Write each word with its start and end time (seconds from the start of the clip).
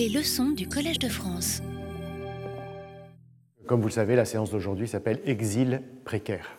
Les 0.00 0.08
leçons 0.08 0.52
du 0.52 0.66
Collège 0.66 0.98
de 0.98 1.10
France. 1.10 1.60
Comme 3.66 3.82
vous 3.82 3.88
le 3.88 3.92
savez, 3.92 4.16
la 4.16 4.24
séance 4.24 4.50
d'aujourd'hui 4.50 4.88
s'appelle 4.88 5.20
Exil 5.26 5.82
précaire. 6.06 6.52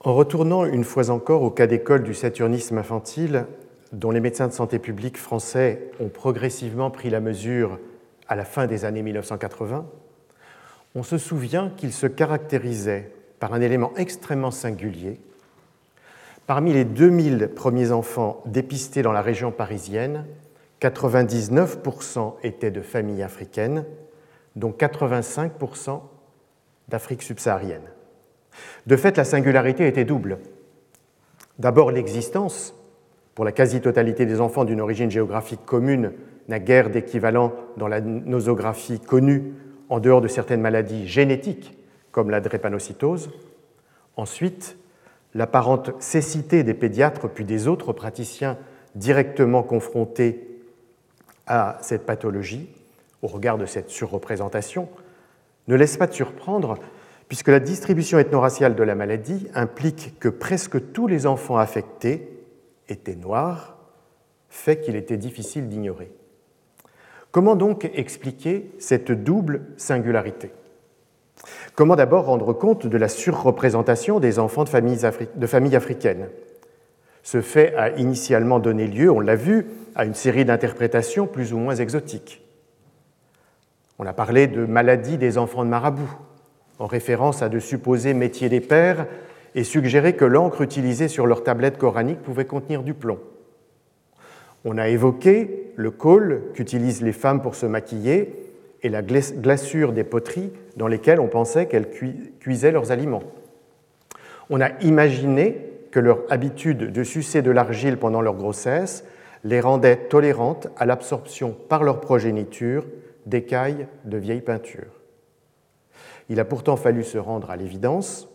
En 0.00 0.12
retournant 0.12 0.64
une 0.64 0.82
fois 0.82 1.10
encore 1.10 1.42
au 1.42 1.52
cas 1.52 1.68
d'école 1.68 2.02
du 2.02 2.14
saturnisme 2.14 2.76
infantile, 2.76 3.46
dont 3.92 4.10
les 4.10 4.18
médecins 4.18 4.48
de 4.48 4.52
santé 4.52 4.80
publique 4.80 5.18
français 5.18 5.92
ont 6.00 6.08
progressivement 6.08 6.90
pris 6.90 7.10
la 7.10 7.20
mesure 7.20 7.78
à 8.26 8.34
la 8.34 8.44
fin 8.44 8.66
des 8.66 8.84
années 8.84 9.02
1980, 9.02 9.86
on 10.96 11.04
se 11.04 11.16
souvient 11.16 11.70
qu'il 11.76 11.92
se 11.92 12.08
caractérisait 12.08 13.12
par 13.38 13.54
un 13.54 13.60
élément 13.60 13.92
extrêmement 13.96 14.50
singulier. 14.50 15.20
Parmi 16.48 16.72
les 16.72 16.84
2000 16.84 17.50
premiers 17.54 17.92
enfants 17.92 18.42
dépistés 18.46 19.02
dans 19.02 19.12
la 19.12 19.22
région 19.22 19.52
parisienne, 19.52 20.24
99% 20.80 22.34
étaient 22.42 22.70
de 22.70 22.80
familles 22.80 23.22
africaines, 23.22 23.84
dont 24.56 24.70
85% 24.70 26.00
d'Afrique 26.88 27.22
subsaharienne. 27.22 27.90
De 28.86 28.96
fait, 28.96 29.16
la 29.16 29.24
singularité 29.24 29.86
était 29.86 30.04
double. 30.04 30.38
D'abord, 31.58 31.90
l'existence, 31.90 32.74
pour 33.34 33.44
la 33.44 33.52
quasi-totalité 33.52 34.26
des 34.26 34.40
enfants 34.40 34.64
d'une 34.64 34.80
origine 34.80 35.10
géographique 35.10 35.64
commune, 35.64 36.12
n'a 36.48 36.58
guère 36.58 36.90
d'équivalent 36.90 37.52
dans 37.76 37.88
la 37.88 38.00
nosographie 38.00 39.00
connue 39.00 39.52
en 39.88 40.00
dehors 40.00 40.20
de 40.20 40.28
certaines 40.28 40.60
maladies 40.60 41.06
génétiques 41.06 41.76
comme 42.10 42.30
la 42.30 42.40
drépanocytose. 42.40 43.30
Ensuite, 44.16 44.76
l'apparente 45.34 45.92
cécité 46.00 46.62
des 46.62 46.74
pédiatres 46.74 47.28
puis 47.28 47.44
des 47.44 47.68
autres 47.68 47.92
praticiens 47.92 48.56
directement 48.94 49.62
confrontés 49.62 50.47
à 51.48 51.78
cette 51.80 52.06
pathologie, 52.06 52.68
au 53.22 53.26
regard 53.26 53.58
de 53.58 53.66
cette 53.66 53.90
surreprésentation, 53.90 54.88
ne 55.66 55.74
laisse 55.74 55.96
pas 55.96 56.06
de 56.06 56.14
surprendre, 56.14 56.78
puisque 57.26 57.48
la 57.48 57.60
distribution 57.60 58.18
ethno-raciale 58.18 58.76
de 58.76 58.82
la 58.82 58.94
maladie 58.94 59.48
implique 59.54 60.18
que 60.20 60.28
presque 60.28 60.92
tous 60.92 61.06
les 61.06 61.26
enfants 61.26 61.58
affectés 61.58 62.28
étaient 62.88 63.16
noirs, 63.16 63.76
fait 64.48 64.80
qu'il 64.80 64.96
était 64.96 65.16
difficile 65.16 65.68
d'ignorer. 65.68 66.10
Comment 67.30 67.56
donc 67.56 67.84
expliquer 67.94 68.70
cette 68.78 69.12
double 69.12 69.62
singularité? 69.76 70.50
Comment 71.74 71.96
d'abord 71.96 72.24
rendre 72.24 72.52
compte 72.52 72.86
de 72.86 72.96
la 72.96 73.08
surreprésentation 73.08 74.20
des 74.20 74.38
enfants 74.38 74.64
de 74.64 74.68
familles, 74.68 75.00
de 75.34 75.46
familles 75.46 75.76
africaines? 75.76 76.28
Ce 77.30 77.42
fait 77.42 77.74
a 77.74 77.90
initialement 77.98 78.58
donné 78.58 78.86
lieu, 78.86 79.10
on 79.10 79.20
l'a 79.20 79.36
vu, 79.36 79.66
à 79.94 80.06
une 80.06 80.14
série 80.14 80.46
d'interprétations 80.46 81.26
plus 81.26 81.52
ou 81.52 81.58
moins 81.58 81.74
exotiques. 81.74 82.42
On 83.98 84.06
a 84.06 84.14
parlé 84.14 84.46
de 84.46 84.64
maladie 84.64 85.18
des 85.18 85.36
enfants 85.36 85.62
de 85.62 85.68
marabout, 85.68 86.10
en 86.78 86.86
référence 86.86 87.42
à 87.42 87.50
de 87.50 87.58
supposés 87.58 88.14
métiers 88.14 88.48
des 88.48 88.62
pères, 88.62 89.06
et 89.54 89.62
suggéré 89.62 90.16
que 90.16 90.24
l'encre 90.24 90.62
utilisée 90.62 91.06
sur 91.06 91.26
leur 91.26 91.44
tablette 91.44 91.76
coranique 91.76 92.22
pouvait 92.22 92.46
contenir 92.46 92.82
du 92.82 92.94
plomb. 92.94 93.18
On 94.64 94.78
a 94.78 94.88
évoqué 94.88 95.70
le 95.76 95.90
col 95.90 96.44
qu'utilisent 96.54 97.02
les 97.02 97.12
femmes 97.12 97.42
pour 97.42 97.56
se 97.56 97.66
maquiller 97.66 98.36
et 98.82 98.88
la 98.88 99.02
glaçure 99.02 99.92
des 99.92 100.04
poteries 100.04 100.50
dans 100.78 100.88
lesquelles 100.88 101.20
on 101.20 101.28
pensait 101.28 101.66
qu'elles 101.66 101.90
cuisaient 102.40 102.72
leurs 102.72 102.90
aliments. 102.90 103.24
On 104.48 104.62
a 104.62 104.70
imaginé 104.80 105.67
que 105.90 106.00
leur 106.00 106.20
habitude 106.30 106.92
de 106.92 107.04
sucer 107.04 107.42
de 107.42 107.50
l'argile 107.50 107.96
pendant 107.96 108.20
leur 108.20 108.34
grossesse 108.34 109.04
les 109.44 109.60
rendait 109.60 109.96
tolérantes 110.08 110.68
à 110.76 110.86
l'absorption 110.86 111.56
par 111.68 111.84
leur 111.84 112.00
progéniture 112.00 112.86
d'écailles 113.26 113.86
de 114.04 114.16
vieilles 114.16 114.40
peintures. 114.40 115.00
Il 116.28 116.40
a 116.40 116.44
pourtant 116.44 116.76
fallu 116.76 117.04
se 117.04 117.18
rendre 117.18 117.50
à 117.50 117.56
l'évidence, 117.56 118.28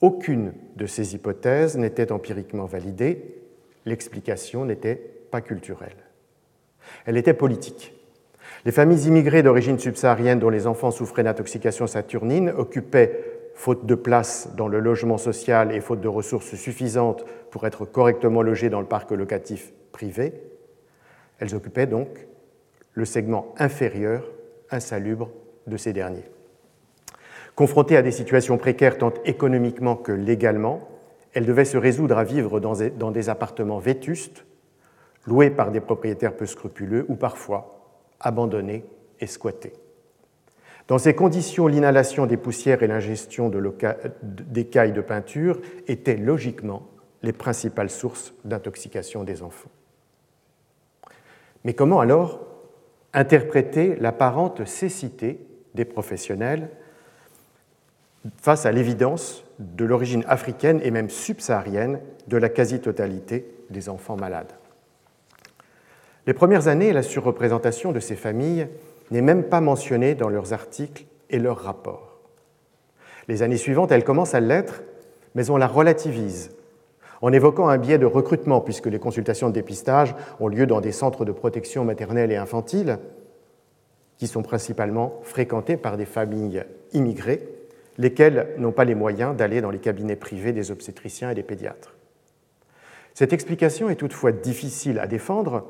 aucune 0.00 0.52
de 0.76 0.86
ces 0.86 1.14
hypothèses 1.14 1.78
n'était 1.78 2.10
empiriquement 2.10 2.66
validée, 2.66 3.36
l'explication 3.86 4.64
n'était 4.64 4.96
pas 5.30 5.40
culturelle. 5.40 5.96
Elle 7.06 7.16
était 7.16 7.34
politique. 7.34 7.94
Les 8.64 8.72
familles 8.72 9.06
immigrées 9.06 9.42
d'origine 9.42 9.78
subsaharienne 9.78 10.38
dont 10.38 10.48
les 10.48 10.66
enfants 10.66 10.90
souffraient 10.90 11.22
d'intoxication 11.22 11.86
saturnine 11.86 12.50
occupaient, 12.50 13.31
faute 13.54 13.86
de 13.86 13.94
place 13.94 14.50
dans 14.56 14.68
le 14.68 14.80
logement 14.80 15.18
social 15.18 15.72
et 15.72 15.80
faute 15.80 16.00
de 16.00 16.08
ressources 16.08 16.54
suffisantes 16.54 17.24
pour 17.50 17.66
être 17.66 17.84
correctement 17.84 18.42
logées 18.42 18.70
dans 18.70 18.80
le 18.80 18.86
parc 18.86 19.10
locatif 19.10 19.72
privé, 19.92 20.32
elles 21.38 21.54
occupaient 21.54 21.86
donc 21.86 22.08
le 22.94 23.04
segment 23.04 23.54
inférieur, 23.58 24.24
insalubre, 24.70 25.30
de 25.66 25.76
ces 25.76 25.92
derniers. 25.92 26.24
Confrontées 27.54 27.96
à 27.96 28.02
des 28.02 28.10
situations 28.10 28.58
précaires 28.58 28.98
tant 28.98 29.12
économiquement 29.24 29.96
que 29.96 30.12
légalement, 30.12 30.88
elles 31.34 31.46
devaient 31.46 31.64
se 31.64 31.76
résoudre 31.76 32.18
à 32.18 32.24
vivre 32.24 32.60
dans 32.60 33.10
des 33.10 33.28
appartements 33.28 33.78
vétustes, 33.78 34.44
loués 35.26 35.50
par 35.50 35.70
des 35.70 35.80
propriétaires 35.80 36.36
peu 36.36 36.46
scrupuleux 36.46 37.04
ou 37.08 37.14
parfois 37.14 37.78
abandonnés 38.20 38.84
et 39.20 39.26
squattés. 39.26 39.72
Dans 40.88 40.98
ces 40.98 41.14
conditions, 41.14 41.66
l'inhalation 41.66 42.26
des 42.26 42.36
poussières 42.36 42.82
et 42.82 42.86
l'ingestion 42.86 43.50
d'écailles 44.22 44.92
de 44.92 45.00
peinture 45.00 45.60
étaient 45.86 46.16
logiquement 46.16 46.88
les 47.22 47.32
principales 47.32 47.90
sources 47.90 48.34
d'intoxication 48.44 49.24
des 49.24 49.42
enfants. 49.42 49.70
Mais 51.64 51.74
comment 51.74 52.00
alors 52.00 52.40
interpréter 53.12 53.94
l'apparente 53.96 54.64
cécité 54.64 55.46
des 55.74 55.84
professionnels 55.84 56.70
face 58.36 58.66
à 58.66 58.72
l'évidence 58.72 59.44
de 59.58 59.84
l'origine 59.84 60.24
africaine 60.26 60.80
et 60.82 60.90
même 60.90 61.10
subsaharienne 61.10 62.00
de 62.26 62.36
la 62.36 62.48
quasi-totalité 62.48 63.46
des 63.70 63.88
enfants 63.88 64.16
malades? 64.16 64.52
Les 66.26 66.34
premières 66.34 66.68
années, 66.68 66.92
la 66.92 67.02
surreprésentation 67.02 67.92
de 67.92 68.00
ces 68.00 68.16
familles 68.16 68.68
n'est 69.12 69.22
même 69.22 69.44
pas 69.44 69.60
mentionnée 69.60 70.14
dans 70.14 70.28
leurs 70.28 70.52
articles 70.52 71.04
et 71.30 71.38
leurs 71.38 71.58
rapports. 71.58 72.18
Les 73.28 73.42
années 73.42 73.56
suivantes, 73.56 73.92
elle 73.92 74.04
commence 74.04 74.34
à 74.34 74.40
l'être, 74.40 74.82
mais 75.34 75.50
on 75.50 75.56
la 75.56 75.68
relativise 75.68 76.50
en 77.20 77.32
évoquant 77.32 77.68
un 77.68 77.78
biais 77.78 77.98
de 77.98 78.06
recrutement, 78.06 78.60
puisque 78.60 78.88
les 78.88 78.98
consultations 78.98 79.48
de 79.48 79.54
dépistage 79.54 80.14
ont 80.40 80.48
lieu 80.48 80.66
dans 80.66 80.80
des 80.80 80.90
centres 80.90 81.24
de 81.24 81.30
protection 81.30 81.84
maternelle 81.84 82.32
et 82.32 82.36
infantile, 82.36 82.98
qui 84.18 84.26
sont 84.26 84.42
principalement 84.42 85.20
fréquentés 85.22 85.76
par 85.76 85.96
des 85.96 86.04
familles 86.04 86.64
immigrées, 86.92 87.48
lesquelles 87.96 88.48
n'ont 88.58 88.72
pas 88.72 88.84
les 88.84 88.96
moyens 88.96 89.36
d'aller 89.36 89.60
dans 89.60 89.70
les 89.70 89.78
cabinets 89.78 90.16
privés 90.16 90.52
des 90.52 90.72
obstétriciens 90.72 91.30
et 91.30 91.34
des 91.36 91.44
pédiatres. 91.44 91.94
Cette 93.14 93.32
explication 93.32 93.88
est 93.88 93.96
toutefois 93.96 94.32
difficile 94.32 94.98
à 94.98 95.06
défendre, 95.06 95.64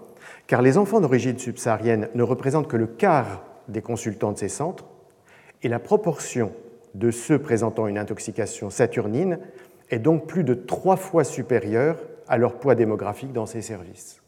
car 0.47 0.63
les 0.63 0.79
enfants 0.79 1.01
d'origine 1.01 1.39
subsaharienne 1.39 2.09
ne 2.15 2.23
représentent 2.23 2.69
que 2.69 2.77
le 2.77 2.87
quart 2.87 3.45
des 3.69 3.83
consultants 3.83 4.33
de 4.33 4.39
ces 4.39 4.49
centres, 4.49 4.87
et 5.63 5.69
la 5.69 5.79
proportion 5.79 6.53
de 6.95 7.11
ceux 7.11 7.39
présentant 7.39 7.87
une 7.87 7.99
intoxication 7.99 8.69
saturnine 8.71 9.39
est 9.91 9.99
donc 9.99 10.27
plus 10.27 10.45
de 10.45 10.55
trois 10.55 10.97
fois 10.97 11.25
supérieur 11.25 11.99
à 12.29 12.37
leur 12.39 12.59
poids 12.59 12.75
démographique 12.75 13.33
dans 13.33 13.47
ces 13.47 13.63
services. 13.63 14.21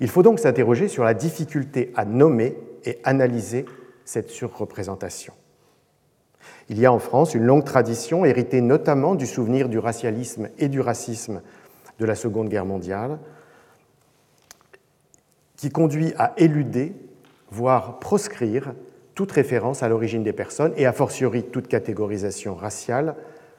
Il 0.00 0.08
faut 0.08 0.22
donc 0.22 0.38
s'interroger 0.38 0.88
sur 0.88 1.04
la 1.04 1.14
difficulté 1.14 1.92
à 1.96 2.04
nommer 2.04 2.56
et 2.84 2.98
analyser 3.04 3.64
cette 4.04 4.30
surreprésentation. 4.30 5.34
Il 6.68 6.78
y 6.78 6.86
a 6.86 6.92
en 6.92 6.98
France 6.98 7.34
une 7.34 7.44
longue 7.44 7.64
tradition 7.64 8.24
héritée 8.24 8.60
notamment 8.60 9.14
du 9.14 9.26
souvenir 9.26 9.68
du 9.68 9.78
racialisme 9.78 10.48
et 10.58 10.68
du 10.68 10.80
racisme 10.80 11.42
de 11.98 12.04
la 12.04 12.14
Seconde 12.14 12.48
Guerre 12.48 12.66
mondiale, 12.66 13.18
qui 15.58 15.68
conduit 15.68 16.14
à 16.16 16.32
éluder, 16.38 16.94
voire 17.50 17.98
proscrire, 17.98 18.72
toute 19.14 19.32
référence 19.32 19.82
à 19.82 19.88
l'origine 19.88 20.22
des 20.22 20.32
personnes 20.32 20.72
et 20.76 20.86
a 20.86 20.92
fortiori 20.92 21.42
toute 21.42 21.68
catégorisation 21.68 22.54
raciale 22.54 23.16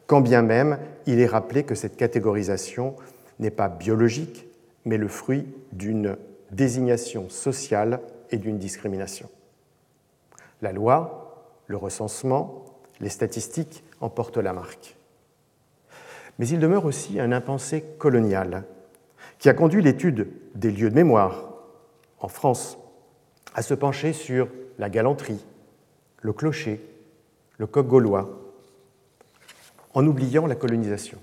quand 0.07 0.21
bien 0.21 0.41
même 0.41 0.79
il 1.05 1.19
est 1.19 1.27
rappelé 1.27 1.63
que 1.63 1.75
cette 1.75 1.97
catégorisation 1.97 2.95
n'est 3.37 3.51
pas 3.51 3.67
biologique, 3.67 4.47
mais 4.85 4.97
le 4.97 5.07
fruit 5.07 5.45
d'une 5.71 6.17
désignation 6.49 7.29
sociale 7.29 7.99
et 8.31 8.37
d'une 8.37 8.57
discrimination. 8.57 9.29
La 10.63 10.71
loi, 10.71 11.45
le 11.67 11.77
recensement, 11.77 12.65
les 13.01 13.09
statistiques 13.09 13.83
en 14.01 14.09
portent 14.09 14.37
la 14.37 14.53
marque. 14.53 14.95
Mais 16.39 16.47
il 16.47 16.59
demeure 16.59 16.85
aussi 16.85 17.19
un 17.19 17.31
impensé 17.31 17.83
colonial 17.99 18.63
qui 19.37 19.49
a 19.49 19.53
conduit 19.53 19.83
l'étude 19.83 20.29
des 20.55 20.71
lieux 20.71 20.89
de 20.89 20.95
mémoire 20.95 21.48
en 22.19 22.27
France 22.27 22.77
à 23.53 23.61
se 23.61 23.73
pencher 23.73 24.13
sur 24.13 24.47
la 24.77 24.89
galanterie, 24.89 25.43
le 26.21 26.33
clocher, 26.33 26.81
le 27.57 27.67
coq 27.67 27.87
gaulois, 27.87 28.29
en 29.93 30.05
oubliant 30.05 30.45
la 30.45 30.55
colonisation. 30.55 31.17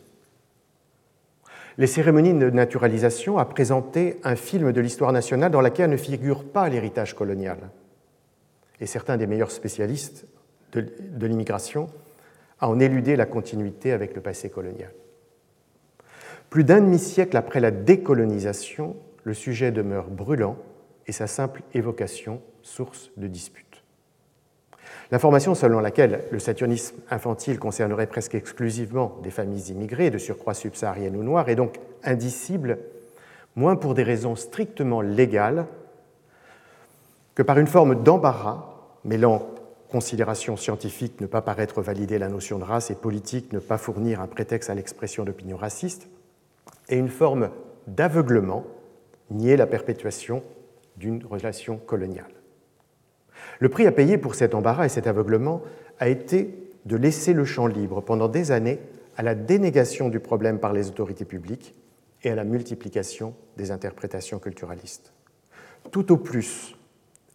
Les 1.78 1.86
cérémonies 1.86 2.32
de 2.32 2.50
naturalisation 2.50 3.38
a 3.38 3.44
présenté 3.44 4.18
un 4.24 4.34
film 4.34 4.72
de 4.72 4.80
l'histoire 4.80 5.12
nationale 5.12 5.50
dans 5.50 5.60
lequel 5.60 5.90
ne 5.90 5.96
figure 5.96 6.44
pas 6.44 6.68
l'héritage 6.68 7.14
colonial. 7.14 7.58
Et 8.80 8.86
certains 8.86 9.16
des 9.16 9.26
meilleurs 9.26 9.50
spécialistes 9.50 10.26
de, 10.72 11.26
l'immigration 11.26 11.88
en 12.60 12.80
éludé 12.80 13.16
la 13.16 13.26
continuité 13.26 13.92
avec 13.92 14.14
le 14.14 14.22
passé 14.22 14.48
colonial. 14.48 14.90
Plus 16.48 16.64
d'un 16.64 16.80
demi-siècle 16.80 17.36
après 17.36 17.60
la 17.60 17.70
décolonisation, 17.70 18.96
le 19.24 19.34
sujet 19.34 19.70
demeure 19.70 20.08
brûlant 20.08 20.56
et 21.06 21.12
sa 21.12 21.26
simple 21.26 21.62
évocation 21.74 22.40
source 22.62 23.10
de 23.16 23.26
disputes. 23.26 23.66
L'information 25.10 25.54
selon 25.54 25.80
laquelle 25.80 26.24
le 26.32 26.38
saturnisme 26.38 26.96
infantile 27.10 27.58
concernerait 27.58 28.08
presque 28.08 28.34
exclusivement 28.34 29.18
des 29.22 29.30
familles 29.30 29.70
immigrées 29.70 30.10
de 30.10 30.18
surcroît 30.18 30.54
subsahariennes 30.54 31.16
ou 31.16 31.22
noires 31.22 31.48
est 31.48 31.54
donc 31.54 31.78
indicible, 32.02 32.78
moins 33.54 33.76
pour 33.76 33.94
des 33.94 34.02
raisons 34.02 34.34
strictement 34.34 35.00
légales 35.00 35.66
que 37.34 37.42
par 37.42 37.58
une 37.58 37.66
forme 37.66 38.02
d'embarras 38.02 38.64
mêlant 39.04 39.46
considération 39.88 40.56
scientifique 40.56 41.20
ne 41.20 41.26
pas 41.26 41.42
paraître 41.42 41.80
valider 41.80 42.18
la 42.18 42.28
notion 42.28 42.58
de 42.58 42.64
race 42.64 42.90
et 42.90 42.96
politique 42.96 43.52
ne 43.52 43.60
pas 43.60 43.78
fournir 43.78 44.20
un 44.20 44.26
prétexte 44.26 44.70
à 44.70 44.74
l'expression 44.74 45.24
d'opinions 45.24 45.56
racistes, 45.56 46.08
et 46.88 46.96
une 46.96 47.08
forme 47.08 47.50
d'aveuglement, 47.86 48.64
nier 49.30 49.56
la 49.56 49.66
perpétuation 49.66 50.42
d'une 50.96 51.24
relation 51.24 51.78
coloniale. 51.78 52.32
Le 53.58 53.68
prix 53.68 53.86
à 53.86 53.92
payer 53.92 54.18
pour 54.18 54.34
cet 54.34 54.54
embarras 54.54 54.86
et 54.86 54.90
cet 54.90 55.06
aveuglement 55.06 55.62
a 55.98 56.08
été 56.08 56.54
de 56.84 56.96
laisser 56.96 57.32
le 57.32 57.44
champ 57.44 57.66
libre 57.66 58.00
pendant 58.00 58.28
des 58.28 58.52
années 58.52 58.78
à 59.16 59.22
la 59.22 59.34
dénégation 59.34 60.08
du 60.08 60.20
problème 60.20 60.58
par 60.58 60.72
les 60.72 60.88
autorités 60.88 61.24
publiques 61.24 61.74
et 62.22 62.30
à 62.30 62.34
la 62.34 62.44
multiplication 62.44 63.34
des 63.56 63.70
interprétations 63.70 64.38
culturalistes. 64.38 65.12
Tout 65.90 66.12
au 66.12 66.16
plus 66.16 66.76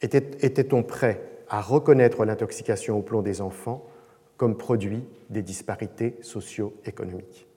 était-on 0.01 0.83
prêt 0.83 1.21
à 1.49 1.61
reconnaître 1.61 2.25
l'intoxication 2.25 2.97
au 2.97 3.01
plomb 3.01 3.21
des 3.21 3.41
enfants 3.41 3.85
comme 4.37 4.57
produit 4.57 5.03
des 5.29 5.43
disparités 5.43 6.17
socio-économiques? 6.21 7.47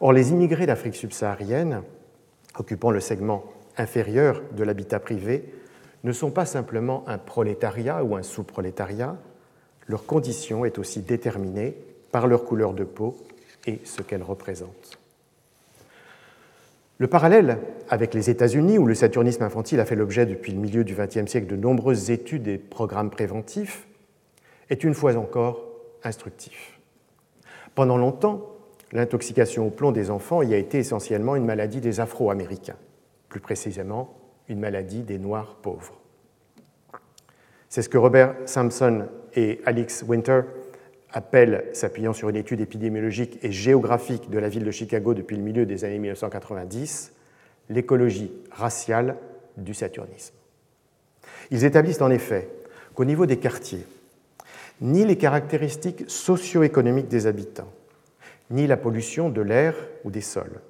Or, 0.00 0.12
les 0.12 0.30
immigrés 0.30 0.66
d'Afrique 0.66 0.94
subsaharienne, 0.94 1.82
occupant 2.58 2.90
le 2.90 3.00
segment 3.00 3.44
inférieur 3.76 4.42
de 4.56 4.64
l'habitat 4.64 5.00
privé, 5.00 5.52
ne 6.04 6.12
sont 6.12 6.30
pas 6.30 6.46
simplement 6.46 7.04
un 7.06 7.18
prolétariat 7.18 8.02
ou 8.02 8.16
un 8.16 8.22
sous-prolétariat, 8.22 9.16
leur 9.86 10.06
condition 10.06 10.64
est 10.64 10.78
aussi 10.78 11.00
déterminée 11.00 11.76
par 12.10 12.26
leur 12.26 12.44
couleur 12.44 12.74
de 12.74 12.84
peau 12.84 13.16
et 13.66 13.80
ce 13.84 14.02
qu'elle 14.02 14.22
représente. 14.22 14.98
Le 16.98 17.06
parallèle 17.08 17.58
avec 17.88 18.14
les 18.14 18.30
États-Unis, 18.30 18.78
où 18.78 18.86
le 18.86 18.94
saturnisme 18.94 19.42
infantile 19.42 19.80
a 19.80 19.84
fait 19.84 19.96
l'objet 19.96 20.24
depuis 20.24 20.52
le 20.52 20.58
milieu 20.58 20.84
du 20.84 20.94
XXe 20.94 21.26
siècle 21.26 21.46
de 21.46 21.56
nombreuses 21.56 22.10
études 22.10 22.46
et 22.48 22.58
programmes 22.58 23.10
préventifs, 23.10 23.88
est 24.70 24.84
une 24.84 24.94
fois 24.94 25.16
encore 25.16 25.64
instructif. 26.04 26.78
Pendant 27.74 27.96
longtemps, 27.96 28.46
l'intoxication 28.92 29.66
au 29.66 29.70
plomb 29.70 29.92
des 29.92 30.10
enfants 30.10 30.42
y 30.42 30.54
a 30.54 30.58
été 30.58 30.78
essentiellement 30.78 31.34
une 31.34 31.44
maladie 31.44 31.80
des 31.80 32.00
Afro-Américains, 32.00 32.76
plus 33.32 33.40
précisément 33.40 34.14
une 34.48 34.60
maladie 34.60 35.00
des 35.00 35.18
Noirs 35.18 35.56
pauvres. 35.62 35.98
C'est 37.70 37.80
ce 37.80 37.88
que 37.88 37.96
Robert 37.96 38.34
Sampson 38.44 39.08
et 39.34 39.62
Alex 39.64 40.04
Winter 40.06 40.42
appellent, 41.10 41.64
s'appuyant 41.72 42.12
sur 42.12 42.28
une 42.28 42.36
étude 42.36 42.60
épidémiologique 42.60 43.38
et 43.42 43.50
géographique 43.50 44.28
de 44.28 44.38
la 44.38 44.50
ville 44.50 44.64
de 44.64 44.70
Chicago 44.70 45.14
depuis 45.14 45.36
le 45.36 45.42
milieu 45.42 45.64
des 45.64 45.86
années 45.86 45.98
1990, 45.98 47.14
l'écologie 47.70 48.30
raciale 48.50 49.16
du 49.56 49.72
saturnisme. 49.72 50.34
Ils 51.50 51.64
établissent 51.64 52.02
en 52.02 52.10
effet 52.10 52.50
qu'au 52.94 53.06
niveau 53.06 53.24
des 53.24 53.38
quartiers, 53.38 53.86
ni 54.82 55.06
les 55.06 55.16
caractéristiques 55.16 56.04
socio-économiques 56.06 57.08
des 57.08 57.26
habitants, 57.26 57.72
ni 58.50 58.66
la 58.66 58.76
pollution 58.76 59.30
de 59.30 59.40
l'air 59.40 59.74
ou 60.04 60.10
des 60.10 60.20
sols, 60.20 60.60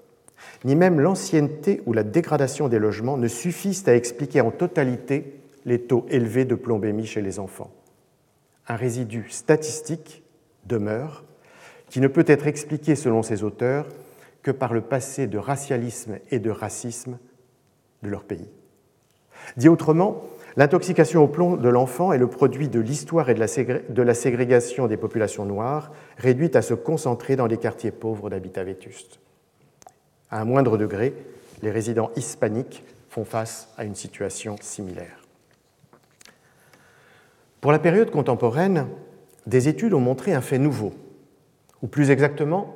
ni 0.64 0.76
même 0.76 1.00
l'ancienneté 1.00 1.82
ou 1.86 1.92
la 1.92 2.02
dégradation 2.02 2.68
des 2.68 2.78
logements 2.78 3.16
ne 3.16 3.28
suffisent 3.28 3.88
à 3.88 3.96
expliquer 3.96 4.40
en 4.40 4.50
totalité 4.50 5.40
les 5.64 5.80
taux 5.80 6.06
élevés 6.08 6.44
de 6.44 6.54
plombémie 6.54 7.06
chez 7.06 7.22
les 7.22 7.38
enfants. 7.38 7.70
Un 8.68 8.76
résidu 8.76 9.26
statistique 9.30 10.22
demeure 10.66 11.24
qui 11.88 12.00
ne 12.00 12.08
peut 12.08 12.24
être 12.26 12.46
expliqué 12.46 12.96
selon 12.96 13.22
ces 13.22 13.44
auteurs 13.44 13.86
que 14.42 14.50
par 14.50 14.72
le 14.72 14.80
passé 14.80 15.26
de 15.26 15.38
racialisme 15.38 16.18
et 16.30 16.38
de 16.38 16.50
racisme 16.50 17.18
de 18.02 18.08
leur 18.08 18.24
pays. 18.24 18.48
Dit 19.56 19.68
autrement, 19.68 20.22
l'intoxication 20.56 21.22
au 21.22 21.28
plomb 21.28 21.56
de 21.56 21.68
l'enfant 21.68 22.12
est 22.12 22.18
le 22.18 22.28
produit 22.28 22.68
de 22.68 22.80
l'histoire 22.80 23.30
et 23.30 23.34
de 23.34 24.02
la 24.02 24.14
ségrégation 24.14 24.86
des 24.86 24.96
populations 24.96 25.44
noires, 25.44 25.92
réduites 26.16 26.56
à 26.56 26.62
se 26.62 26.74
concentrer 26.74 27.36
dans 27.36 27.46
les 27.46 27.58
quartiers 27.58 27.90
pauvres 27.90 28.30
d'habitat 28.30 28.64
vétuste. 28.64 29.21
À 30.32 30.40
un 30.40 30.44
moindre 30.44 30.78
degré, 30.78 31.14
les 31.62 31.70
résidents 31.70 32.10
hispaniques 32.16 32.82
font 33.10 33.24
face 33.24 33.68
à 33.76 33.84
une 33.84 33.94
situation 33.94 34.56
similaire. 34.60 35.20
Pour 37.60 37.70
la 37.70 37.78
période 37.78 38.10
contemporaine, 38.10 38.88
des 39.46 39.68
études 39.68 39.94
ont 39.94 40.00
montré 40.00 40.32
un 40.32 40.40
fait 40.40 40.58
nouveau, 40.58 40.94
ou 41.82 41.86
plus 41.86 42.10
exactement, 42.10 42.74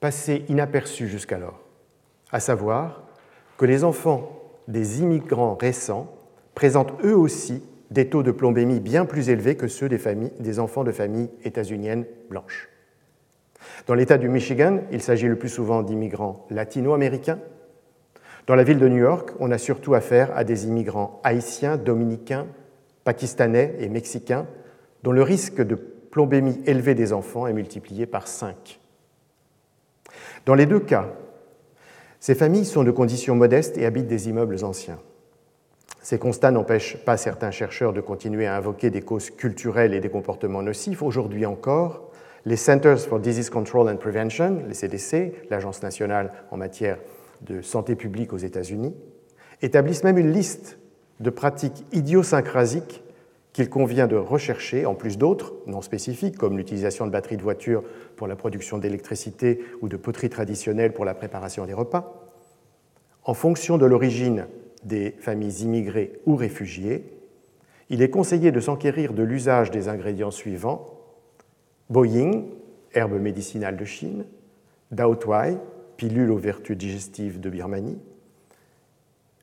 passé 0.00 0.44
inaperçu 0.48 1.08
jusqu'alors, 1.08 1.60
à 2.32 2.40
savoir 2.40 3.04
que 3.58 3.66
les 3.66 3.84
enfants 3.84 4.32
des 4.66 5.00
immigrants 5.00 5.56
récents 5.60 6.12
présentent 6.54 6.94
eux 7.04 7.16
aussi 7.16 7.62
des 7.90 8.08
taux 8.08 8.22
de 8.22 8.30
plombémie 8.30 8.80
bien 8.80 9.04
plus 9.04 9.28
élevés 9.28 9.56
que 9.56 9.68
ceux 9.68 9.88
des, 9.88 10.58
enfants 10.58 10.84
de 10.84 10.92
familles 10.92 11.30
états-uniennes 11.44 12.06
blanches. 12.30 12.67
Dans 13.86 13.94
l'État 13.94 14.18
du 14.18 14.28
Michigan, 14.28 14.80
il 14.92 15.02
s'agit 15.02 15.28
le 15.28 15.36
plus 15.36 15.48
souvent 15.48 15.82
d'immigrants 15.82 16.46
latino-américains. 16.50 17.38
Dans 18.46 18.54
la 18.54 18.64
ville 18.64 18.78
de 18.78 18.88
New 18.88 18.98
York, 18.98 19.30
on 19.40 19.50
a 19.50 19.58
surtout 19.58 19.94
affaire 19.94 20.34
à 20.36 20.44
des 20.44 20.66
immigrants 20.66 21.20
haïtiens, 21.24 21.76
dominicains, 21.76 22.46
pakistanais 23.04 23.76
et 23.78 23.88
mexicains, 23.88 24.46
dont 25.02 25.12
le 25.12 25.22
risque 25.22 25.60
de 25.60 25.74
plombémie 25.74 26.60
élevée 26.66 26.94
des 26.94 27.12
enfants 27.12 27.46
est 27.46 27.52
multiplié 27.52 28.06
par 28.06 28.26
5. 28.26 28.80
Dans 30.46 30.54
les 30.54 30.66
deux 30.66 30.80
cas, 30.80 31.12
ces 32.20 32.34
familles 32.34 32.64
sont 32.64 32.84
de 32.84 32.90
conditions 32.90 33.36
modestes 33.36 33.78
et 33.78 33.86
habitent 33.86 34.06
des 34.06 34.28
immeubles 34.28 34.64
anciens. 34.64 34.98
Ces 36.00 36.18
constats 36.18 36.50
n'empêchent 36.50 36.96
pas 37.04 37.16
certains 37.16 37.50
chercheurs 37.50 37.92
de 37.92 38.00
continuer 38.00 38.46
à 38.46 38.56
invoquer 38.56 38.90
des 38.90 39.02
causes 39.02 39.30
culturelles 39.30 39.94
et 39.94 40.00
des 40.00 40.08
comportements 40.08 40.62
nocifs. 40.62 41.02
Aujourd'hui 41.02 41.44
encore, 41.44 42.07
les 42.44 42.56
Centers 42.56 43.00
for 43.00 43.20
Disease 43.20 43.50
Control 43.50 43.88
and 43.88 43.96
Prevention, 43.96 44.62
les 44.66 44.74
CDC, 44.74 45.34
l'Agence 45.50 45.82
nationale 45.82 46.32
en 46.50 46.56
matière 46.56 46.98
de 47.42 47.62
santé 47.62 47.94
publique 47.94 48.32
aux 48.32 48.38
États-Unis, 48.38 48.94
établissent 49.62 50.04
même 50.04 50.18
une 50.18 50.32
liste 50.32 50.78
de 51.20 51.30
pratiques 51.30 51.84
idiosyncrasiques 51.92 53.02
qu'il 53.52 53.68
convient 53.68 54.06
de 54.06 54.16
rechercher, 54.16 54.86
en 54.86 54.94
plus 54.94 55.18
d'autres 55.18 55.54
non 55.66 55.82
spécifiques, 55.82 56.36
comme 56.36 56.56
l'utilisation 56.56 57.06
de 57.06 57.10
batteries 57.10 57.36
de 57.36 57.42
voiture 57.42 57.82
pour 58.16 58.28
la 58.28 58.36
production 58.36 58.78
d'électricité 58.78 59.60
ou 59.80 59.88
de 59.88 59.96
poteries 59.96 60.30
traditionnelles 60.30 60.92
pour 60.92 61.04
la 61.04 61.14
préparation 61.14 61.66
des 61.66 61.74
repas. 61.74 62.30
En 63.24 63.34
fonction 63.34 63.76
de 63.76 63.86
l'origine 63.86 64.46
des 64.84 65.10
familles 65.18 65.64
immigrées 65.64 66.20
ou 66.24 66.36
réfugiées, 66.36 67.04
il 67.90 68.00
est 68.02 68.10
conseillé 68.10 68.52
de 68.52 68.60
s'enquérir 68.60 69.12
de 69.12 69.22
l'usage 69.22 69.70
des 69.70 69.88
ingrédients 69.88 70.30
suivants 70.30 70.97
Boying, 71.90 72.50
herbe 72.92 73.20
médicinale 73.20 73.76
de 73.76 73.84
Chine, 73.84 74.26
Daotwai, 74.90 75.58
pilule 75.96 76.30
aux 76.30 76.38
vertus 76.38 76.76
digestives 76.76 77.40
de 77.40 77.50
Birmanie, 77.50 77.98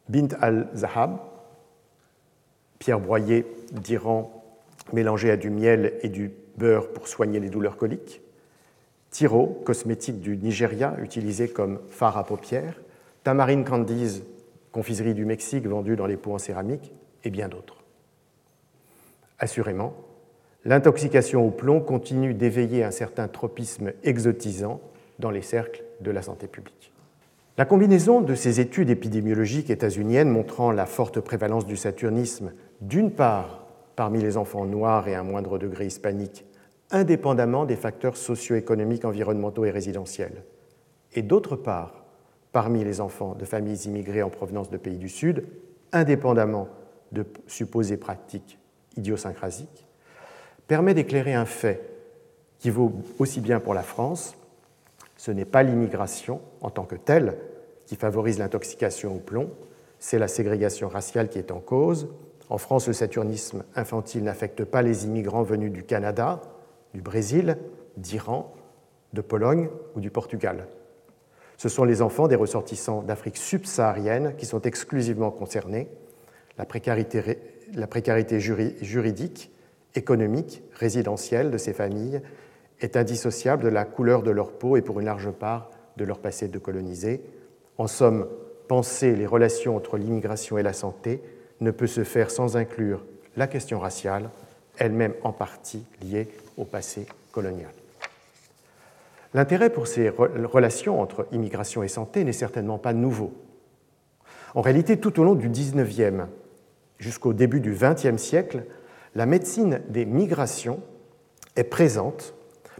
Bint 0.10 0.30
al-Zahab, 0.40 1.18
pierre 2.78 3.00
broyée 3.00 3.46
d'Iran 3.72 4.44
mélangée 4.94 5.32
à 5.32 5.38
du 5.38 5.50
miel 5.50 5.94
et 6.02 6.10
du 6.10 6.32
beurre 6.58 6.92
pour 6.94 7.08
soigner 7.08 7.40
les 7.40 7.50
douleurs 7.50 7.78
coliques, 7.78 8.22
Tiro, 9.10 9.62
cosmétique 9.66 10.20
du 10.20 10.38
Nigeria 10.38 10.96
utilisé 11.02 11.48
comme 11.48 11.80
phare 11.90 12.18
à 12.18 12.26
paupières, 12.26 12.80
Tamarine 13.24 13.64
Candies, 13.64 14.24
confiserie 14.72 15.14
du 15.14 15.26
Mexique 15.26 15.66
vendue 15.66 15.96
dans 15.96 16.06
les 16.06 16.18
pots 16.18 16.34
en 16.34 16.38
céramique, 16.38 16.92
et 17.24 17.30
bien 17.30 17.48
d'autres. 17.48 17.84
Assurément, 19.40 19.96
l'intoxication 20.66 21.46
au 21.46 21.52
plomb 21.52 21.80
continue 21.80 22.34
d'éveiller 22.34 22.84
un 22.84 22.92
certain 22.92 23.28
tropisme 23.28 23.94
exotisant 24.04 24.82
dans 25.20 25.30
les 25.30 25.44
cercles 25.44 25.84
de 26.02 26.12
la 26.12 26.22
santé 26.22 26.48
publique. 26.48 26.92
La 27.58 27.66
combinaison 27.66 28.20
de 28.20 28.36
ces 28.36 28.60
études 28.60 28.90
épidémiologiques 28.90 29.70
états-uniennes 29.70 30.30
montrant 30.30 30.72
la 30.72 30.86
forte 30.86 31.22
prévalence 31.22 31.66
du 31.66 31.78
saturnisme, 31.78 32.52
d'une 32.82 33.12
part 33.12 33.66
parmi 33.96 34.22
les 34.22 34.36
enfants 34.36 34.66
noirs 34.66 35.08
et 35.08 35.16
à 35.16 35.22
un 35.22 35.24
moindre 35.24 35.58
degré 35.58 35.86
hispaniques, 35.86 36.46
indépendamment 36.92 37.66
des 37.66 37.78
facteurs 37.78 38.18
socio-économiques, 38.18 39.06
environnementaux 39.06 39.64
et 39.64 39.72
résidentiels, 39.72 40.44
et 41.14 41.22
d'autre 41.22 41.56
part 41.56 42.04
parmi 42.52 42.84
les 42.84 43.00
enfants 43.00 43.36
de 43.36 43.46
familles 43.46 43.86
immigrées 43.86 44.24
en 44.24 44.30
provenance 44.30 44.70
de 44.70 44.78
pays 44.78 44.98
du 44.98 45.10
Sud, 45.10 45.46
indépendamment 45.94 46.68
de 47.12 47.26
supposées 47.48 47.98
pratiques 47.98 48.60
idiosyncrasiques, 48.98 49.85
permet 50.68 50.94
d'éclairer 50.94 51.34
un 51.34 51.46
fait 51.46 51.82
qui 52.60 52.70
vaut 52.70 52.94
aussi 53.20 53.42
bien 53.42 53.60
pour 53.60 53.74
la 53.74 53.84
France. 53.84 54.36
Ce 55.18 55.32
n'est 55.32 55.46
pas 55.46 55.64
l'immigration 55.64 56.42
en 56.62 56.70
tant 56.70 56.84
que 56.84 56.96
telle 56.96 57.38
qui 57.86 57.96
favorise 57.96 58.40
l'intoxication 58.40 59.16
au 59.16 59.20
plomb, 59.20 59.52
c'est 60.00 60.20
la 60.20 60.28
ségrégation 60.28 60.88
raciale 60.88 61.30
qui 61.30 61.40
est 61.40 61.52
en 61.52 61.60
cause. 61.60 62.10
En 62.50 62.58
France, 62.58 62.88
le 62.88 62.94
saturnisme 62.94 63.64
infantile 63.76 64.24
n'affecte 64.24 64.64
pas 64.64 64.82
les 64.82 65.06
immigrants 65.06 65.44
venus 65.44 65.72
du 65.72 65.84
Canada, 65.84 66.42
du 66.94 67.02
Brésil, 67.02 67.58
d'Iran, 67.98 68.54
de 69.14 69.22
Pologne 69.22 69.70
ou 69.96 70.00
du 70.00 70.12
Portugal. 70.12 70.68
Ce 71.58 71.70
sont 71.70 71.86
les 71.86 72.02
enfants 72.02 72.28
des 72.28 72.36
ressortissants 72.36 73.02
d'Afrique 73.02 73.38
subsaharienne 73.38 74.36
qui 74.38 74.46
sont 74.46 74.62
exclusivement 74.62 75.32
concernés. 75.32 75.88
La 76.58 76.66
précarité, 76.66 78.40
juridique, 78.40 79.52
économique, 79.96 80.64
résidentielle 80.74 81.52
de 81.52 81.58
ces 81.58 81.74
familles 81.74 82.22
est 82.82 82.98
indissociable 82.98 83.64
de 83.64 83.70
la 83.70 83.86
couleur 83.86 84.22
de 84.22 84.32
leur 84.32 84.52
peau 84.52 84.78
et 84.78 84.82
pour 84.82 85.00
une 85.00 85.06
large 85.06 85.32
part 85.32 85.72
de 85.98 86.04
leur 86.04 86.20
passé 86.20 86.48
de 86.48 86.60
colonisé. 86.60 87.22
En 87.78 87.88
somme, 87.88 88.28
penser 88.68 89.16
les 89.16 89.26
relations 89.26 89.76
entre 89.76 89.98
l'immigration 89.98 90.58
et 90.58 90.64
la 90.64 90.74
santé 90.74 91.22
ne 91.62 91.72
peut 91.72 91.88
se 91.88 92.04
faire 92.04 92.32
sans 92.32 92.58
inclure 92.58 93.06
la 93.38 93.48
question 93.48 93.80
raciale, 93.80 94.30
elle-même 94.78 95.14
en 95.24 95.32
partie 95.32 95.86
liée 96.02 96.28
au 96.58 96.66
passé 96.66 97.06
colonial. 97.32 97.72
L'intérêt 99.34 99.70
pour 99.70 99.88
ces 99.88 100.10
relations 100.10 101.02
entre 101.02 101.28
immigration 101.32 101.84
et 101.84 101.90
santé 101.90 102.24
n'est 102.24 102.32
certainement 102.32 102.78
pas 102.78 102.94
nouveau. 102.94 103.34
En 104.54 104.62
réalité, 104.62 104.98
tout 104.98 105.20
au 105.20 105.26
long 105.26 105.36
du 105.36 105.50
XIXe 105.50 106.24
jusqu'au 106.98 107.34
début 107.34 107.60
du 107.60 107.74
XXe 107.74 108.16
siècle, 108.16 108.64
la 109.16 109.26
médecine 109.26 109.82
des 109.90 110.06
migrations 110.06 110.82
est 111.56 111.64
présente 111.64 112.36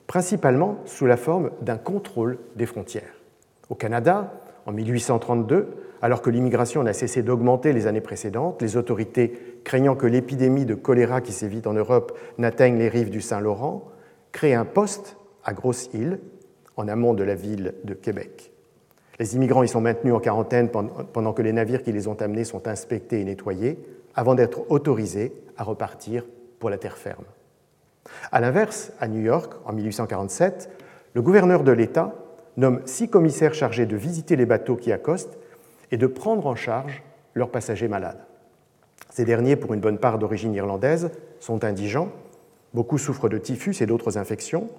principalement 0.06 0.78
sous 0.86 1.06
la 1.06 1.18
forme 1.18 1.52
d'un 1.62 1.78
contrôle 1.78 2.38
des 2.56 2.66
frontières. 2.66 3.22
Au 3.70 3.76
Canada, 3.76 4.34
en 4.66 4.72
1832, 4.74 5.68
alors 6.02 6.22
que 6.22 6.30
l'immigration 6.30 6.84
n'a 6.84 6.94
cessé 6.94 7.24
d'augmenter 7.24 7.74
les 7.74 7.88
années 7.88 8.02
précédentes, 8.02 8.62
les 8.62 8.78
autorités, 8.78 9.60
craignant 9.64 9.96
que 9.96 10.06
l'épidémie 10.06 10.66
de 10.66 10.76
choléra 10.76 11.22
qui 11.22 11.32
sévit 11.32 11.62
en 11.66 11.74
Europe 11.74 12.18
n'atteigne 12.38 12.78
les 12.78 12.90
rives 12.90 13.10
du 13.10 13.22
Saint-Laurent, 13.22 13.86
créent 14.32 14.54
un 14.54 14.66
poste 14.66 15.18
à 15.44 15.54
Grosse-Île, 15.54 16.20
en 16.78 16.90
amont 16.90 17.14
de 17.14 17.24
la 17.24 17.36
ville 17.36 17.74
de 17.86 17.94
Québec. 17.94 18.52
Les 19.18 19.36
immigrants 19.36 19.64
y 19.64 19.68
sont 19.70 19.80
maintenus 19.80 20.14
en 20.14 20.20
quarantaine 20.20 20.70
pendant 20.70 21.32
que 21.32 21.42
les 21.42 21.54
navires 21.54 21.84
qui 21.84 21.94
les 21.94 22.10
ont 22.10 22.22
amenés 22.22 22.44
sont 22.44 22.68
inspectés 22.68 23.22
et 23.22 23.24
nettoyés, 23.24 23.80
avant 24.16 24.36
d'être 24.36 24.70
autorisés 24.70 25.34
à 25.58 25.64
repartir 25.64 26.26
pour 26.60 26.70
la 26.70 26.78
terre 26.78 26.98
ferme. 26.98 27.26
A 28.32 28.40
l'inverse, 28.40 28.92
à 29.00 29.08
New 29.08 29.22
York, 29.22 29.54
en 29.66 29.74
1847, 29.74 30.70
le 31.14 31.22
gouverneur 31.22 31.64
de 31.64 31.72
l'État 31.72 32.14
nomme 32.58 32.82
six 32.86 33.10
commissaires 33.10 33.54
chargés 33.54 33.86
de 33.86 33.96
visiter 33.96 34.36
les 34.36 34.46
bateaux 34.46 34.76
qui 34.76 34.92
accostent 34.92 35.38
et 35.92 35.98
de 35.98 36.08
prendre 36.08 36.48
en 36.48 36.56
charge 36.56 37.04
leurs 37.34 37.52
passagers 37.52 37.88
malades. 37.88 38.24
Ces 39.10 39.26
derniers, 39.26 39.56
pour 39.56 39.74
une 39.74 39.80
bonne 39.80 39.98
part 39.98 40.20
d'origine 40.20 40.54
irlandaise, 40.54 41.12
sont 41.40 41.64
indigents, 41.64 42.10
beaucoup 42.74 42.98
souffrent 42.98 43.30
de 43.30 43.38
typhus 43.38 43.82
et 43.82 43.86
d'autres 43.86 44.18
infections. 44.18 44.70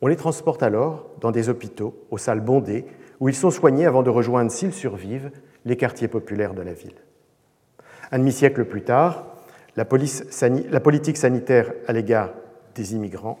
On 0.00 0.06
les 0.06 0.16
transporte 0.16 0.62
alors 0.62 1.06
dans 1.20 1.30
des 1.30 1.48
hôpitaux, 1.48 1.94
aux 2.10 2.18
salles 2.18 2.40
bondées, 2.40 2.86
où 3.20 3.28
ils 3.28 3.34
sont 3.34 3.50
soignés 3.50 3.86
avant 3.86 4.02
de 4.02 4.10
rejoindre, 4.10 4.50
s'ils 4.50 4.72
survivent, 4.72 5.30
les 5.64 5.76
quartiers 5.76 6.08
populaires 6.08 6.54
de 6.54 6.62
la 6.62 6.72
ville. 6.72 6.94
Un 8.12 8.18
demi-siècle 8.18 8.64
plus 8.64 8.82
tard, 8.82 9.26
la, 9.76 9.84
politique 9.84 11.16
sanitaire 11.16 11.72
à 11.86 11.92
l'égard 11.92 12.30
des 12.74 12.94
immigrants 12.94 13.38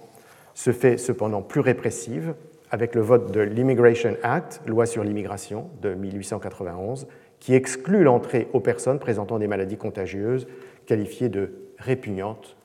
se 0.54 0.72
fait 0.72 0.96
cependant 0.96 1.42
plus 1.42 1.60
répressive 1.60 2.34
avec 2.70 2.94
le 2.94 3.00
vote 3.00 3.32
de 3.32 3.40
l'Immigration 3.40 4.16
Act, 4.22 4.60
loi 4.66 4.86
sur 4.86 5.02
l'immigration 5.02 5.70
de 5.82 5.94
1891, 5.94 7.08
qui 7.40 7.54
exclut 7.54 8.04
l'entrée 8.04 8.48
aux 8.52 8.60
personnes 8.60 8.98
présentant 8.98 9.38
des 9.38 9.48
maladies 9.48 9.76
contagieuses 9.76 10.46
qualifiées 10.86 11.28
de 11.28 11.52
répugnantes 11.78 12.56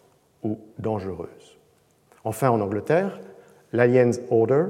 ou 0.44 0.60
dangereuses. 0.78 1.58
Enfin, 2.24 2.50
en 2.50 2.62
Angleterre, 2.62 3.20
l'Aliens 3.72 4.12
Order, 4.30 4.66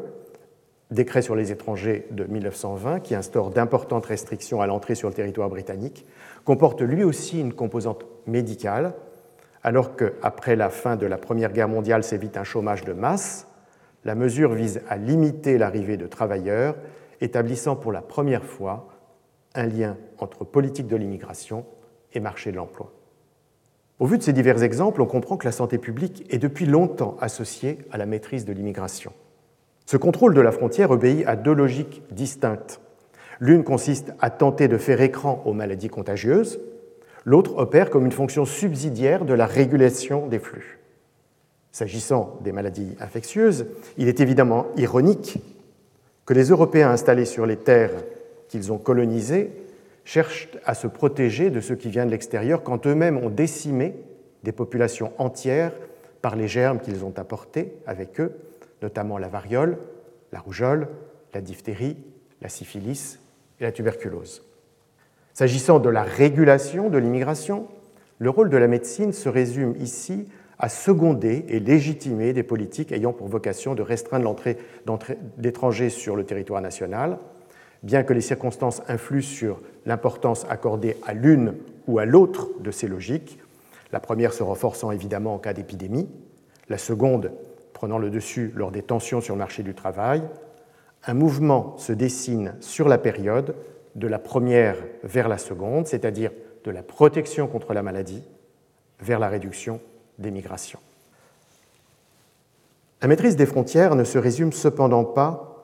décret 0.92 1.22
sur 1.22 1.36
les 1.36 1.52
étrangers 1.52 2.06
de 2.12 2.24
1920, 2.24 3.00
qui 3.00 3.16
instaure 3.16 3.50
d'importantes 3.50 4.06
restrictions 4.06 4.62
à 4.62 4.68
l'entrée 4.68 4.96
sur 4.96 5.10
le 5.10 5.16
territoire 5.16 5.50
britannique, 5.50 6.06
comporte 6.46 6.82
lui 6.82 7.04
aussi 7.04 7.42
une 7.42 7.54
composante 7.54 8.06
médicale, 8.28 8.94
alors 9.64 9.96
qu'après 9.96 10.56
la 10.56 10.70
fin 10.70 10.96
de 10.96 11.06
la 11.06 11.18
Première 11.18 11.52
Guerre 11.52 11.68
mondiale 11.68 12.04
s'évite 12.04 12.38
un 12.38 12.44
chômage 12.44 12.86
de 12.86 12.94
masse, 12.94 13.48
la 14.06 14.16
mesure 14.16 14.54
vise 14.54 14.82
à 14.88 14.98
limiter 14.98 15.58
l'arrivée 15.58 15.98
de 15.98 16.06
travailleurs, 16.06 16.76
établissant 17.20 17.76
pour 17.76 17.92
la 17.92 18.02
première 18.02 18.46
fois 18.46 18.88
un 19.56 19.66
lien 19.66 19.98
entre 20.20 20.46
politique 20.46 20.88
de 20.88 20.96
l'immigration 20.96 21.66
et 22.14 22.20
marché 22.20 22.52
de 22.52 22.58
l'emploi. 22.58 22.94
Au 23.98 24.06
vu 24.06 24.18
de 24.18 24.24
ces 24.24 24.34
divers 24.34 24.62
exemples, 24.62 25.02
on 25.02 25.06
comprend 25.06 25.38
que 25.38 25.46
la 25.46 25.52
santé 25.52 25.78
publique 25.78 26.26
est 26.30 26.38
depuis 26.38 26.66
longtemps 26.66 27.18
associée 27.20 27.80
à 27.92 27.98
la 27.98 28.06
maîtrise 28.06 28.46
de 28.46 28.54
l'immigration. 28.54 29.14
Ce 29.86 29.98
contrôle 29.98 30.34
de 30.34 30.42
la 30.42 30.52
frontière 30.52 30.92
obéit 30.92 31.26
à 31.26 31.36
deux 31.36 31.54
logiques 31.54 32.04
distinctes. 32.12 32.82
L'une 33.40 33.64
consiste 33.64 34.14
à 34.20 34.30
tenter 34.30 34.68
de 34.68 34.78
faire 34.78 35.02
écran 35.02 35.42
aux 35.46 35.54
maladies 35.54 35.90
contagieuses, 35.90 36.60
l'autre 37.26 37.58
opère 37.58 37.90
comme 37.90 38.06
une 38.06 38.12
fonction 38.12 38.46
subsidiaire 38.46 39.26
de 39.26 39.34
la 39.34 39.46
régulation 39.46 40.28
des 40.28 40.40
flux. 40.40 40.80
S'agissant 41.72 42.40
des 42.42 42.54
maladies 42.54 42.96
infectieuses, 43.02 43.66
il 43.98 44.08
est 44.08 44.22
évidemment 44.22 44.68
ironique 44.78 45.40
que 46.26 46.34
les 46.34 46.50
Européens 46.50 46.92
installés 46.92 47.26
sur 47.26 47.46
les 47.46 47.58
terres 47.58 47.92
qu'ils 48.48 48.72
ont 48.72 48.78
colonisées 48.78 49.52
cherchent 50.06 50.50
à 50.66 50.74
se 50.74 50.88
protéger 50.88 51.50
de 51.50 51.60
ce 51.60 51.74
qui 51.74 51.90
vient 51.90 52.06
de 52.06 52.12
l'extérieur 52.12 52.64
quand 52.64 52.88
eux-mêmes 52.88 53.18
ont 53.18 53.30
décimé 53.30 53.96
des 54.44 54.52
populations 54.52 55.12
entières 55.18 55.74
par 56.22 56.36
les 56.36 56.48
germes 56.48 56.80
qu'ils 56.80 57.04
ont 57.04 57.14
apportés 57.18 57.74
avec 57.86 58.22
eux, 58.22 58.32
notamment 58.82 59.18
la 59.18 59.28
variole, 59.28 59.78
la 60.32 60.40
rougeole, 60.40 60.88
la 61.34 61.42
diphtérie, 61.42 61.98
la 62.42 62.50
syphilis 62.50 63.20
et 63.60 63.64
la 63.64 63.72
tuberculose. 63.72 64.44
S'agissant 65.34 65.80
de 65.80 65.90
la 65.90 66.04
régulation 66.04 66.90
de 66.90 66.98
l'immigration, 66.98 67.68
le 68.20 68.30
rôle 68.30 68.50
de 68.50 68.58
la 68.58 68.68
médecine 68.68 69.12
se 69.12 69.28
résume 69.28 69.76
ici 69.80 70.28
à 70.58 70.70
seconder 70.70 71.46
et 71.50 71.60
légitimer 71.60 72.32
des 72.32 72.44
politiques 72.44 72.92
ayant 72.92 73.12
pour 73.12 73.28
vocation 73.28 73.76
de 73.76 73.82
restreindre 73.82 74.24
l'entrée 74.24 74.58
d'étrangers 75.38 75.90
sur 75.90 76.16
le 76.16 76.24
territoire 76.24 76.62
national, 76.62 77.18
bien 77.84 78.04
que 78.04 78.14
les 78.14 78.22
circonstances 78.22 78.82
influent 78.88 79.22
sur 79.22 79.62
l'importance 79.86 80.46
accordée 80.50 80.96
à 81.06 81.14
l'une 81.14 81.56
ou 81.88 82.00
à 82.00 82.06
l'autre 82.06 82.50
de 82.62 82.72
ces 82.72 82.88
logiques, 82.88 83.38
la 83.92 84.00
première 84.00 84.34
se 84.34 84.44
renforçant 84.44 84.92
évidemment 84.92 85.36
en 85.36 85.40
cas 85.40 85.54
d'épidémie, 85.54 86.10
la 86.70 86.78
seconde 86.78 87.32
prenant 87.74 87.98
le 87.98 88.10
dessus 88.10 88.52
lors 88.56 88.72
des 88.72 88.82
tensions 88.82 89.22
sur 89.22 89.36
le 89.36 89.40
marché 89.40 89.62
du 89.62 89.74
travail, 89.74 90.24
un 91.08 91.14
mouvement 91.14 91.78
se 91.78 91.94
dessine 91.94 92.56
sur 92.60 92.88
la 92.88 92.98
période 92.98 93.56
de 93.96 94.08
la 94.08 94.20
première 94.20 94.78
vers 95.04 95.28
la 95.28 95.38
seconde, 95.38 95.88
c'est-à-dire 95.88 96.32
de 96.64 96.72
la 96.72 96.84
protection 96.84 97.48
contre 97.48 97.74
la 97.74 97.84
maladie 97.84 98.24
vers 99.00 99.20
la 99.20 99.30
réduction 99.30 99.80
des 100.18 100.32
migrations. 100.32 100.80
La 103.02 103.08
maîtrise 103.08 103.36
des 103.36 103.46
frontières 103.46 103.96
ne 103.96 104.04
se 104.04 104.18
résume 104.18 104.52
cependant 104.52 105.04
pas 105.04 105.64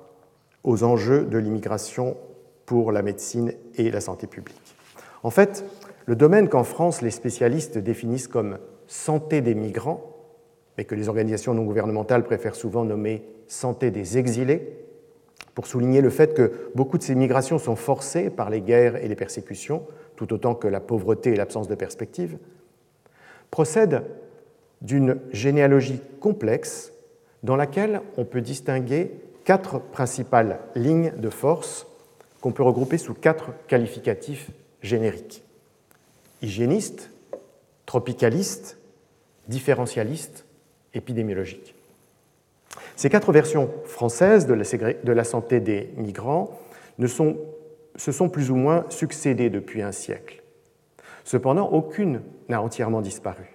aux 0.64 0.84
enjeux 0.84 1.24
de 1.26 1.38
l'immigration 1.38 2.18
pour 2.66 2.92
la 2.92 3.02
médecine 3.02 3.54
et 3.76 3.90
la 3.90 4.00
santé 4.00 4.28
publique. 4.28 4.76
En 5.24 5.32
fait, 5.32 5.66
le 6.06 6.16
domaine 6.16 6.50
qu'en 6.50 6.64
France 6.64 7.02
les 7.02 7.12
spécialistes 7.12 7.78
définissent 7.78 8.28
comme 8.28 8.60
santé 8.88 9.42
des 9.42 9.56
migrants, 9.56 10.16
mais 10.78 10.86
que 10.86 10.96
les 10.96 11.10
organisations 11.10 11.54
non 11.54 11.64
gouvernementales 11.64 12.24
préfèrent 12.24 12.56
souvent 12.56 12.86
nommer 12.86 13.26
santé 13.48 13.92
des 13.92 14.18
exilés, 14.18 14.81
pour 15.62 15.68
souligner 15.68 16.02
le 16.02 16.10
fait 16.10 16.34
que 16.34 16.72
beaucoup 16.74 16.98
de 16.98 17.04
ces 17.04 17.14
migrations 17.14 17.60
sont 17.60 17.76
forcées 17.76 18.32
par 18.32 18.50
les 18.50 18.62
guerres 18.62 18.96
et 18.96 19.08
les 19.08 19.16
persécutions, 19.16 19.86
tout 20.16 20.34
autant 20.34 20.56
que 20.56 20.68
la 20.68 20.80
pauvreté 20.80 21.34
et 21.34 21.36
l'absence 21.36 21.68
de 21.68 21.76
perspective, 21.76 22.40
procède 23.52 24.02
d'une 24.82 25.20
généalogie 25.32 26.02
complexe 26.20 26.94
dans 27.44 27.56
laquelle 27.56 28.02
on 28.18 28.26
peut 28.26 28.42
distinguer 28.42 29.12
quatre 29.46 29.80
principales 29.80 30.58
lignes 30.74 31.14
de 31.16 31.30
force 31.30 31.86
qu'on 32.42 32.54
peut 32.54 32.64
regrouper 32.64 32.98
sous 32.98 33.14
quatre 33.14 33.52
qualificatifs 33.68 34.50
génériques. 34.82 35.44
Hygiéniste, 36.42 37.12
tropicaliste, 37.86 38.80
différentialiste, 39.48 40.44
épidémiologique. 40.96 41.76
Ces 42.96 43.10
quatre 43.10 43.32
versions 43.32 43.70
françaises 43.86 44.46
de 44.46 45.12
la 45.12 45.24
santé 45.24 45.60
des 45.60 45.92
migrants 45.98 46.60
se 47.00 48.12
sont 48.12 48.30
plus 48.30 48.52
ou 48.52 48.56
moins 48.56 48.86
succédés 48.90 49.50
depuis 49.50 49.82
un 49.82 49.92
siècle. 49.92 50.44
Cependant, 51.24 51.70
aucune 51.70 52.22
n'a 52.50 52.62
entièrement 52.62 53.02
disparu. 53.02 53.46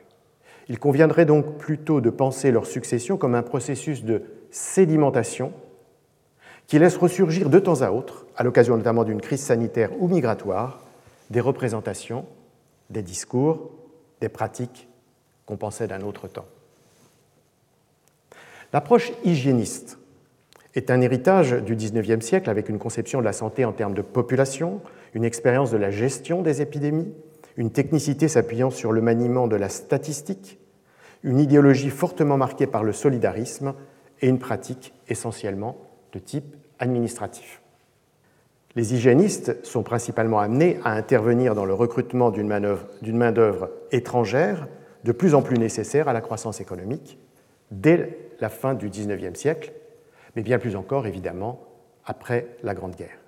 Il 0.68 0.78
conviendrait 0.78 1.26
donc 1.26 1.58
plutôt 1.58 2.00
de 2.00 2.10
penser 2.10 2.50
leur 2.50 2.66
succession 2.66 3.16
comme 3.16 3.34
un 3.34 3.42
processus 3.42 4.04
de 4.04 4.22
sédimentation 4.50 5.52
qui 6.66 6.78
laisse 6.78 6.96
ressurgir 6.96 7.48
de 7.48 7.58
temps 7.60 7.82
à 7.82 7.90
autre, 7.90 8.26
à 8.36 8.42
l'occasion 8.42 8.76
notamment 8.76 9.04
d'une 9.04 9.20
crise 9.20 9.42
sanitaire 9.42 9.90
ou 10.00 10.08
migratoire, 10.08 10.80
des 11.30 11.40
représentations, 11.40 12.24
des 12.90 13.02
discours, 13.02 13.70
des 14.20 14.28
pratiques 14.28 14.88
qu'on 15.44 15.56
pensait 15.56 15.86
d'un 15.86 16.00
autre 16.00 16.26
temps. 16.26 16.46
L'approche 18.76 19.10
hygiéniste 19.24 19.98
est 20.74 20.90
un 20.90 21.00
héritage 21.00 21.52
du 21.52 21.74
XIXe 21.76 22.22
siècle 22.22 22.50
avec 22.50 22.68
une 22.68 22.78
conception 22.78 23.20
de 23.20 23.24
la 23.24 23.32
santé 23.32 23.64
en 23.64 23.72
termes 23.72 23.94
de 23.94 24.02
population, 24.02 24.82
une 25.14 25.24
expérience 25.24 25.70
de 25.70 25.78
la 25.78 25.90
gestion 25.90 26.42
des 26.42 26.60
épidémies, 26.60 27.10
une 27.56 27.70
technicité 27.70 28.28
s'appuyant 28.28 28.68
sur 28.68 28.92
le 28.92 29.00
maniement 29.00 29.48
de 29.48 29.56
la 29.56 29.70
statistique, 29.70 30.58
une 31.22 31.40
idéologie 31.40 31.88
fortement 31.88 32.36
marquée 32.36 32.66
par 32.66 32.84
le 32.84 32.92
solidarisme 32.92 33.72
et 34.20 34.28
une 34.28 34.38
pratique 34.38 34.92
essentiellement 35.08 35.78
de 36.12 36.18
type 36.18 36.54
administratif. 36.78 37.62
Les 38.74 38.92
hygiénistes 38.92 39.64
sont 39.64 39.84
principalement 39.84 40.40
amenés 40.40 40.80
à 40.84 40.90
intervenir 40.90 41.54
dans 41.54 41.64
le 41.64 41.72
recrutement 41.72 42.30
d'une 42.30 42.46
main-d'œuvre 43.16 43.70
étrangère 43.90 44.68
de 45.04 45.12
plus 45.12 45.34
en 45.34 45.40
plus 45.40 45.56
nécessaire 45.56 46.08
à 46.08 46.12
la 46.12 46.20
croissance 46.20 46.60
économique 46.60 47.18
dès 47.70 48.25
la 48.40 48.48
fin 48.48 48.74
du 48.74 48.88
XIXe 48.88 49.38
siècle, 49.38 49.72
mais 50.34 50.42
bien 50.42 50.58
plus 50.58 50.76
encore 50.76 51.06
évidemment 51.06 51.60
après 52.04 52.46
la 52.62 52.74
Grande 52.74 52.94
Guerre. 52.94 53.18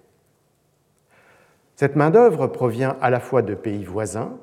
Cette 1.76 1.96
main-d'œuvre 1.96 2.48
provient 2.48 2.96
à 3.00 3.10
la 3.10 3.20
fois 3.20 3.42
de 3.42 3.54
pays 3.54 3.84
voisins 3.84 4.36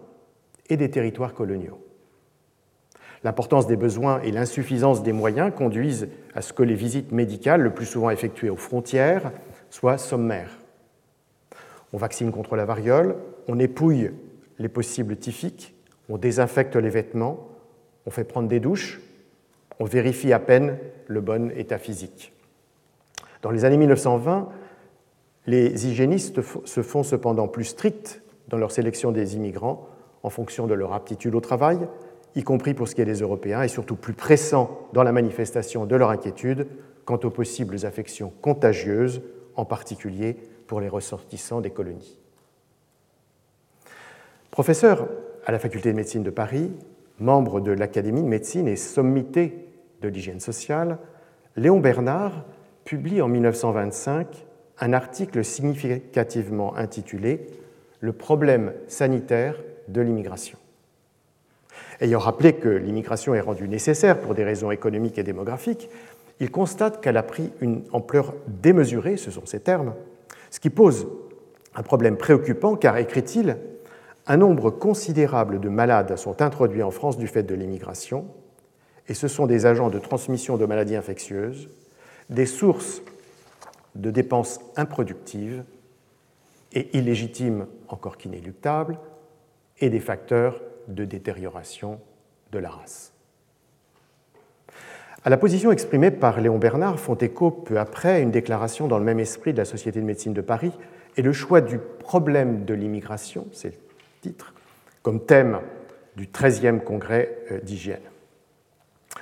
et 0.70 0.78
des 0.78 0.90
territoires 0.90 1.34
coloniaux. 1.34 1.80
L'importance 3.24 3.68
des 3.68 3.76
besoins 3.76 4.22
et 4.22 4.32
l'insuffisance 4.32 5.04
des 5.04 5.12
moyens 5.12 5.52
conduisent 5.56 6.08
à 6.34 6.42
ce 6.42 6.54
que 6.54 6.64
les 6.64 6.76
visites 6.76 7.12
médicales, 7.12 7.62
le 7.62 7.74
plus 7.74 7.86
souvent 7.86 8.10
effectuées 8.10 8.50
aux 8.50 8.56
frontières, 8.56 9.32
soient 9.70 9.98
sommaires. 9.98 10.60
On 11.92 11.98
vaccine 11.98 12.32
contre 12.32 12.56
la 12.56 12.66
variole, 12.66 13.16
on 13.48 13.60
épouille 13.60 14.12
les 14.60 14.70
possibles 14.70 15.18
typhiques, 15.18 15.76
on 16.08 16.18
désinfecte 16.18 16.76
les 16.76 16.90
vêtements, 16.90 17.50
on 18.06 18.12
fait 18.12 18.24
prendre 18.24 18.48
des 18.48 18.60
douches, 18.60 19.02
on 19.80 19.86
vérifie 19.86 20.34
à 20.34 20.40
peine 20.40 20.78
le 21.08 21.22
bon 21.22 21.52
état 21.52 21.78
physique. 21.78 22.34
Dans 23.42 23.52
les 23.52 23.66
années 23.66 23.78
1920, 23.78 24.50
les 25.48 25.88
hygiénistes 25.88 26.42
se 26.66 26.82
font 26.82 27.04
cependant 27.04 27.48
plus 27.48 27.66
stricts 27.66 28.22
dans 28.48 28.58
leur 28.58 28.72
sélection 28.72 29.12
des 29.12 29.36
immigrants 29.36 29.88
en 30.24 30.30
fonction 30.30 30.66
de 30.66 30.74
leur 30.74 30.94
aptitude 30.94 31.36
au 31.36 31.42
travail, 31.42 31.88
y 32.36 32.44
compris 32.44 32.74
pour 32.74 32.88
ce 32.88 32.96
qui 32.96 33.02
est 33.02 33.06
des 33.06 33.22
Européens, 33.22 33.62
et 33.62 33.68
surtout 33.68 33.96
plus 33.96 34.14
pressants 34.14 34.88
dans 34.94 35.04
la 35.04 35.12
manifestation 35.12 35.86
de 35.86 35.96
leur 35.96 36.10
inquiétude 36.10 36.68
quant 37.06 37.20
aux 37.24 37.30
possibles 37.30 37.86
affections 37.86 38.34
contagieuses, 38.42 39.22
en 39.56 39.66
particulier 39.66 40.36
pour 40.68 40.82
les 40.82 40.90
ressortissants 40.90 41.62
des 41.62 41.70
colonies. 41.70 42.18
Professeur 44.50 45.08
à 45.46 45.52
la 45.52 45.60
faculté 45.60 45.92
de 45.92 45.96
médecine 45.96 46.24
de 46.24 46.32
Paris, 46.32 46.72
membre 47.20 47.62
de 47.62 47.72
l'Académie 47.72 48.22
de 48.22 48.28
médecine 48.28 48.68
et 48.68 48.76
sommité 48.76 49.68
de 50.02 50.08
l'hygiène 50.08 50.40
sociale, 50.40 50.98
Léon 51.56 51.80
Bernard 51.80 52.46
publie 52.84 53.22
en 53.22 53.28
1925 53.28 54.46
un 54.80 54.94
article 54.94 55.44
significativement 55.44 56.76
intitulé 56.76 57.48
Le 58.02 58.14
problème 58.14 58.74
sanitaire 58.88 59.56
de 59.88 60.02
l'immigration. 60.02 60.58
Ayant 62.02 62.20
rappelé 62.20 62.54
que 62.54 62.70
l'immigration 62.70 63.34
est 63.36 63.42
rendue 63.42 63.70
nécessaire 63.70 64.20
pour 64.20 64.36
des 64.36 64.44
raisons 64.44 64.72
économiques 64.72 65.18
et 65.18 65.24
démographiques, 65.24 65.90
il 66.40 66.52
constate 66.52 67.02
qu'elle 67.02 67.18
a 67.18 67.24
pris 67.24 67.52
une 67.62 67.84
ampleur 67.94 68.34
démesurée, 68.48 69.16
ce 69.16 69.32
sont 69.32 69.46
ses 69.46 69.62
termes, 69.62 69.94
ce 70.52 70.60
qui 70.60 70.70
pose 70.70 71.08
un 71.74 71.84
problème 71.84 72.18
préoccupant 72.18 72.76
car, 72.76 72.98
écrit-il, 72.98 73.58
un 74.28 74.38
nombre 74.38 74.72
considérable 74.72 75.60
de 75.60 75.70
malades 75.70 76.16
sont 76.18 76.42
introduits 76.42 76.84
en 76.84 76.92
France 76.92 77.18
du 77.18 77.28
fait 77.28 77.44
de 77.44 77.56
l'immigration, 77.56 78.26
et 79.08 79.14
ce 79.14 79.28
sont 79.28 79.46
des 79.46 79.66
agents 79.66 79.90
de 79.90 80.00
transmission 80.00 80.58
de 80.58 80.66
maladies 80.66 80.96
infectieuses, 80.96 81.70
des 82.30 82.46
sources 82.46 83.04
de 83.94 84.10
dépenses 84.10 84.60
improductives 84.76 85.64
et 86.74 86.98
illégitimes 86.98 87.68
encore 87.88 88.18
qu'inéluctables, 88.18 88.98
et 89.80 89.90
des 89.90 90.00
facteurs 90.00 90.62
de 90.88 91.06
détérioration 91.06 92.00
de 92.52 92.60
la 92.60 92.70
race. 92.70 93.12
À 95.24 95.30
la 95.30 95.38
position 95.38 95.72
exprimée 95.72 96.12
par 96.12 96.40
Léon 96.40 96.58
Bernard 96.58 97.00
font 97.00 97.16
écho 97.16 97.52
peu 97.52 97.80
après 97.80 98.22
une 98.22 98.32
déclaration 98.32 98.88
dans 98.88 99.00
le 99.00 99.04
même 99.04 99.20
esprit 99.20 99.54
de 99.54 99.58
la 99.58 99.66
Société 99.66 100.00
de 100.00 100.06
médecine 100.06 100.34
de 100.34 100.42
Paris 100.42 100.72
et 101.18 101.22
le 101.22 101.34
choix 101.34 101.62
du 101.62 101.80
problème 101.80 102.64
de 102.64 102.74
l'immigration, 102.74 103.48
c'est 103.52 103.85
comme 105.02 105.26
thème 105.26 105.60
du 106.16 106.28
13e 106.28 106.82
congrès 106.82 107.38
euh, 107.52 107.60
d'hygiène. 107.60 108.02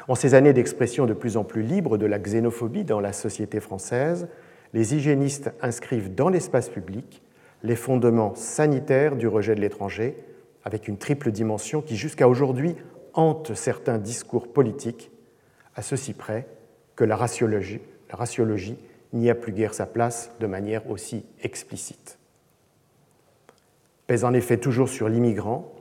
En 0.07 0.15
ces 0.15 0.33
années 0.33 0.53
d'expression 0.53 1.05
de 1.05 1.13
plus 1.13 1.37
en 1.37 1.43
plus 1.43 1.61
libre 1.61 1.97
de 1.97 2.05
la 2.05 2.19
xénophobie 2.19 2.83
dans 2.83 2.99
la 2.99 3.13
société 3.13 3.59
française, 3.59 4.27
les 4.73 4.95
hygiénistes 4.95 5.51
inscrivent 5.61 6.13
dans 6.13 6.29
l'espace 6.29 6.69
public 6.69 7.21
les 7.63 7.75
fondements 7.75 8.35
sanitaires 8.35 9.15
du 9.15 9.27
rejet 9.27 9.55
de 9.55 9.61
l'étranger, 9.61 10.17
avec 10.65 10.87
une 10.87 10.97
triple 10.97 11.31
dimension 11.31 11.81
qui 11.81 11.95
jusqu'à 11.95 12.27
aujourd'hui 12.27 12.75
hante 13.13 13.53
certains 13.53 13.97
discours 13.97 14.51
politiques, 14.51 15.11
à 15.75 15.81
ceci 15.81 16.13
près 16.13 16.47
que 16.95 17.03
la 17.03 17.15
raciologie 17.15 18.77
n'y 19.13 19.29
a 19.29 19.35
plus 19.35 19.51
guère 19.51 19.73
sa 19.73 19.85
place 19.85 20.31
de 20.39 20.47
manière 20.47 20.89
aussi 20.89 21.25
explicite. 21.41 22.17
Pèse 24.07 24.25
en 24.25 24.33
effet 24.33 24.57
toujours 24.57 24.89
sur 24.89 25.09
l'immigrant 25.09 25.73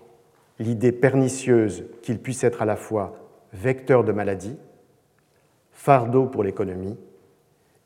l'idée 0.59 0.93
pernicieuse 0.93 1.85
qu'il 2.03 2.19
puisse 2.21 2.45
être 2.45 2.63
à 2.63 2.65
la 2.65 2.77
fois 2.77 3.17
vecteur 3.53 4.05
de 4.05 4.13
maladie, 4.13 4.57
fardeau 5.73 6.27
pour 6.27 6.45
l'économie 6.45 6.97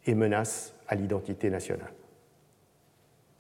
et 0.07 0.14
menace 0.14 0.75
à 0.88 0.94
l'identité 0.94 1.51
nationale. 1.51 1.92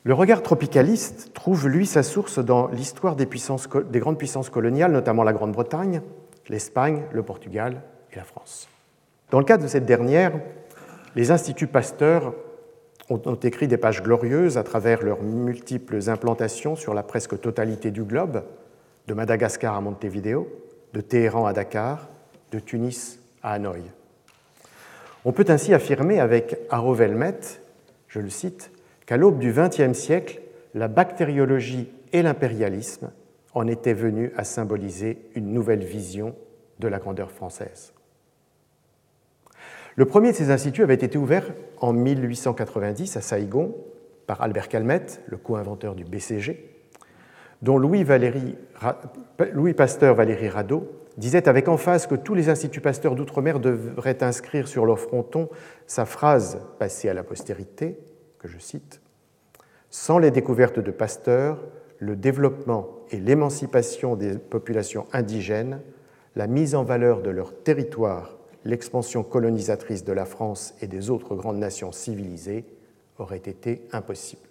Le 0.04 0.14
regard 0.14 0.42
tropicaliste 0.42 1.32
trouve, 1.34 1.68
lui, 1.68 1.84
sa 1.84 2.02
source 2.02 2.38
dans 2.38 2.68
l'histoire 2.68 3.16
des, 3.16 3.26
des, 3.26 3.98
grandes 3.98 4.18
puissances 4.18 4.50
coloniales, 4.50 4.92
notamment 4.92 5.24
la 5.24 5.32
Grande-Bretagne, 5.32 6.00
l'Espagne, 6.48 7.02
le 7.12 7.22
Portugal 7.24 7.82
et 8.12 8.16
la 8.16 8.24
France. 8.24 8.68
Dans 9.30 9.40
le 9.40 9.44
cadre 9.44 9.64
de 9.64 9.68
cette 9.68 9.84
dernière, 9.84 10.32
les 11.16 11.32
instituts 11.32 11.66
Pasteur 11.66 12.34
ont, 13.08 13.34
écrit 13.34 13.68
des 13.68 13.76
pages 13.76 14.02
glorieuses 14.02 14.58
à 14.58 14.62
travers 14.62 15.02
leurs 15.02 15.22
multiples 15.22 16.08
implantations 16.08 16.76
sur 16.76 16.94
la 16.94 17.02
presque 17.02 17.40
totalité 17.40 17.90
du 17.90 18.02
globe, 18.02 18.42
de 19.06 19.14
Madagascar 19.14 19.74
à 19.74 19.80
Montevideo, 19.80 20.48
de 20.92 21.00
Téhéran 21.00 21.46
à 21.46 21.52
Dakar, 21.52 22.08
de 22.52 22.58
Tunis 22.58 23.20
à 23.42 23.52
Hanoï. 23.52 23.82
On 25.24 25.32
peut 25.32 25.46
ainsi 25.48 25.74
affirmer 25.74 26.20
avec 26.20 26.56
Haro 26.70 26.94
Velmet, 26.94 27.40
je 28.08 28.20
le 28.20 28.30
cite, 28.30 28.70
qu'à 29.06 29.16
l'aube 29.16 29.38
du 29.38 29.52
XXe 29.52 29.92
siècle, 29.92 30.40
la 30.74 30.88
bactériologie 30.88 31.88
et 32.12 32.22
l'impérialisme 32.22 33.10
en 33.54 33.66
étaient 33.66 33.94
venus 33.94 34.30
à 34.36 34.44
symboliser 34.44 35.18
une 35.34 35.52
nouvelle 35.52 35.84
vision 35.84 36.34
de 36.78 36.88
la 36.88 36.98
grandeur 36.98 37.30
française. 37.30 37.92
Le 39.98 40.04
premier 40.04 40.32
de 40.32 40.36
ces 40.36 40.50
instituts 40.50 40.82
avait 40.82 40.94
été 40.94 41.16
ouvert 41.16 41.54
en 41.80 41.94
1890 41.94 43.16
à 43.16 43.22
Saïgon 43.22 43.74
par 44.26 44.42
Albert 44.42 44.68
Calmette, 44.68 45.22
le 45.26 45.38
co-inventeur 45.38 45.94
du 45.94 46.04
BCG, 46.04 46.68
dont 47.62 47.78
Louis, 47.78 48.04
Louis 49.54 49.72
Pasteur 49.72 50.14
Valéry 50.14 50.50
Radeau 50.50 50.86
disait 51.16 51.48
avec 51.48 51.68
emphase 51.68 52.06
que 52.06 52.14
tous 52.14 52.34
les 52.34 52.50
instituts 52.50 52.82
pasteurs 52.82 53.14
d'outre-mer 53.14 53.58
devraient 53.58 54.22
inscrire 54.22 54.68
sur 54.68 54.84
leur 54.84 55.00
fronton 55.00 55.48
sa 55.86 56.04
phrase 56.04 56.60
passée 56.78 57.08
à 57.08 57.14
la 57.14 57.22
postérité, 57.22 57.98
que 58.38 58.48
je 58.48 58.58
cite 58.58 59.00
Sans 59.88 60.18
les 60.18 60.30
découvertes 60.30 60.78
de 60.78 60.90
Pasteur, 60.90 61.64
le 62.00 62.16
développement 62.16 62.90
et 63.10 63.16
l'émancipation 63.16 64.14
des 64.14 64.36
populations 64.36 65.06
indigènes, 65.14 65.80
la 66.34 66.48
mise 66.48 66.74
en 66.74 66.84
valeur 66.84 67.22
de 67.22 67.30
leur 67.30 67.62
territoire, 67.62 68.36
l'expansion 68.66 69.22
colonisatrice 69.22 70.04
de 70.04 70.12
la 70.12 70.24
France 70.24 70.74
et 70.82 70.86
des 70.86 71.10
autres 71.10 71.34
grandes 71.34 71.58
nations 71.58 71.92
civilisées 71.92 72.64
auraient 73.18 73.36
été 73.36 73.82
impossibles. 73.92 74.42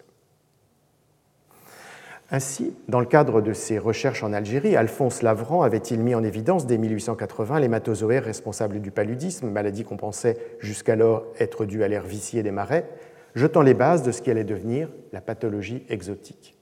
Ainsi, 2.30 2.74
dans 2.88 2.98
le 2.98 3.06
cadre 3.06 3.40
de 3.40 3.52
ses 3.52 3.78
recherches 3.78 4.24
en 4.24 4.32
Algérie, 4.32 4.74
Alphonse 4.74 5.22
Lavran 5.22 5.62
avait-il 5.62 6.00
mis 6.00 6.16
en 6.16 6.24
évidence 6.24 6.66
dès 6.66 6.76
1880 6.76 7.60
l'hématozoaire 7.60 8.24
responsable 8.24 8.80
du 8.80 8.90
paludisme, 8.90 9.48
maladie 9.48 9.84
qu'on 9.84 9.96
pensait 9.96 10.36
jusqu'alors 10.58 11.24
être 11.38 11.64
due 11.64 11.84
à 11.84 11.88
l'air 11.88 12.04
vicié 12.04 12.42
des 12.42 12.50
marais, 12.50 12.88
jetant 13.36 13.62
les 13.62 13.74
bases 13.74 14.02
de 14.02 14.10
ce 14.10 14.22
qui 14.22 14.30
allait 14.32 14.42
devenir 14.42 14.88
la 15.12 15.20
pathologie 15.20 15.84
exotique. 15.88 16.56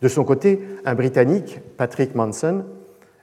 De 0.00 0.08
son 0.08 0.24
côté, 0.24 0.60
un 0.86 0.94
Britannique, 0.94 1.60
Patrick 1.76 2.14
Manson, 2.14 2.64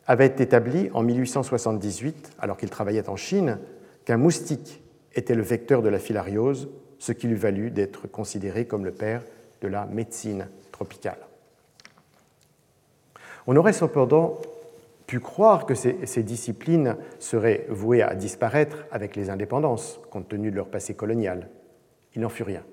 avait 0.08 0.28
établi 0.28 0.90
en 0.94 1.02
1878, 1.04 2.32
alors 2.40 2.58
qu'il 2.58 2.70
travaillait 2.70 3.10
en 3.10 3.16
Chine, 3.16 3.60
qu'un 4.06 4.18
moustique 4.18 4.84
était 5.14 5.36
le 5.36 5.42
vecteur 5.42 5.82
de 5.82 5.90
la 5.90 6.00
filariose, 6.00 6.70
ce 7.00 7.12
qui 7.12 7.28
lui 7.28 7.36
valut 7.36 7.72
d'être 7.72 8.08
considéré 8.08 8.66
comme 8.66 8.86
le 8.86 8.92
père 8.92 9.22
de 9.62 9.68
la 9.68 9.86
médecine 9.86 10.48
tropicale. 10.72 11.18
On 13.48 13.56
aurait 13.56 13.74
cependant 13.74 14.40
pu 15.08 15.20
croire 15.20 15.66
que 15.66 15.76
ces, 15.76 15.98
ces, 16.06 16.24
disciplines 16.24 16.98
seraient 17.20 17.68
vouées 17.70 18.02
à 18.02 18.16
disparaître 18.16 18.86
avec 18.92 19.16
les 19.16 19.30
indépendances, 19.30 20.00
compte 20.10 20.28
tenu 20.28 20.50
de 20.50 20.56
leur 20.56 20.68
passé 20.68 20.96
colonial. 20.96 21.50
Il 22.16 22.22
n'en 22.22 22.30
fut 22.30 22.44
rien. 22.44 22.64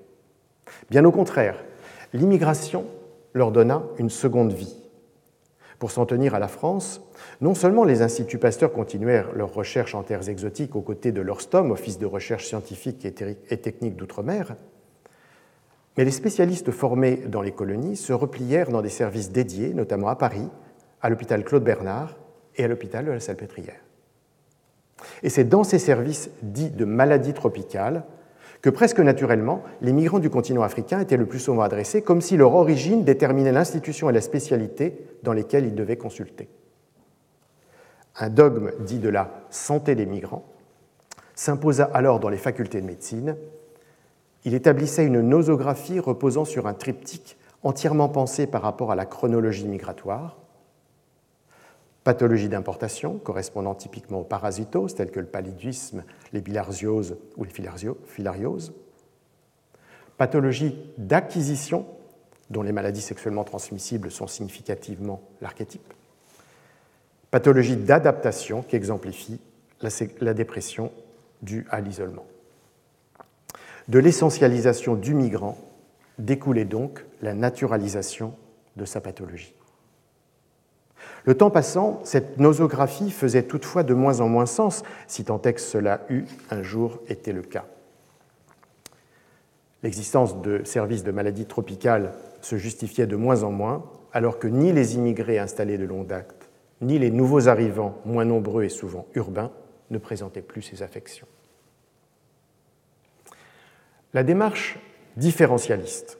Bien 0.89 1.05
au 1.05 1.11
contraire, 1.11 1.63
l'immigration 2.11 2.85
leur 3.33 3.51
donna 3.51 3.83
une 3.97 4.09
seconde 4.09 4.53
vie. 4.53 4.82
Pour 5.83 5.91
s'en 5.91 6.05
tenir 6.05 6.33
à 6.33 6.39
la 6.39 6.47
France, 6.47 7.01
non 7.41 7.55
seulement 7.55 7.83
les 7.83 8.01
instituts 8.01 8.37
Pasteur 8.37 8.71
continuèrent 8.71 9.33
leurs 9.35 9.53
recherches 9.53 9.95
en 9.95 10.01
terres 10.01 10.29
exotiques 10.29 10.77
aux 10.77 10.81
côtés 10.81 11.11
de 11.11 11.19
l'ORSTOM, 11.19 11.71
Office 11.71 11.99
de 11.99 12.05
recherche 12.05 12.45
scientifique 12.45 13.03
et 13.03 13.57
technique 13.57 13.97
d'outre-mer, 13.97 14.55
mais 15.97 16.05
les 16.05 16.11
spécialistes 16.11 16.71
formés 16.71 17.17
dans 17.27 17.41
les 17.41 17.51
colonies 17.51 17.97
se 17.97 18.13
replièrent 18.13 18.69
dans 18.69 18.81
des 18.81 18.87
services 18.87 19.33
dédiés, 19.33 19.73
notamment 19.73 20.07
à 20.07 20.15
Paris, 20.15 20.47
à 21.01 21.09
l'hôpital 21.09 21.43
Claude 21.43 21.65
Bernard 21.65 22.15
et 22.55 22.63
à 22.63 22.69
l'hôpital 22.69 23.03
de 23.03 23.11
la 23.11 23.19
Salpêtrière. 23.19 23.81
Et 25.21 25.27
c'est 25.27 25.43
dans 25.43 25.65
ces 25.65 25.79
services 25.79 26.29
dits 26.43 26.71
de 26.71 26.85
maladies 26.85 27.33
tropicales 27.33 28.05
que 28.63 28.69
presque 28.69 29.01
naturellement, 29.01 29.61
les 29.81 29.91
migrants 29.91 30.19
du 30.19 30.29
continent 30.29 30.63
africain 30.63 31.01
étaient 31.01 31.17
le 31.17 31.25
plus 31.25 31.39
souvent 31.39 31.63
adressés, 31.63 32.01
comme 32.01 32.21
si 32.21 32.37
leur 32.37 32.55
origine 32.55 33.03
déterminait 33.03 33.51
l'institution 33.51 34.09
et 34.09 34.13
la 34.13 34.21
spécialité 34.21 35.05
dans 35.21 35.33
lesquelles 35.33 35.65
ils 35.65 35.75
devaient 35.75 35.97
consulter. 35.97 36.47
Un 38.15 38.29
dogme 38.29 38.71
dit 38.79 38.99
de 38.99 39.09
la 39.09 39.31
santé 39.49 39.95
des 39.95 40.05
migrants 40.05 40.45
s'imposa 41.35 41.89
alors 41.93 42.21
dans 42.21 42.29
les 42.29 42.37
facultés 42.37 42.79
de 42.79 42.85
médecine. 42.85 43.35
Il 44.45 44.53
établissait 44.53 45.05
une 45.05 45.19
nosographie 45.19 45.99
reposant 45.99 46.45
sur 46.45 46.65
un 46.65 46.73
triptyque 46.73 47.37
entièrement 47.63 48.07
pensé 48.07 48.47
par 48.47 48.61
rapport 48.61 48.93
à 48.93 48.95
la 48.95 49.05
chronologie 49.05 49.67
migratoire, 49.67 50.37
pathologies 52.03 52.49
d'importation 52.49 53.17
correspondant 53.17 53.75
typiquement 53.75 54.21
aux 54.21 54.25
parasitoses 54.25 54.95
telles 54.95 55.11
que 55.11 55.19
le 55.19 55.25
paludisme, 55.25 56.03
les 56.33 56.41
bilharzioses 56.41 57.17
ou 57.37 57.43
les 57.43 57.51
filarioses, 57.51 58.73
pathologies 60.17 60.77
d'acquisition 60.97 61.85
dont 62.49 62.61
les 62.61 62.71
maladies 62.71 63.01
sexuellement 63.01 63.43
transmissibles 63.43 64.11
sont 64.11 64.27
significativement 64.27 65.21
l'archétype, 65.41 65.93
pathologie 67.31 67.77
d'adaptation 67.77 68.61
qui 68.61 68.75
exemplifie 68.75 69.39
la 70.21 70.33
dépression 70.33 70.91
due 71.41 71.65
à 71.69 71.81
l'isolement. 71.81 72.25
De 73.87 73.99
l'essentialisation 73.99 74.95
du 74.95 75.13
migrant 75.13 75.57
découlait 76.19 76.65
donc 76.65 77.03
la 77.21 77.33
naturalisation 77.33 78.33
de 78.77 78.85
sa 78.85 79.01
pathologie. 79.01 79.53
Le 81.25 81.35
temps 81.35 81.49
passant, 81.49 82.01
cette 82.03 82.37
nosographie 82.37 83.11
faisait 83.11 83.43
toutefois 83.43 83.83
de 83.83 83.93
moins 83.93 84.19
en 84.19 84.27
moins 84.27 84.45
sens, 84.45 84.83
si 85.07 85.23
tant 85.23 85.41
est 85.41 85.53
que 85.53 85.61
cela 85.61 86.01
eût 86.09 86.25
un 86.49 86.63
jour 86.63 86.99
été 87.07 87.31
le 87.31 87.41
cas. 87.41 87.65
L'existence 89.83 90.41
de 90.41 90.63
services 90.63 91.03
de 91.03 91.11
maladies 91.11 91.45
tropicales 91.45 92.13
se 92.41 92.57
justifiait 92.57 93.07
de 93.07 93.15
moins 93.15 93.43
en 93.43 93.51
moins, 93.51 93.83
alors 94.11 94.39
que 94.39 94.47
ni 94.47 94.71
les 94.71 94.95
immigrés 94.95 95.39
installés 95.39 95.77
de 95.77 95.85
longue 95.85 96.07
date, 96.07 96.49
ni 96.81 96.99
les 96.99 97.11
nouveaux 97.11 97.47
arrivants, 97.47 97.97
moins 98.05 98.25
nombreux 98.25 98.63
et 98.63 98.69
souvent 98.69 99.05
urbains, 99.15 99.51
ne 99.91 99.97
présentaient 99.97 100.41
plus 100.41 100.61
ces 100.61 100.83
affections. 100.83 101.27
La 104.13 104.23
démarche 104.23 104.77
différentialiste 105.17 106.17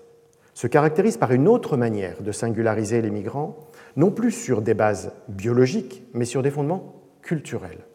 se 0.54 0.68
caractérise 0.68 1.18
par 1.18 1.32
une 1.32 1.48
autre 1.48 1.78
manière 1.78 2.22
de 2.22 2.32
singulariser 2.32 3.02
les 3.02 3.10
migrants 3.10 3.58
non 3.96 4.12
plus 4.12 4.32
sur 4.32 4.62
des 4.62 4.74
bases 4.74 5.12
biologiques, 5.28 6.04
mais 6.14 6.26
sur 6.26 6.42
des 6.42 6.52
fondements 6.52 7.02
culturels. 7.22 7.86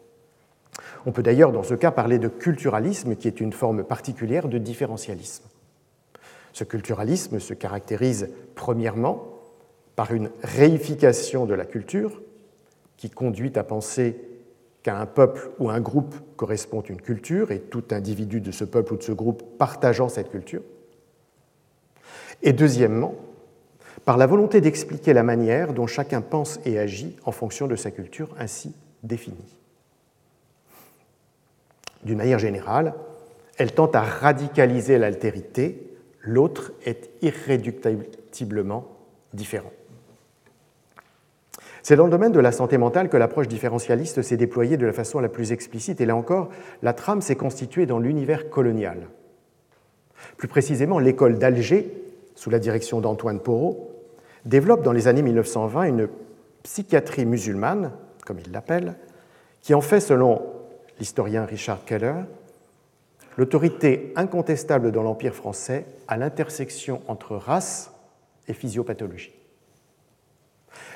On 1.05 1.11
peut 1.11 1.23
d'ailleurs 1.23 1.51
dans 1.51 1.63
ce 1.63 1.73
cas 1.73 1.91
parler 1.91 2.19
de 2.19 2.27
culturalisme, 2.27 3.15
qui 3.15 3.27
est 3.27 3.41
une 3.41 3.53
forme 3.53 3.83
particulière 3.83 4.47
de 4.47 4.57
différentialisme. 4.57 5.45
Ce 6.53 6.63
culturalisme 6.63 7.39
se 7.39 7.53
caractérise 7.53 8.29
premièrement 8.55 9.39
par 9.95 10.13
une 10.13 10.29
réification 10.43 11.45
de 11.45 11.53
la 11.53 11.65
culture, 11.65 12.21
qui 12.97 13.09
conduit 13.09 13.57
à 13.57 13.63
penser 13.63 14.19
qu'à 14.83 14.97
un 14.97 15.05
peuple 15.05 15.51
ou 15.59 15.69
un 15.69 15.79
groupe 15.79 16.15
correspond 16.35 16.81
une 16.81 17.01
culture, 17.01 17.51
et 17.51 17.59
tout 17.59 17.83
individu 17.91 18.41
de 18.41 18.51
ce 18.51 18.63
peuple 18.63 18.93
ou 18.93 18.97
de 18.97 19.03
ce 19.03 19.11
groupe 19.11 19.57
partageant 19.57 20.09
cette 20.09 20.31
culture. 20.31 20.63
Et 22.41 22.53
deuxièmement, 22.53 23.15
par 24.09 24.17
la 24.17 24.25
volonté 24.25 24.59
d'expliquer 24.59 25.13
la 25.13 25.21
manière 25.21 25.71
dont 25.71 25.85
chacun 25.85 26.21
pense 26.21 26.59
et 26.65 26.79
agit 26.79 27.15
en 27.25 27.31
fonction 27.31 27.67
de 27.67 27.75
sa 27.75 27.91
culture 27.91 28.33
ainsi 28.39 28.73
définie. 29.03 29.59
D'une 32.03 32.17
manière 32.17 32.39
générale, 32.39 32.95
elle 33.57 33.71
tente 33.71 33.95
à 33.95 34.01
radicaliser 34.01 34.97
l'altérité, 34.97 35.95
l'autre 36.21 36.71
est 36.87 37.11
irréductiblement 37.21 38.87
différent. 39.35 39.71
C'est 41.83 41.95
dans 41.95 42.05
le 42.05 42.11
domaine 42.11 42.31
de 42.31 42.39
la 42.39 42.51
santé 42.51 42.79
mentale 42.79 43.09
que 43.09 43.17
l'approche 43.17 43.47
différentialiste 43.47 44.23
s'est 44.23 44.37
déployée 44.37 44.77
de 44.77 44.87
la 44.87 44.93
façon 44.93 45.19
la 45.19 45.29
plus 45.29 45.51
explicite, 45.51 46.01
et 46.01 46.07
là 46.07 46.15
encore, 46.15 46.49
la 46.81 46.93
trame 46.93 47.21
s'est 47.21 47.35
constituée 47.35 47.85
dans 47.85 47.99
l'univers 47.99 48.49
colonial. 48.49 49.07
Plus 50.35 50.47
précisément, 50.47 50.97
l'école 50.97 51.37
d'Alger, 51.37 51.93
sous 52.33 52.49
la 52.49 52.57
direction 52.57 53.01
d'Antoine 53.01 53.39
Porot, 53.39 53.88
développe 54.49 54.81
dans 54.81 54.91
les 54.91 55.07
années 55.07 55.21
1920 55.21 55.83
une 55.83 56.09
psychiatrie 56.63 57.25
musulmane, 57.25 57.91
comme 58.25 58.39
il 58.39 58.51
l'appelle, 58.51 58.95
qui 59.61 59.73
en 59.73 59.81
fait, 59.81 59.99
selon 59.99 60.41
l'historien 60.99 61.45
Richard 61.45 61.85
Keller, 61.85 62.15
l'autorité 63.37 64.11
incontestable 64.15 64.91
dans 64.91 65.03
l'Empire 65.03 65.35
français 65.35 65.85
à 66.07 66.17
l'intersection 66.17 67.01
entre 67.07 67.35
race 67.35 67.91
et 68.47 68.53
physiopathologie. 68.53 69.31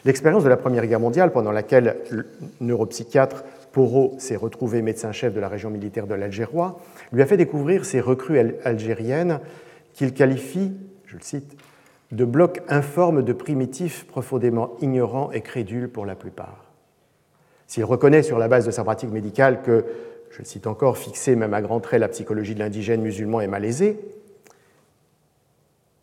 L'expérience 0.04 0.44
de 0.44 0.50
la 0.50 0.58
Première 0.58 0.86
Guerre 0.86 1.00
mondiale, 1.00 1.32
pendant 1.32 1.52
laquelle 1.52 1.98
le 2.10 2.28
neuropsychiatre 2.60 3.44
Porot 3.72 4.16
s'est 4.20 4.36
retrouvé 4.36 4.82
médecin-chef 4.82 5.34
de 5.34 5.40
la 5.40 5.48
région 5.48 5.70
militaire 5.70 6.08
de 6.08 6.14
l'Algérois, 6.16 6.80
lui 7.12 7.22
a 7.22 7.26
fait 7.26 7.38
découvrir 7.38 7.86
ces 7.86 8.02
recrues 8.02 8.58
algériennes 8.66 9.40
qu'il 9.94 10.14
qualifie, 10.14 10.74
je 11.06 11.16
le 11.16 11.22
cite, 11.22 11.56
de 12.14 12.26
blocs 12.26 12.62
informes 12.70 13.24
de 13.24 13.34
primitifs 13.34 14.06
profondément 14.06 14.78
ignorants 14.82 15.32
et 15.32 15.42
crédules 15.42 15.90
pour 15.90 16.06
la 16.06 16.16
plupart. 16.16 16.72
S'il 17.66 17.84
reconnaît 17.86 18.22
sur 18.22 18.38
la 18.38 18.48
base 18.48 18.66
de 18.68 18.72
sa 18.72 18.84
pratique 18.84 19.10
médicale 19.10 19.64
que, 19.64 19.84
je 20.30 20.40
le 20.40 20.46
cite 20.46 20.68
encore, 20.68 20.98
fixer 20.98 21.36
même 21.36 21.56
à 21.56 21.62
grands 21.62 21.80
traits 21.80 22.00
la 22.00 22.08
psychologie 22.08 22.54
de 22.54 22.60
l'indigène 22.60 23.02
musulman 23.02 23.42
est 23.42 23.48
malaisée, 23.48 24.00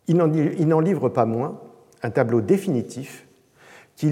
il 0.07 0.17
n'en 0.17 0.79
livre 0.81 1.07
pas 1.07 1.25
moins 1.25 1.61
un 2.03 2.09
tableau 2.09 2.41
définitif 2.41 3.25
qui 3.95 4.09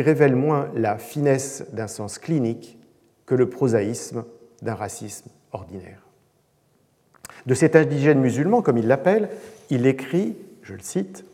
révèle 0.00 0.36
moins 0.36 0.70
la 0.74 0.96
finesse 0.96 1.66
d'un 1.72 1.88
sens 1.88 2.18
clinique 2.18 2.78
que 3.26 3.34
le 3.34 3.50
prosaïsme 3.50 4.24
d'un 4.62 4.74
racisme 4.74 5.28
ordinaire. 5.52 6.00
De 7.44 7.52
cet 7.52 7.76
indigène 7.76 8.20
musulman, 8.20 8.62
comme 8.62 8.78
il 8.78 8.86
l'appelle, 8.86 9.28
il 9.68 9.86
écrit 9.86 10.36
je 10.66 10.72
le 10.72 10.80
cite, 10.80 11.24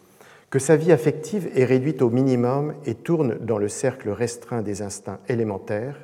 que 0.52 0.58
sa 0.58 0.76
vie 0.76 0.92
affective 0.92 1.48
est 1.54 1.64
réduite 1.64 2.02
au 2.02 2.10
minimum 2.10 2.74
et 2.84 2.94
tourne 2.94 3.38
dans 3.38 3.56
le 3.56 3.68
cercle 3.68 4.10
restreint 4.10 4.60
des 4.60 4.82
instincts 4.82 5.18
élémentaires, 5.26 5.98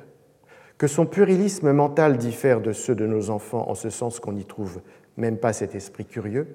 que 0.79 0.87
son 0.87 1.05
plurilisme 1.05 1.71
mental 1.71 2.17
diffère 2.17 2.59
de 2.59 2.73
ceux 2.73 2.95
de 2.95 3.05
nos 3.05 3.29
enfants 3.29 3.69
en 3.69 3.75
ce 3.75 3.91
sens 3.91 4.19
qu'on 4.19 4.31
n'y 4.31 4.45
trouve 4.45 4.81
même 5.17 5.37
pas 5.37 5.53
cet 5.53 5.75
esprit 5.75 6.05
curieux, 6.05 6.47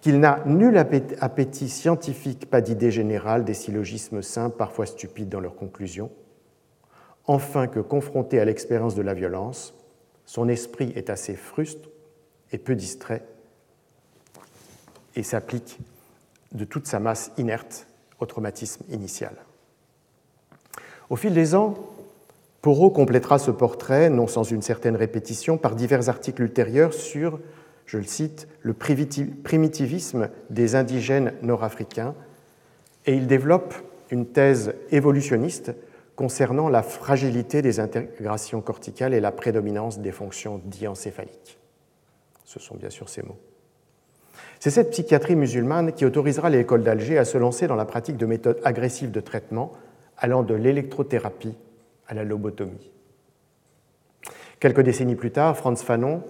qu'il 0.00 0.20
n'a 0.20 0.44
nul 0.46 0.78
appétit 0.78 1.68
scientifique, 1.68 2.48
pas 2.48 2.60
d'idée 2.60 2.92
générale, 2.92 3.44
des 3.44 3.54
syllogismes 3.54 4.22
simples, 4.22 4.56
parfois 4.56 4.86
stupides 4.86 5.28
dans 5.28 5.40
leurs 5.40 5.56
conclusions, 5.56 6.12
enfin 7.24 7.66
que 7.66 7.80
confronté 7.80 8.38
à 8.38 8.44
l'expérience 8.44 8.94
de 8.94 9.02
la 9.02 9.14
violence, 9.14 9.74
son 10.26 10.48
esprit 10.48 10.92
est 10.94 11.10
assez 11.10 11.34
frustre 11.34 11.88
et 12.52 12.58
peu 12.58 12.76
distrait 12.76 13.24
et 15.16 15.24
s'applique 15.24 15.80
de 16.52 16.64
toute 16.64 16.86
sa 16.86 16.98
masse 16.98 17.32
inerte 17.36 17.86
au 18.20 18.26
traumatisme 18.26 18.84
initial. 18.90 19.34
Au 21.10 21.16
fil 21.16 21.32
des 21.32 21.54
ans, 21.54 21.74
Porot 22.62 22.90
complétera 22.90 23.38
ce 23.38 23.50
portrait, 23.50 24.10
non 24.10 24.26
sans 24.26 24.42
une 24.42 24.62
certaine 24.62 24.96
répétition, 24.96 25.58
par 25.58 25.74
divers 25.74 26.08
articles 26.08 26.42
ultérieurs 26.42 26.92
sur, 26.92 27.38
je 27.86 27.98
le 27.98 28.04
cite, 28.04 28.48
le 28.62 28.74
primitivisme 28.74 30.28
des 30.50 30.74
indigènes 30.74 31.32
nord-africains 31.42 32.14
et 33.06 33.14
il 33.14 33.26
développe 33.26 33.74
une 34.10 34.26
thèse 34.26 34.74
évolutionniste 34.90 35.72
concernant 36.16 36.68
la 36.68 36.82
fragilité 36.82 37.62
des 37.62 37.80
intégrations 37.80 38.60
corticales 38.60 39.14
et 39.14 39.20
la 39.20 39.32
prédominance 39.32 40.00
des 40.00 40.12
fonctions 40.12 40.60
diencéphaliques. 40.64 41.58
Ce 42.44 42.58
sont 42.58 42.74
bien 42.74 42.90
sûr 42.90 43.08
ces 43.08 43.22
mots. 43.22 43.38
C'est 44.60 44.70
cette 44.70 44.90
psychiatrie 44.90 45.36
musulmane 45.36 45.92
qui 45.92 46.04
autorisera 46.04 46.50
l'école 46.50 46.82
d'Alger 46.82 47.16
à 47.18 47.24
se 47.24 47.38
lancer 47.38 47.66
dans 47.68 47.76
la 47.76 47.84
pratique 47.84 48.16
de 48.16 48.26
méthodes 48.26 48.60
agressives 48.64 49.12
de 49.12 49.20
traitement 49.20 49.72
allant 50.16 50.42
de 50.42 50.54
l'électrothérapie 50.54 51.56
à 52.08 52.14
la 52.14 52.24
lobotomie. 52.24 52.90
Quelques 54.58 54.80
décennies 54.80 55.14
plus 55.14 55.30
tard, 55.30 55.56
Franz 55.56 55.84
Fanon, 55.84 56.24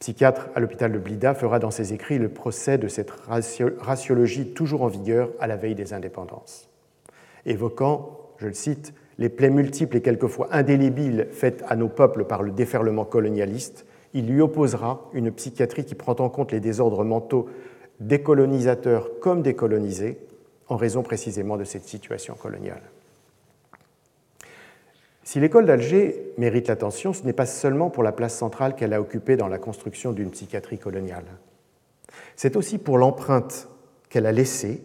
psychiatre 0.00 0.48
à 0.56 0.60
l'hôpital 0.60 0.90
de 0.90 0.98
Blida, 0.98 1.34
fera 1.34 1.60
dans 1.60 1.70
ses 1.70 1.92
écrits 1.92 2.18
le 2.18 2.28
procès 2.28 2.78
de 2.78 2.88
cette 2.88 3.12
raciologie 3.80 4.52
toujours 4.52 4.82
en 4.82 4.88
vigueur 4.88 5.30
à 5.38 5.46
la 5.46 5.54
veille 5.54 5.76
des 5.76 5.92
indépendances. 5.92 6.68
Évoquant, 7.46 8.18
je 8.38 8.48
le 8.48 8.54
cite, 8.54 8.92
les 9.18 9.28
plaies 9.28 9.50
multiples 9.50 9.98
et 9.98 10.02
quelquefois 10.02 10.48
indélébiles 10.50 11.28
faites 11.30 11.62
à 11.68 11.76
nos 11.76 11.88
peuples 11.88 12.24
par 12.24 12.42
le 12.42 12.50
déferlement 12.50 13.04
colonialiste, 13.04 13.86
il 14.14 14.26
lui 14.26 14.40
opposera 14.40 15.08
une 15.12 15.32
psychiatrie 15.32 15.84
qui 15.84 15.94
prend 15.94 16.14
en 16.18 16.28
compte 16.28 16.52
les 16.52 16.60
désordres 16.60 17.04
mentaux 17.04 17.48
des 18.00 18.22
colonisateurs 18.22 19.20
comme 19.20 19.42
des 19.42 19.54
colonisés, 19.54 20.18
en 20.68 20.76
raison 20.76 21.02
précisément 21.02 21.56
de 21.56 21.64
cette 21.64 21.84
situation 21.84 22.34
coloniale. 22.34 22.82
Si 25.24 25.38
l'école 25.38 25.66
d'Alger 25.66 26.32
mérite 26.36 26.68
l'attention, 26.68 27.12
ce 27.12 27.22
n'est 27.24 27.32
pas 27.32 27.46
seulement 27.46 27.90
pour 27.90 28.02
la 28.02 28.12
place 28.12 28.36
centrale 28.36 28.74
qu'elle 28.74 28.92
a 28.92 29.00
occupée 29.00 29.36
dans 29.36 29.48
la 29.48 29.58
construction 29.58 30.12
d'une 30.12 30.30
psychiatrie 30.30 30.78
coloniale. 30.78 31.24
C'est 32.36 32.56
aussi 32.56 32.78
pour 32.78 32.98
l'empreinte 32.98 33.68
qu'elle 34.08 34.26
a 34.26 34.32
laissée, 34.32 34.82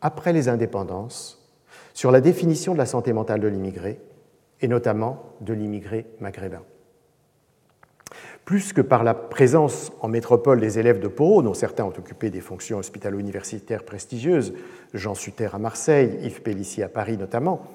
après 0.00 0.32
les 0.32 0.48
indépendances, 0.48 1.52
sur 1.92 2.10
la 2.10 2.20
définition 2.20 2.72
de 2.72 2.78
la 2.78 2.86
santé 2.86 3.12
mentale 3.12 3.40
de 3.40 3.48
l'immigré, 3.48 4.00
et 4.62 4.68
notamment 4.68 5.22
de 5.40 5.52
l'immigré 5.52 6.06
maghrébin. 6.20 6.62
Plus 8.44 8.72
que 8.72 8.80
par 8.80 9.04
la 9.04 9.14
présence 9.14 9.92
en 10.00 10.08
métropole 10.08 10.60
des 10.60 10.78
élèves 10.78 10.98
de 10.98 11.08
Pau, 11.08 11.42
dont 11.42 11.54
certains 11.54 11.84
ont 11.84 11.94
occupé 11.96 12.30
des 12.30 12.40
fonctions 12.40 12.78
hospitalo-universitaires 12.78 13.84
prestigieuses, 13.84 14.54
Jean 14.92 15.14
Sutter 15.14 15.48
à 15.52 15.58
Marseille, 15.58 16.18
Yves 16.22 16.42
Pellissier 16.42 16.82
à 16.82 16.88
Paris 16.88 17.16
notamment, 17.16 17.66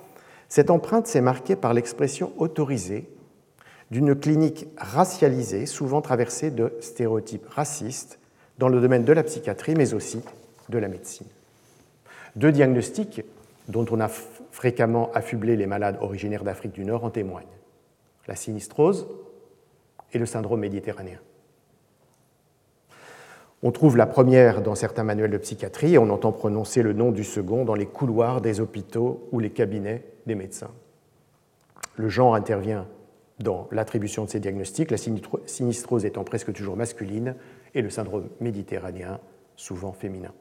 cette 0.49 0.69
empreinte 0.69 1.07
s'est 1.07 1.21
marquée 1.21 1.55
par 1.55 1.73
l'expression 1.73 2.33
autorisée 2.37 3.09
d'une 3.91 4.15
clinique 4.15 4.67
racialisée, 4.77 5.65
souvent 5.65 6.01
traversée 6.01 6.51
de 6.51 6.73
stéréotypes 6.81 7.47
racistes, 7.47 8.19
dans 8.57 8.69
le 8.69 8.81
domaine 8.81 9.03
de 9.03 9.13
la 9.13 9.23
psychiatrie, 9.23 9.75
mais 9.75 9.93
aussi 9.93 10.21
de 10.69 10.77
la 10.77 10.87
médecine. 10.87 11.27
Deux 12.35 12.51
diagnostics 12.51 13.21
dont 13.67 13.85
on 13.91 13.99
a 13.99 14.07
fréquemment 14.51 15.11
affublé 15.13 15.55
les 15.55 15.65
malades 15.65 15.97
originaires 16.01 16.43
d'Afrique 16.43 16.73
du 16.73 16.85
Nord 16.85 17.03
en 17.03 17.09
témoignent. 17.09 17.45
La 18.27 18.35
sinistrose 18.35 19.07
et 20.13 20.17
le 20.17 20.25
syndrome 20.25 20.61
méditerranéen. 20.61 21.19
On 23.63 23.71
trouve 23.71 23.97
la 23.97 24.05
première 24.05 24.61
dans 24.61 24.75
certains 24.75 25.03
manuels 25.03 25.31
de 25.31 25.37
psychiatrie 25.37 25.95
et 25.95 25.97
on 25.97 26.09
entend 26.09 26.31
prononcer 26.31 26.83
le 26.83 26.93
nom 26.93 27.11
du 27.11 27.23
second 27.23 27.65
dans 27.65 27.73
les 27.73 27.87
couloirs 27.87 28.41
des 28.41 28.59
hôpitaux 28.59 29.27
ou 29.31 29.39
les 29.39 29.49
cabinets 29.49 30.03
des 30.27 30.35
médecins. 30.35 30.71
Le 31.95 32.09
genre 32.09 32.35
intervient 32.35 32.87
dans 33.39 33.67
l'attribution 33.71 34.25
de 34.25 34.29
ces 34.29 34.39
diagnostics, 34.39 34.91
la 34.91 34.97
sinistrose 34.97 36.05
étant 36.05 36.23
presque 36.23 36.53
toujours 36.53 36.77
masculine 36.77 37.35
et 37.73 37.81
le 37.81 37.89
syndrome 37.89 38.29
méditerranéen 38.39 39.19
souvent 39.55 39.93
féminin. 39.93 40.31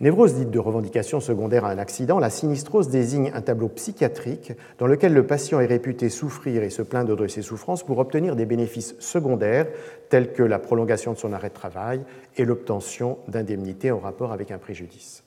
Névrose 0.00 0.32
dite 0.32 0.50
de 0.50 0.58
revendication 0.58 1.20
secondaire 1.20 1.66
à 1.66 1.70
un 1.70 1.76
accident, 1.76 2.18
la 2.18 2.30
sinistrose 2.30 2.88
désigne 2.88 3.30
un 3.34 3.42
tableau 3.42 3.68
psychiatrique 3.68 4.54
dans 4.78 4.86
lequel 4.86 5.12
le 5.12 5.26
patient 5.26 5.60
est 5.60 5.66
réputé 5.66 6.08
souffrir 6.08 6.62
et 6.62 6.70
se 6.70 6.80
plaindre 6.80 7.14
de 7.16 7.26
ses 7.26 7.42
souffrances 7.42 7.84
pour 7.84 7.98
obtenir 7.98 8.34
des 8.34 8.46
bénéfices 8.46 8.94
secondaires 8.98 9.66
tels 10.08 10.32
que 10.32 10.42
la 10.42 10.58
prolongation 10.58 11.12
de 11.12 11.18
son 11.18 11.34
arrêt 11.34 11.50
de 11.50 11.54
travail 11.54 12.00
et 12.38 12.46
l'obtention 12.46 13.18
d'indemnités 13.28 13.90
en 13.90 13.98
rapport 13.98 14.32
avec 14.32 14.50
un 14.50 14.56
préjudice. 14.56 15.22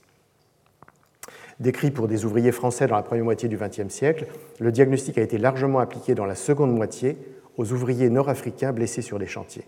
Décrit 1.60 1.92
pour 1.92 2.08
des 2.08 2.26
ouvriers 2.26 2.52
français 2.52 2.88
dans 2.88 2.96
la 2.96 3.04
première 3.04 3.26
moitié 3.26 3.48
du 3.48 3.58
XXe 3.58 3.94
siècle, 3.94 4.26
le 4.60 4.72
diagnostic 4.72 5.20
a 5.20 5.22
été 5.22 5.38
largement 5.38 5.80
appliqué 5.80 6.16
dans 6.16 6.26
la 6.26 6.34
seconde 6.34 6.76
moitié 6.76 7.20
aux 7.58 7.72
ouvriers 7.74 8.10
nord-africains 8.10 8.74
blessés 8.74 9.04
sur 9.04 9.20
les 9.20 9.28
chantiers. 9.28 9.68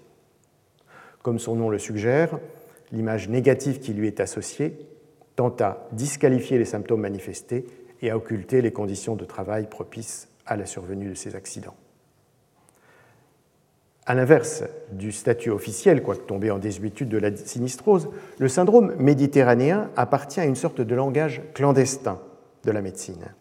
Comme 1.22 1.38
son 1.38 1.56
nom 1.56 1.70
le 1.70 1.78
suggère, 1.78 2.40
l'image 2.92 3.30
négative 3.30 3.78
qui 3.78 3.94
lui 3.94 4.08
est 4.08 4.20
associée 4.20 4.76
tend 5.36 5.56
à 5.60 5.88
disqualifier 5.92 6.58
les 6.58 6.66
symptômes 6.66 7.02
manifestés 7.02 7.66
et 8.02 8.10
à 8.10 8.18
occulter 8.18 8.62
les 8.62 8.72
conditions 8.72 9.16
de 9.16 9.26
travail 9.26 9.68
propices 9.68 10.30
à 10.46 10.56
la 10.56 10.66
survenue 10.66 11.10
de 11.10 11.16
ces 11.16 11.36
accidents. 11.36 11.76
À 14.08 14.14
l'inverse 14.14 14.64
du 14.92 15.12
statut 15.12 15.50
officiel, 15.50 16.04
quoique 16.04 16.28
tombé 16.28 16.52
en 16.52 16.60
désuétude 16.60 17.10
de 17.10 17.18
la 17.18 17.36
sinistrose, 17.36 18.10
le 18.38 18.48
syndrome 18.48 18.94
méditerranéen 19.00 19.90
appartient 19.96 20.40
à 20.40 20.46
une 20.46 20.56
sorte 20.56 20.80
de 20.80 20.96
langage 20.96 21.42
clandestin 21.56 22.20
de 22.66 22.72
la 22.72 22.82
médecine. 22.82 23.34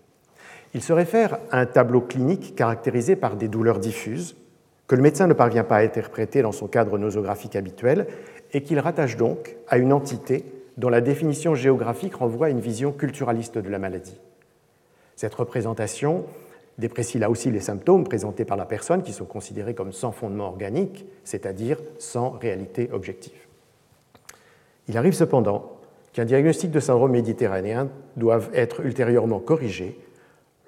Il 0.72 0.82
se 0.82 0.94
réfère 0.94 1.38
à 1.50 1.60
un 1.60 1.66
tableau 1.66 2.00
clinique 2.00 2.54
caractérisé 2.56 3.14
par 3.14 3.36
des 3.36 3.48
douleurs 3.48 3.78
diffuses, 3.78 4.36
que 4.86 4.96
le 4.96 5.02
médecin 5.02 5.26
ne 5.26 5.34
parvient 5.34 5.64
pas 5.64 5.76
à 5.76 5.82
interpréter 5.82 6.40
dans 6.40 6.52
son 6.52 6.66
cadre 6.66 6.96
nosographique 6.96 7.56
habituel, 7.56 8.06
et 8.54 8.62
qu'il 8.62 8.78
rattache 8.78 9.18
donc 9.18 9.56
à 9.68 9.76
une 9.76 9.92
entité 9.92 10.44
dont 10.76 10.88
la 10.88 11.00
définition 11.00 11.54
géographique 11.54 12.16
renvoie 12.16 12.46
à 12.46 12.50
une 12.50 12.60
vision 12.60 12.92
culturaliste 12.92 13.58
de 13.58 13.68
la 13.68 13.78
maladie. 13.78 14.18
Cette 15.16 15.34
représentation 15.34 16.24
déprécie 16.78 17.18
là 17.18 17.30
aussi 17.30 17.50
les 17.50 17.60
symptômes 17.60 18.04
présentés 18.04 18.44
par 18.44 18.56
la 18.56 18.66
personne 18.66 19.02
qui 19.02 19.12
sont 19.12 19.24
considérés 19.24 19.74
comme 19.74 19.92
sans 19.92 20.12
fondement 20.12 20.46
organique, 20.46 21.06
c'est-à-dire 21.22 21.78
sans 21.98 22.30
réalité 22.30 22.90
objective. 22.92 23.46
Il 24.88 24.96
arrive 24.96 25.14
cependant 25.14 25.70
qu'un 26.12 26.24
diagnostic 26.24 26.70
de 26.70 26.80
syndrome 26.80 27.12
méditerranéen 27.12 27.88
doive 28.16 28.50
être 28.54 28.80
ultérieurement 28.80 29.40
corrigé 29.40 29.98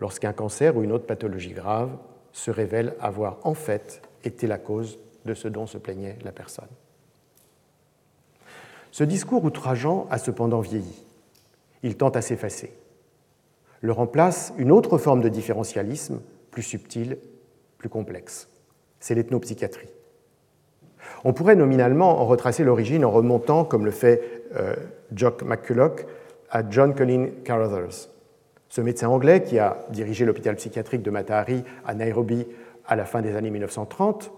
lorsqu'un 0.01 0.33
cancer 0.33 0.77
ou 0.77 0.83
une 0.83 0.92
autre 0.92 1.07
pathologie 1.07 1.53
grave 1.53 1.90
se 2.33 2.51
révèle 2.51 2.95
avoir 3.01 3.38
en 3.45 3.55
fait 3.55 4.03
été 4.25 4.47
la 4.47 4.59
cause 4.59 4.99
de 5.25 5.35
ce 5.35 5.49
dont 5.49 5.66
se 5.66 5.79
plaignait 5.79 6.19
la 6.25 6.33
personne. 6.33 6.69
Ce 8.97 9.05
discours 9.05 9.45
outrageant 9.45 10.07
a 10.09 10.17
cependant 10.17 10.61
vieilli. 10.61 11.05
Il 11.83 11.99
tente 11.99 12.17
à 12.17 12.23
s'effacer. 12.23 12.73
Le 13.83 13.93
remplace 13.93 14.55
une 14.57 14.73
autre 14.73 14.97
forme 14.97 15.21
de 15.21 15.29
différentialisme, 15.29 16.23
plus 16.51 16.63
subtile, 16.63 17.19
plus 17.77 17.91
complexe. 17.91 18.49
C'est 18.99 19.15
l'ethnopsychiatrie. 19.15 19.91
On 21.25 21.35
pourrait 21.35 21.57
nominalement 21.57 22.23
en 22.23 22.25
retracer 22.25 22.65
l'origine 22.65 23.05
en 23.05 23.11
remontant, 23.11 23.67
comme 23.67 23.85
le 23.85 23.91
fait 23.91 24.45
euh, 24.57 24.75
Jock 25.13 25.43
McCulloch, 25.43 26.07
à 26.49 26.63
John 26.67 26.95
Colin 26.95 27.27
Carruthers. 27.45 28.09
Ce 28.71 28.81
médecin 28.81 29.11
anglais 29.11 29.43
qui 29.43 29.59
a 29.59 29.85
dirigé 29.91 30.25
l'hôpital 30.25 30.57
psychiatrique 30.57 31.03
de 31.03 31.11
Matahari 31.11 31.65
à 31.85 31.93
Nairobi 31.93 32.47
à 32.87 32.97
la 32.97 33.05
fin 33.05 33.21
des 33.21 33.37
années 33.37 33.51
1930 33.51 34.33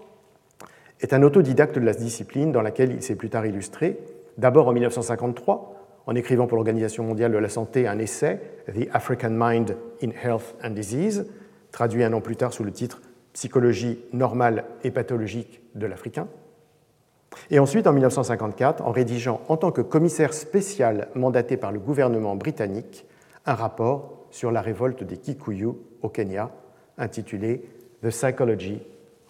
est 0.99 1.13
un 1.13 1.23
autodidacte 1.23 1.75
de 1.75 1.85
la 1.85 1.93
discipline 1.93 2.51
dans 2.51 2.61
laquelle 2.61 2.91
il 2.91 3.01
s'est 3.01 3.15
plus 3.15 3.29
tard 3.29 3.45
illustré 3.45 3.97
D'abord 4.39 4.69
en 4.69 4.71
1953, 4.71 5.75
en 6.07 6.15
écrivant 6.15 6.47
pour 6.47 6.55
l'Organisation 6.55 7.03
mondiale 7.03 7.33
de 7.33 7.37
la 7.37 7.49
santé 7.49 7.89
un 7.89 7.99
essai, 7.99 8.39
The 8.67 8.87
African 8.93 9.31
Mind 9.31 9.75
in 10.01 10.11
Health 10.11 10.55
and 10.63 10.69
Disease, 10.69 11.27
traduit 11.73 12.05
un 12.05 12.13
an 12.13 12.21
plus 12.21 12.37
tard 12.37 12.53
sous 12.53 12.63
le 12.63 12.71
titre 12.71 13.01
Psychologie 13.33 13.99
normale 14.13 14.63
et 14.85 14.91
pathologique 14.91 15.61
de 15.75 15.85
l'Africain. 15.85 16.29
Et 17.51 17.59
ensuite, 17.59 17.85
en 17.85 17.91
1954, 17.91 18.81
en 18.81 18.91
rédigeant 18.91 19.41
en 19.49 19.57
tant 19.57 19.71
que 19.73 19.81
commissaire 19.81 20.33
spécial 20.33 21.09
mandaté 21.15 21.57
par 21.57 21.73
le 21.73 21.79
gouvernement 21.79 22.37
britannique 22.37 23.05
un 23.45 23.55
rapport 23.55 24.25
sur 24.31 24.53
la 24.53 24.61
révolte 24.61 25.03
des 25.03 25.17
Kikuyu 25.17 25.73
au 26.01 26.07
Kenya, 26.07 26.49
intitulé 26.97 27.69
The 28.03 28.09
Psychology 28.09 28.81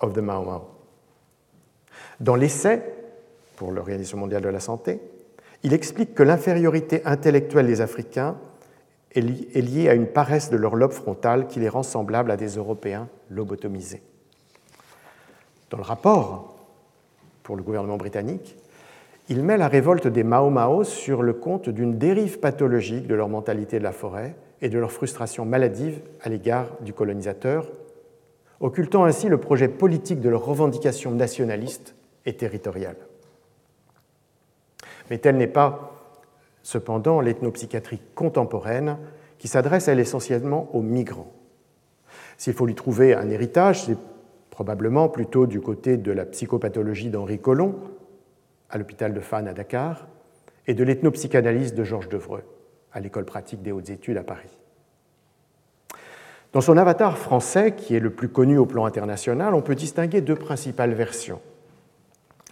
of 0.01 0.13
the 0.13 0.19
Mau 0.19 0.43
Mau. 0.43 0.67
Dans 2.19 2.35
l'essai, 2.35 2.98
pour 3.59 3.73
l'Organisation 3.73 4.17
mondiale 4.17 4.41
de 4.41 4.47
la 4.47 4.61
santé, 4.61 5.01
il 5.63 5.73
explique 5.73 6.15
que 6.15 6.23
l'infériorité 6.23 7.01
intellectuelle 7.05 7.67
des 7.67 7.81
Africains 7.81 8.37
est 9.13 9.61
liée 9.61 9.89
à 9.89 9.95
une 9.95 10.07
paresse 10.07 10.49
de 10.49 10.55
leur 10.55 10.77
lobe 10.77 10.93
frontal 10.93 11.45
qui 11.47 11.59
les 11.59 11.67
rend 11.67 11.83
semblables 11.83 12.31
à 12.31 12.37
des 12.37 12.55
Européens 12.55 13.09
lobotomisés. 13.29 14.01
Dans 15.71 15.77
le 15.77 15.83
rapport 15.83 16.55
pour 17.43 17.57
le 17.57 17.63
gouvernement 17.63 17.97
britannique, 17.97 18.55
il 19.27 19.43
met 19.43 19.57
la 19.57 19.67
révolte 19.67 20.07
des 20.07 20.23
Mao 20.23 20.49
Mao 20.49 20.85
sur 20.85 21.21
le 21.21 21.33
compte 21.33 21.67
d'une 21.67 21.97
dérive 21.97 22.39
pathologique 22.39 23.07
de 23.07 23.15
leur 23.15 23.27
mentalité 23.27 23.77
de 23.77 23.83
la 23.83 23.91
forêt 23.91 24.35
et 24.61 24.69
de 24.69 24.79
leur 24.79 24.93
frustration 24.93 25.43
maladive 25.43 25.99
à 26.21 26.29
l'égard 26.29 26.67
du 26.79 26.93
colonisateur, 26.93 27.69
occultant 28.61 29.03
ainsi 29.03 29.27
le 29.27 29.37
projet 29.37 29.67
politique 29.67 30.21
de 30.21 30.29
leur 30.29 30.45
revendication 30.45 31.11
nationaliste 31.11 31.93
et 32.25 32.37
territoriale. 32.37 33.08
Mais 35.09 35.17
telle 35.17 35.37
n'est 35.37 35.47
pas 35.47 35.93
cependant 36.63 37.21
l'ethnopsychiatrie 37.21 38.01
contemporaine 38.15 38.97
qui 39.37 39.47
s'adresse 39.47 39.87
elle 39.87 39.99
essentiellement 39.99 40.69
aux 40.73 40.81
migrants. 40.81 41.31
S'il 42.37 42.53
faut 42.53 42.65
lui 42.65 42.75
trouver 42.75 43.13
un 43.13 43.29
héritage, 43.29 43.83
c'est 43.83 43.97
probablement 44.49 45.09
plutôt 45.09 45.47
du 45.47 45.61
côté 45.61 45.97
de 45.97 46.11
la 46.11 46.25
psychopathologie 46.25 47.09
d'Henri 47.09 47.39
Collomb, 47.39 47.75
à 48.69 48.77
l'hôpital 48.77 49.13
de 49.13 49.19
Fannes 49.19 49.47
à 49.47 49.53
Dakar, 49.53 50.07
et 50.67 50.73
de 50.73 50.83
l'ethnopsychanalyse 50.83 51.73
de 51.73 51.83
Georges 51.83 52.09
Devreux, 52.09 52.43
à 52.91 52.99
l'école 52.99 53.25
pratique 53.25 53.61
des 53.61 53.71
hautes 53.71 53.89
études 53.89 54.17
à 54.17 54.23
Paris. 54.23 54.57
Dans 56.51 56.61
son 56.61 56.77
avatar 56.77 57.17
français, 57.17 57.75
qui 57.75 57.95
est 57.95 57.99
le 57.99 58.09
plus 58.09 58.29
connu 58.29 58.57
au 58.57 58.65
plan 58.65 58.85
international, 58.85 59.53
on 59.53 59.61
peut 59.61 59.75
distinguer 59.75 60.21
deux 60.21 60.35
principales 60.35 60.93
versions. 60.93 61.41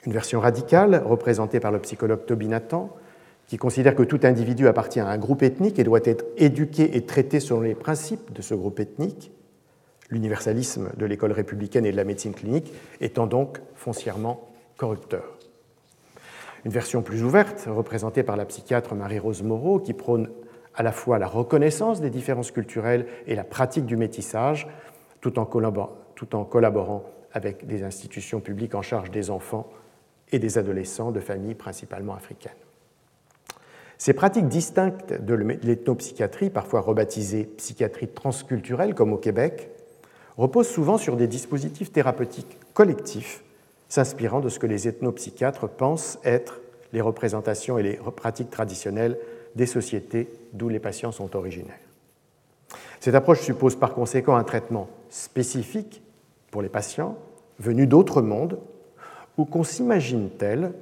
Une 0.06 0.14
version 0.14 0.40
radicale, 0.40 1.02
représentée 1.06 1.60
par 1.60 1.72
le 1.72 1.80
psychologue 1.80 2.26
Toby 2.26 2.48
Nathan, 2.48 2.96
qui 3.48 3.58
considère 3.58 3.96
que 3.96 4.04
tout 4.04 4.20
individu 4.24 4.68
appartient 4.68 5.00
à 5.00 5.08
un 5.08 5.18
groupe 5.18 5.42
ethnique 5.42 5.80
et 5.80 5.84
doit 5.84 6.02
être 6.04 6.26
éduqué 6.38 6.98
et 6.98 7.06
traité 7.06 7.40
selon 7.40 7.62
les 7.62 7.76
principes 7.76 8.34
de 8.34 8.42
ce 8.42 8.54
groupe 8.54 8.80
ethnique, 8.80 9.32
l'universalisme 10.10 10.92
de 10.98 11.06
l'école 11.06 11.32
républicaine 11.32 11.86
et 11.86 11.92
de 11.92 11.98
la 11.98 12.04
médecine 12.04 12.34
clinique 12.34 12.74
étant 13.02 13.28
donc 13.28 13.60
foncièrement 13.76 14.50
corrupteur. 14.76 15.38
Une 16.66 16.72
version 16.72 17.02
plus 17.02 17.24
ouverte, 17.24 17.68
représentée 17.70 18.24
par 18.24 18.36
la 18.36 18.46
psychiatre 18.46 18.96
Marie-Rose 18.96 19.44
Moreau, 19.44 19.80
qui 19.80 19.94
prône 19.94 20.30
à 20.76 20.84
la 20.84 20.92
fois 20.92 21.18
la 21.18 21.28
reconnaissance 21.28 22.02
des 22.02 22.10
différences 22.10 22.52
culturelles 22.52 23.08
et 23.26 23.36
la 23.36 23.44
pratique 23.44 23.86
du 23.86 23.96
métissage, 23.96 24.68
tout 25.22 25.40
en, 25.40 25.46
collaborant, 25.46 27.04
avec 27.32 27.66
des 27.66 27.84
institutions 27.84 28.40
publiques 28.40 28.76
en 28.76 28.82
charge 28.82 29.12
des 29.12 29.30
enfants 29.30 29.70
et 30.32 30.40
des 30.40 30.58
adolescents 30.58 31.12
de 31.12 31.20
familles 31.20 31.56
principalement 31.56 32.16
africaines. 32.16 32.52
Ces 33.98 34.14
pratiques 34.14 34.48
distinctes 34.48 35.14
de 35.14 35.34
l'ethnopsychiatrie, 35.34 36.50
parfois 36.50 36.82
rebaptisées 36.82 37.46
psychiatrie 37.58 38.08
transculturelle 38.08 38.94
comme 38.94 39.14
au 39.14 39.18
Québec, 39.18 39.72
reposent 40.38 40.70
souvent 40.70 40.98
sur 40.98 41.18
des 41.18 41.28
dispositifs 41.28 41.92
thérapeutiques 41.92 42.58
collectifs 42.74 43.44
s'inspirant 43.90 44.40
de 44.40 44.50
ce 44.50 44.60
que 44.60 44.68
les 44.68 44.88
ethnopsychiatres 44.88 45.70
pensent 45.70 46.20
être 46.24 46.62
les 46.94 47.02
représentations 47.02 47.78
et 47.78 47.84
les 47.84 48.00
pratiques 48.16 48.52
traditionnelles 48.52 49.18
des 49.56 49.66
sociétés 49.66 50.30
d'où 50.54 50.70
les 50.70 50.80
patients 50.80 51.12
sont 51.12 51.36
originaires. 51.36 51.76
Cette 53.00 53.16
approche 53.16 53.42
suppose 53.42 53.76
par 53.76 53.94
conséquent 53.94 54.36
un 54.36 54.44
traitement 54.44 54.90
spécifique 55.10 56.02
pour 56.52 56.62
les 56.62 56.70
patients 56.70 57.18
venus 57.60 57.88
d'autres 57.88 58.22
mondes 58.22 58.60
ou 59.38 59.46
qu'on 59.46 59.64
s'imagine 59.64 60.30
tels 60.30 60.74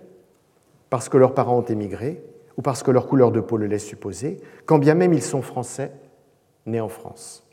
parce 0.90 1.10
que 1.10 1.18
leurs 1.18 1.34
parents 1.34 1.60
ont 1.60 1.66
émigré 1.66 2.24
ou 2.58 2.62
parce 2.62 2.84
que 2.84 2.92
leur 2.92 3.08
couleur 3.08 3.32
de 3.32 3.42
peau 3.42 3.58
le 3.58 3.68
laisse 3.68 3.86
supposer, 3.86 4.40
quand 4.66 4.78
bien 4.78 4.94
même 4.94 5.14
ils 5.14 5.22
sont 5.22 5.42
français, 5.42 5.92
nés 6.66 6.80
en 6.80 6.90
France. 6.90 7.46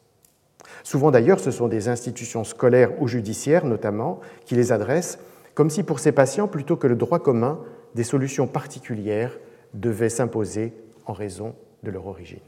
Souvent 0.84 1.10
d'ailleurs, 1.10 1.40
ce 1.40 1.50
sont 1.50 1.68
des 1.68 1.88
institutions 1.88 2.44
scolaires 2.44 3.00
ou 3.02 3.08
judiciaires 3.08 3.64
notamment 3.64 4.20
qui 4.44 4.54
les 4.54 4.72
adressent, 4.72 5.18
comme 5.54 5.70
si 5.70 5.82
pour 5.82 5.98
ces 5.98 6.12
patients, 6.12 6.48
plutôt 6.48 6.76
que 6.76 6.86
le 6.86 6.96
droit 6.96 7.18
commun, 7.18 7.58
des 7.94 8.04
solutions 8.04 8.46
particulières 8.46 9.38
devaient 9.74 10.08
s'imposer 10.08 10.72
en 11.06 11.12
raison 11.12 11.54
de 11.82 11.90
leur 11.90 12.06
origine. 12.06 12.38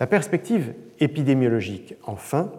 La 0.00 0.06
perspective 0.06 0.74
épidémiologique, 0.98 1.94
enfin, 2.04 2.50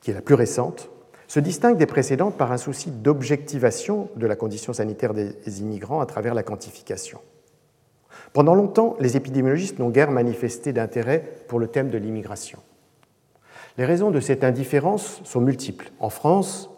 qui 0.00 0.10
est 0.10 0.14
la 0.14 0.22
plus 0.22 0.34
récente, 0.34 0.90
se 1.28 1.40
distingue 1.40 1.76
des 1.76 1.86
précédentes 1.86 2.36
par 2.36 2.50
un 2.50 2.56
souci 2.56 2.90
d'objectivation 2.90 4.08
de 4.16 4.26
la 4.26 4.34
condition 4.34 4.72
sanitaire 4.72 5.14
des 5.14 5.60
immigrants 5.60 6.00
à 6.00 6.06
travers 6.06 6.34
la 6.34 6.42
quantification. 6.42 7.20
Pendant 8.32 8.54
longtemps, 8.54 8.96
les 8.98 9.16
épidémiologistes 9.16 9.78
n'ont 9.78 9.90
guère 9.90 10.10
manifesté 10.10 10.72
d'intérêt 10.72 11.22
pour 11.46 11.58
le 11.58 11.68
thème 11.68 11.90
de 11.90 11.98
l'immigration. 11.98 12.58
Les 13.76 13.84
raisons 13.84 14.10
de 14.10 14.20
cette 14.20 14.42
indifférence 14.42 15.20
sont 15.24 15.40
multiples. 15.40 15.92
En 16.00 16.10
France, 16.10 16.70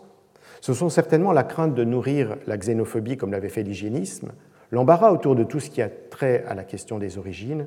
ce 0.61 0.75
sont 0.75 0.91
certainement 0.91 1.33
la 1.33 1.45
crainte 1.45 1.75
de 1.75 1.85
nourrir 1.85 2.37
la 2.47 2.59
xénophobie 2.59 3.17
comme 3.17 3.33
l'avait 3.33 3.49
fait 3.49 3.63
l'hygiénisme, 3.63 4.33
l'embarras 4.71 5.13
autour 5.13 5.35
de 5.35 5.45
tout 5.45 5.61
ce 5.61 5.71
qui 5.71 5.81
a 5.81 5.89
trait 5.89 6.45
à 6.47 6.55
la 6.55 6.65
question 6.65 6.99
des 6.99 7.19
origines, 7.19 7.67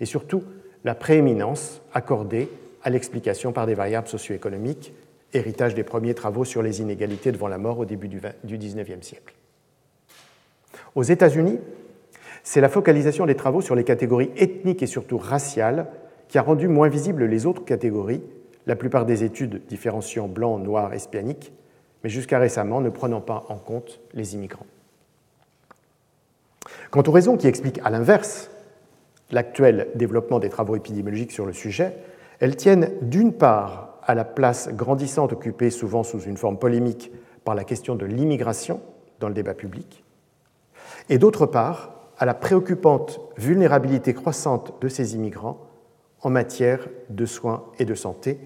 et 0.00 0.04
surtout 0.04 0.42
la 0.84 0.94
prééminence 0.94 1.80
accordée 1.94 2.50
à 2.82 2.90
l'explication 2.90 3.52
par 3.52 3.66
des 3.66 3.74
variables 3.74 4.08
socio-économiques, 4.08 4.92
héritage 5.34 5.74
des 5.74 5.84
premiers 5.84 6.14
travaux 6.14 6.44
sur 6.44 6.62
les 6.62 6.80
inégalités 6.80 7.32
devant 7.32 7.48
la 7.48 7.58
mort 7.58 7.78
au 7.78 7.84
début 7.84 8.08
du 8.08 8.20
XIXe 8.58 9.06
siècle. 9.06 9.34
Aux 10.94 11.02
États-Unis, 11.02 11.58
c'est 12.42 12.60
la 12.60 12.68
focalisation 12.68 13.26
des 13.26 13.34
travaux 13.34 13.60
sur 13.60 13.74
les 13.74 13.84
catégories 13.84 14.30
ethniques 14.36 14.82
et 14.82 14.86
surtout 14.86 15.18
raciales 15.18 15.86
qui 16.28 16.38
a 16.38 16.42
rendu 16.42 16.68
moins 16.68 16.88
visibles 16.88 17.24
les 17.24 17.46
autres 17.46 17.64
catégories, 17.64 18.22
la 18.66 18.76
plupart 18.76 19.06
des 19.06 19.24
études 19.24 19.62
différenciant 19.66 20.28
blanc, 20.28 20.58
noir, 20.58 20.94
hispanique, 20.94 21.52
mais 22.02 22.10
jusqu'à 22.10 22.38
récemment 22.38 22.80
ne 22.80 22.90
prenant 22.90 23.20
pas 23.20 23.44
en 23.48 23.56
compte 23.56 24.00
les 24.12 24.34
immigrants. 24.34 24.66
Quant 26.90 27.02
aux 27.06 27.12
raisons 27.12 27.36
qui 27.36 27.46
expliquent 27.46 27.80
à 27.82 27.90
l'inverse 27.90 28.50
l'actuel 29.30 29.88
développement 29.94 30.38
des 30.38 30.50
travaux 30.50 30.76
épidémiologiques 30.76 31.32
sur 31.32 31.46
le 31.46 31.52
sujet, 31.52 31.94
elles 32.40 32.56
tiennent 32.56 32.90
d'une 33.02 33.32
part 33.32 33.93
à 34.06 34.14
la 34.14 34.24
place 34.24 34.68
grandissante 34.68 35.32
occupée 35.32 35.70
souvent 35.70 36.02
sous 36.02 36.20
une 36.20 36.36
forme 36.36 36.58
polémique 36.58 37.10
par 37.44 37.54
la 37.54 37.64
question 37.64 37.94
de 37.94 38.06
l'immigration 38.06 38.80
dans 39.20 39.28
le 39.28 39.34
débat 39.34 39.54
public, 39.54 40.04
et 41.08 41.18
d'autre 41.18 41.46
part 41.46 41.94
à 42.18 42.26
la 42.26 42.34
préoccupante 42.34 43.20
vulnérabilité 43.36 44.14
croissante 44.14 44.74
de 44.80 44.88
ces 44.88 45.14
immigrants 45.14 45.58
en 46.22 46.30
matière 46.30 46.88
de 47.10 47.26
soins 47.26 47.64
et 47.78 47.84
de 47.84 47.94
santé, 47.94 48.38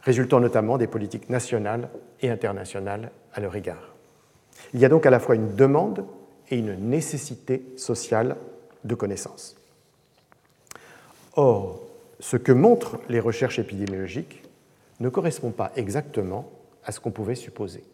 résultant 0.00 0.40
notamment 0.40 0.78
des 0.78 0.86
politiques 0.86 1.28
nationales 1.28 1.88
et 2.20 2.30
internationales 2.30 3.10
à 3.32 3.40
leur 3.40 3.56
égard. 3.56 3.94
Il 4.74 4.80
y 4.80 4.84
a 4.84 4.88
donc 4.88 5.06
à 5.06 5.10
la 5.10 5.20
fois 5.20 5.34
une 5.34 5.54
demande 5.54 6.04
et 6.50 6.56
une 6.56 6.76
nécessité 6.76 7.64
sociale 7.76 8.36
de 8.84 8.94
connaissance. 8.94 9.56
Or, 11.34 11.80
ce 12.20 12.36
que 12.36 12.52
montrent 12.52 12.98
les 13.08 13.20
recherches 13.20 13.58
épidémiologiques 13.58 14.42
ne 15.00 15.08
correspond 15.08 15.50
pas 15.50 15.72
exactement 15.76 16.50
à 16.84 16.92
ce 16.92 17.00
qu'on 17.00 17.10
pouvait 17.10 17.34
supposer. 17.34 17.84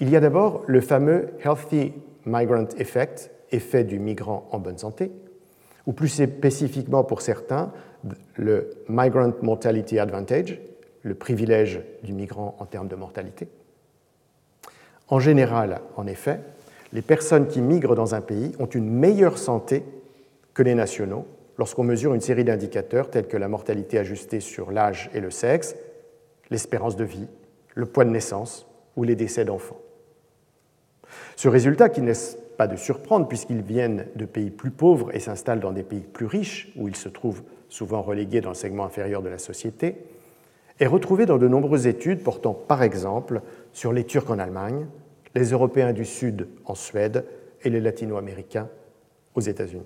Il 0.00 0.10
y 0.10 0.16
a 0.16 0.20
d'abord 0.20 0.62
le 0.66 0.80
fameux 0.80 1.30
Healthy 1.44 1.92
Migrant 2.26 2.68
Effect, 2.78 3.30
effet 3.50 3.84
du 3.84 3.98
migrant 3.98 4.48
en 4.50 4.58
bonne 4.58 4.78
santé, 4.78 5.10
ou 5.86 5.92
plus 5.92 6.08
spécifiquement 6.08 7.04
pour 7.04 7.20
certains, 7.20 7.72
le 8.36 8.70
Migrant 8.88 9.32
Mortality 9.42 9.98
Advantage, 9.98 10.60
le 11.02 11.14
privilège 11.14 11.82
du 12.02 12.12
migrant 12.12 12.56
en 12.58 12.66
termes 12.66 12.88
de 12.88 12.96
mortalité. 12.96 13.48
En 15.08 15.20
général, 15.20 15.82
en 15.96 16.06
effet, 16.06 16.40
les 16.92 17.02
personnes 17.02 17.46
qui 17.46 17.60
migrent 17.60 17.94
dans 17.94 18.14
un 18.14 18.20
pays 18.20 18.52
ont 18.58 18.66
une 18.66 18.88
meilleure 18.88 19.36
santé 19.36 19.84
que 20.54 20.62
les 20.62 20.74
nationaux 20.74 21.26
lorsqu'on 21.58 21.84
mesure 21.84 22.14
une 22.14 22.20
série 22.20 22.44
d'indicateurs 22.44 23.10
tels 23.10 23.26
que 23.26 23.36
la 23.36 23.48
mortalité 23.48 23.98
ajustée 23.98 24.40
sur 24.40 24.70
l'âge 24.70 25.10
et 25.14 25.20
le 25.20 25.30
sexe, 25.30 25.76
l'espérance 26.50 26.96
de 26.96 27.04
vie, 27.04 27.28
le 27.74 27.86
poids 27.86 28.04
de 28.04 28.10
naissance 28.10 28.66
ou 28.96 29.04
les 29.04 29.16
décès 29.16 29.44
d'enfants. 29.44 29.80
Ce 31.36 31.48
résultat, 31.48 31.88
qui 31.88 32.00
n'est 32.00 32.12
pas 32.56 32.66
de 32.66 32.76
surprendre 32.76 33.28
puisqu'ils 33.28 33.62
viennent 33.62 34.06
de 34.14 34.24
pays 34.24 34.50
plus 34.50 34.70
pauvres 34.70 35.14
et 35.14 35.20
s'installent 35.20 35.60
dans 35.60 35.72
des 35.72 35.82
pays 35.82 36.00
plus 36.00 36.26
riches, 36.26 36.72
où 36.76 36.88
ils 36.88 36.96
se 36.96 37.08
trouvent 37.08 37.42
souvent 37.68 38.02
relégués 38.02 38.40
dans 38.40 38.50
le 38.50 38.54
segment 38.54 38.84
inférieur 38.84 39.22
de 39.22 39.28
la 39.28 39.38
société, 39.38 39.96
est 40.80 40.86
retrouvé 40.86 41.26
dans 41.26 41.38
de 41.38 41.48
nombreuses 41.48 41.86
études 41.86 42.22
portant 42.22 42.52
par 42.52 42.82
exemple 42.82 43.42
sur 43.72 43.92
les 43.92 44.04
Turcs 44.04 44.30
en 44.30 44.38
Allemagne, 44.38 44.86
les 45.34 45.50
Européens 45.50 45.92
du 45.92 46.04
Sud 46.04 46.48
en 46.64 46.74
Suède 46.74 47.24
et 47.62 47.70
les 47.70 47.80
Latino-Américains 47.80 48.68
aux 49.34 49.40
États-Unis. 49.40 49.82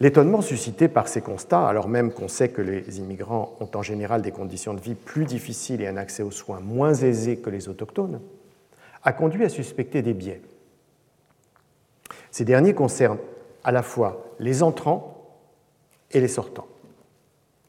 L'étonnement 0.00 0.40
suscité 0.40 0.88
par 0.88 1.08
ces 1.08 1.20
constats, 1.20 1.68
alors 1.68 1.86
même 1.86 2.10
qu'on 2.10 2.28
sait 2.28 2.48
que 2.48 2.62
les 2.62 2.98
immigrants 2.98 3.54
ont 3.60 3.68
en 3.74 3.82
général 3.82 4.22
des 4.22 4.32
conditions 4.32 4.72
de 4.72 4.80
vie 4.80 4.94
plus 4.94 5.26
difficiles 5.26 5.82
et 5.82 5.86
un 5.86 5.98
accès 5.98 6.22
aux 6.22 6.30
soins 6.30 6.60
moins 6.60 6.94
aisé 6.94 7.36
que 7.36 7.50
les 7.50 7.68
autochtones, 7.68 8.20
a 9.02 9.12
conduit 9.12 9.44
à 9.44 9.50
suspecter 9.50 10.00
des 10.00 10.14
biais. 10.14 10.40
Ces 12.30 12.46
derniers 12.46 12.74
concernent 12.74 13.18
à 13.62 13.72
la 13.72 13.82
fois 13.82 14.24
les 14.38 14.62
entrants 14.62 15.36
et 16.12 16.20
les 16.20 16.28
sortants. 16.28 16.66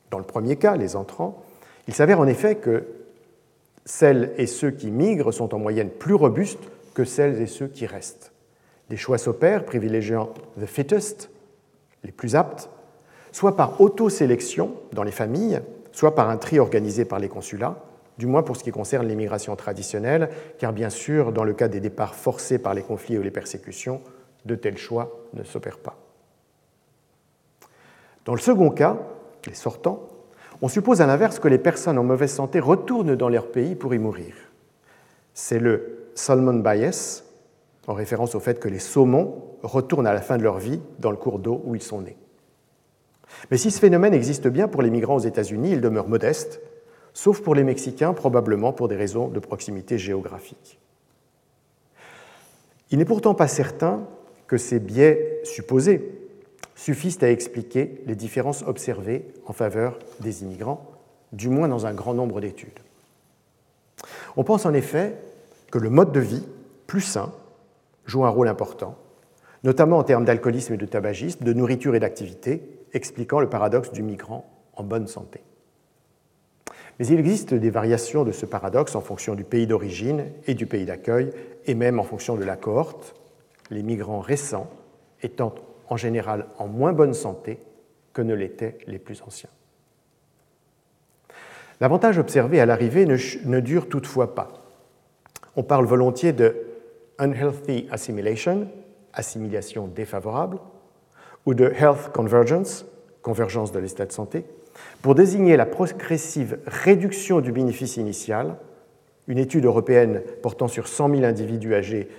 Dans 0.10 0.18
le 0.18 0.24
premier 0.24 0.56
cas, 0.56 0.78
les 0.78 0.96
entrants, 0.96 1.44
il 1.88 1.94
s'avère 1.94 2.20
en 2.22 2.28
effet 2.28 2.56
que 2.56 2.86
celles 3.86 4.32
et 4.38 4.46
ceux 4.46 4.72
qui 4.72 4.90
migrent 4.90 5.34
sont 5.34 5.54
en 5.54 5.60
moyenne 5.60 5.90
plus 5.90 6.14
robustes 6.14 6.70
que 6.94 7.04
celles 7.04 7.42
et 7.42 7.48
ceux 7.48 7.68
qui 7.68 7.86
restent. 7.86 8.32
Des 8.90 8.98
choix 8.98 9.18
s'opèrent 9.18 9.66
privilégiant 9.66 10.30
the 10.60 10.66
fittest, 10.66 11.30
les 12.04 12.12
plus 12.12 12.36
aptes, 12.36 12.70
soit 13.32 13.56
par 13.56 13.80
auto-sélection 13.82 14.76
dans 14.94 15.04
les 15.04 15.12
familles, 15.12 15.62
soit 15.92 16.16
par 16.16 16.30
un 16.30 16.38
tri 16.38 16.60
organisé 16.60 17.06
par 17.06 17.20
les 17.20 17.30
consulats, 17.30 17.84
du 18.18 18.28
moins 18.28 18.44
pour 18.44 18.56
ce 18.56 18.64
qui 18.64 18.72
concerne 18.72 19.08
l'immigration 19.08 19.56
traditionnelle, 19.56 20.30
car 20.60 20.74
bien 20.74 20.90
sûr, 20.90 21.32
dans 21.32 21.44
le 21.44 21.54
cas 21.54 21.68
des 21.68 21.80
départs 21.80 22.16
forcés 22.16 22.60
par 22.60 22.74
les 22.74 22.82
conflits 22.82 23.18
ou 23.18 23.22
les 23.22 23.32
persécutions, 23.32 24.02
de 24.46 24.56
tels 24.56 24.78
choix 24.78 25.12
ne 25.34 25.44
s'opèrent 25.44 25.80
pas. 25.80 25.98
Dans 28.26 28.34
le 28.34 28.40
second 28.40 28.70
cas, 28.70 28.98
les 29.48 29.54
sortants, 29.54 30.08
on 30.62 30.68
suppose 30.68 31.02
à 31.02 31.08
l'inverse 31.08 31.40
que 31.40 31.48
les 31.48 31.58
personnes 31.58 31.98
en 31.98 32.04
mauvaise 32.04 32.32
santé 32.32 32.60
retournent 32.60 33.16
dans 33.16 33.30
leur 33.30 33.52
pays 33.52 33.76
pour 33.76 33.94
y 33.96 33.98
mourir. 33.98 34.36
C'est 35.34 35.60
le 35.60 36.10
Salmon 36.14 36.54
Bias, 36.60 37.24
en 37.88 37.94
référence 37.94 38.36
au 38.36 38.40
fait 38.40 38.60
que 38.60 38.68
les 38.68 38.80
saumons 38.80 39.44
retournent 39.64 40.08
à 40.08 40.14
la 40.14 40.22
fin 40.22 40.38
de 40.38 40.44
leur 40.44 40.60
vie 40.60 40.80
dans 41.00 41.12
le 41.12 41.18
cours 41.18 41.40
d'eau 41.40 41.62
où 41.66 41.76
ils 41.76 41.82
sont 41.82 42.02
nés. 42.02 42.18
Mais 43.50 43.58
si 43.58 43.72
ce 43.72 43.80
phénomène 43.80 44.14
existe 44.14 44.48
bien 44.48 44.68
pour 44.68 44.82
les 44.82 44.90
migrants 44.90 45.16
aux 45.16 45.20
États-Unis, 45.20 45.72
il 45.72 45.82
demeure 45.82 46.08
modeste, 46.08 46.62
sauf 47.14 47.42
pour 47.42 47.56
les 47.56 47.64
Mexicains, 47.64 48.14
probablement 48.14 48.74
pour 48.74 48.88
des 48.88 48.96
raisons 48.96 49.28
de 49.28 49.40
proximité 49.40 49.98
géographique. 49.98 50.80
Il 52.92 52.98
n'est 52.98 53.06
pourtant 53.06 53.34
pas 53.34 53.48
certain 53.48 54.02
que 54.48 54.58
ces 54.58 54.80
biais 54.80 55.40
supposés 55.44 56.12
suffisent 56.76 57.24
à 57.24 57.32
expliquer 57.32 58.02
les 58.06 58.16
différences 58.16 58.64
observées 58.64 59.26
en 59.46 59.54
faveur 59.54 59.98
des 60.20 60.44
immigrants, 60.44 60.92
du 61.32 61.48
moins 61.48 61.68
dans 61.68 61.86
un 61.86 61.94
grand 61.94 62.14
nombre 62.14 62.42
d'études. 62.42 62.80
On 64.36 64.44
pense 64.44 64.66
en 64.66 64.74
effet 64.74 65.16
que 65.72 65.78
le 65.78 65.90
mode 65.90 66.12
de 66.12 66.20
vie 66.20 66.44
plus 66.88 67.02
sain 67.02 67.32
joue 68.06 68.26
un 68.26 68.30
rôle 68.30 68.48
important, 68.48 68.98
notamment 69.64 69.98
en 69.98 70.04
termes 70.04 70.26
d'alcoolisme 70.26 70.74
et 70.74 70.78
de 70.78 70.86
tabagisme, 70.86 71.44
de 71.44 71.54
nourriture 71.54 71.96
et 71.96 72.00
d'activité, 72.00 72.64
expliquant 72.94 73.40
le 73.40 73.50
paradoxe 73.50 73.92
du 73.92 74.04
migrant 74.04 74.46
en 74.76 74.84
bonne 74.84 75.08
santé. 75.08 75.42
Mais 77.00 77.08
il 77.08 77.20
existe 77.20 77.54
des 77.54 77.70
variations 77.70 78.24
de 78.24 78.32
ce 78.32 78.46
paradoxe 78.46 78.96
en 78.96 79.02
fonction 79.02 79.34
du 79.36 79.44
pays 79.44 79.68
d'origine 79.68 80.26
et 80.46 80.54
du 80.54 80.66
pays 80.66 80.86
d'accueil, 80.86 81.32
et 81.66 81.74
même 81.74 82.00
en 82.00 82.04
fonction 82.04 82.36
de 82.36 82.44
la 82.44 82.56
cohorte, 82.56 83.16
les 83.70 83.84
migrants 83.84 84.20
récents 84.20 84.70
étant 85.24 85.56
en 85.90 85.98
général 85.98 86.48
en 86.58 86.68
moins 86.68 86.94
bonne 86.94 87.14
santé 87.14 87.60
que 88.14 88.22
ne 88.22 88.34
l'étaient 88.34 88.78
les 88.88 89.00
plus 89.00 89.22
anciens. 89.24 89.50
L'avantage 91.80 92.20
observé 92.20 92.60
à 92.60 92.66
l'arrivée 92.66 93.06
ne, 93.06 93.18
ne, 93.46 93.60
dure 93.60 93.90
toutefois 93.90 94.36
pas. 94.36 94.50
On 95.56 95.64
parle 95.64 95.86
volontiers 95.86 96.34
de 96.34 96.56
unhealthy 97.22 97.88
assimilation, 97.92 98.68
assimilation 99.14 99.88
défavorable, 99.88 100.58
ou 101.46 101.54
de 101.54 101.66
health 101.66 102.12
convergence, 102.14 102.86
convergence 103.22 103.72
de 103.72 103.80
l'état 103.80 104.06
de 104.06 104.12
santé, 104.12 104.46
pour 105.02 105.16
désigner 105.16 105.56
la 105.56 105.66
progressive 105.66 106.58
réduction 106.66 107.40
du 107.40 107.52
bénéfice 107.52 107.98
initial. 107.98 108.58
Une 109.28 109.38
étude 109.38 109.66
européenne 109.66 110.22
portant 110.42 110.68
sur 110.68 110.88
100 110.88 111.16
000 111.16 111.24
individus 111.24 111.76
âgés, 111.76 112.10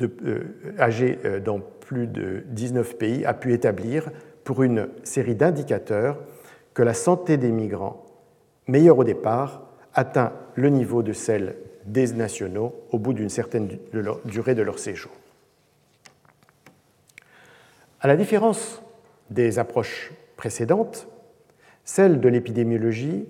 euh, 0.00 0.38
euh, 0.80 1.40
dans 1.40 1.60
plus 1.80 2.06
de 2.06 2.44
19 2.46 2.96
pays 2.96 3.24
a 3.24 3.34
pu 3.34 3.52
établir, 3.52 4.10
pour 4.44 4.62
une 4.62 4.88
série 5.02 5.34
d'indicateurs, 5.34 6.18
que 6.72 6.82
la 6.82 6.94
santé 6.94 7.36
des 7.36 7.50
migrants, 7.50 8.06
meilleure 8.68 8.98
au 8.98 9.04
départ, 9.04 9.66
atteint 9.92 10.32
le 10.54 10.68
niveau 10.68 11.02
de 11.02 11.12
celle 11.12 11.56
des 11.84 12.12
nationaux 12.12 12.74
au 12.90 12.98
bout 12.98 13.12
d'une 13.12 13.28
certaine 13.28 13.68
durée 14.24 14.54
de 14.54 14.62
leur 14.62 14.78
séjour. 14.78 15.12
À 18.00 18.06
la 18.06 18.16
différence 18.16 18.82
des 19.30 19.58
approches 19.58 20.12
précédentes, 20.36 21.06
celle 21.84 22.20
de 22.20 22.28
l'épidémiologie 22.28 23.26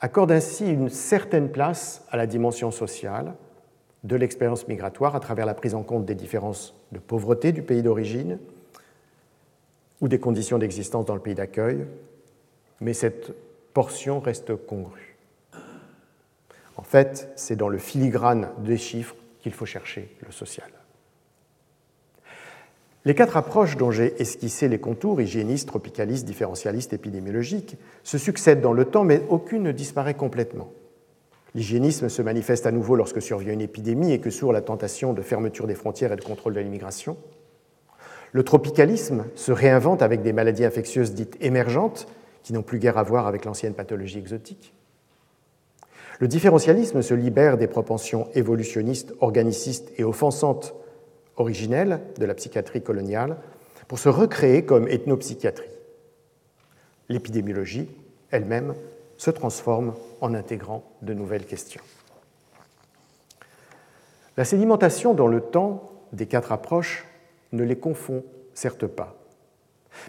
accorde 0.00 0.32
ainsi 0.32 0.68
une 0.68 0.88
certaine 0.88 1.50
place 1.50 2.04
à 2.10 2.16
la 2.16 2.26
dimension 2.26 2.70
sociale 2.70 3.34
de 4.04 4.16
l'expérience 4.16 4.68
migratoire 4.68 5.16
à 5.16 5.20
travers 5.20 5.46
la 5.46 5.54
prise 5.54 5.74
en 5.74 5.82
compte 5.82 6.04
des 6.04 6.14
différences 6.14 6.74
de 6.92 6.98
pauvreté 6.98 7.52
du 7.52 7.62
pays 7.62 7.82
d'origine 7.82 8.38
ou 10.00 10.08
des 10.08 10.20
conditions 10.20 10.58
d'existence 10.58 11.04
dans 11.06 11.14
le 11.14 11.20
pays 11.20 11.34
d'accueil, 11.34 11.84
mais 12.80 12.94
cette 12.94 13.32
portion 13.74 14.20
reste 14.20 14.54
congrue. 14.54 15.07
En 16.78 16.84
fait, 16.84 17.30
c'est 17.34 17.56
dans 17.56 17.68
le 17.68 17.76
filigrane 17.76 18.48
des 18.58 18.78
chiffres 18.78 19.16
qu'il 19.40 19.52
faut 19.52 19.66
chercher 19.66 20.16
le 20.24 20.32
social. 20.32 20.70
Les 23.04 23.14
quatre 23.14 23.36
approches 23.36 23.76
dont 23.76 23.90
j'ai 23.90 24.20
esquissé 24.22 24.68
les 24.68 24.78
contours, 24.78 25.20
hygiéniste, 25.20 25.68
tropicaliste, 25.68 26.24
différentialiste, 26.24 26.92
épidémiologique, 26.92 27.76
se 28.04 28.16
succèdent 28.16 28.60
dans 28.60 28.72
le 28.72 28.84
temps, 28.84 29.04
mais 29.04 29.22
aucune 29.28 29.64
ne 29.64 29.72
disparaît 29.72 30.14
complètement. 30.14 30.70
L'hygiénisme 31.54 32.08
se 32.08 32.22
manifeste 32.22 32.66
à 32.66 32.70
nouveau 32.70 32.94
lorsque 32.94 33.22
survient 33.22 33.54
une 33.54 33.60
épidémie 33.60 34.12
et 34.12 34.20
que 34.20 34.30
sourd 34.30 34.52
la 34.52 34.60
tentation 34.60 35.14
de 35.14 35.22
fermeture 35.22 35.66
des 35.66 35.74
frontières 35.74 36.12
et 36.12 36.16
de 36.16 36.24
contrôle 36.24 36.54
de 36.54 36.60
l'immigration. 36.60 37.16
Le 38.30 38.44
tropicalisme 38.44 39.24
se 39.34 39.50
réinvente 39.50 40.02
avec 40.02 40.22
des 40.22 40.32
maladies 40.32 40.64
infectieuses 40.64 41.14
dites 41.14 41.36
émergentes, 41.40 42.06
qui 42.44 42.52
n'ont 42.52 42.62
plus 42.62 42.78
guère 42.78 42.98
à 42.98 43.02
voir 43.02 43.26
avec 43.26 43.44
l'ancienne 43.44 43.74
pathologie 43.74 44.18
exotique. 44.18 44.74
Le 46.18 46.26
différentialisme 46.28 47.02
se 47.02 47.14
libère 47.14 47.58
des 47.58 47.68
propensions 47.68 48.28
évolutionnistes, 48.34 49.14
organicistes 49.20 49.92
et 49.96 50.04
offensantes 50.04 50.74
originelle 51.36 52.00
de 52.18 52.24
la 52.26 52.34
psychiatrie 52.34 52.82
coloniale 52.82 53.36
pour 53.86 53.98
se 53.98 54.08
recréer 54.08 54.64
comme 54.64 54.88
ethnopsychiatrie. 54.88 55.68
L'épidémiologie 57.08 57.88
elle-même 58.30 58.74
se 59.16 59.30
transforme 59.30 59.94
en 60.20 60.34
intégrant 60.34 60.84
de 61.02 61.14
nouvelles 61.14 61.46
questions. 61.46 61.82
La 64.36 64.44
sédimentation 64.44 65.14
dans 65.14 65.26
le 65.26 65.40
temps 65.40 65.90
des 66.12 66.26
quatre 66.26 66.52
approches 66.52 67.06
ne 67.52 67.64
les 67.64 67.76
confond 67.76 68.24
certes 68.54 68.86
pas, 68.86 69.16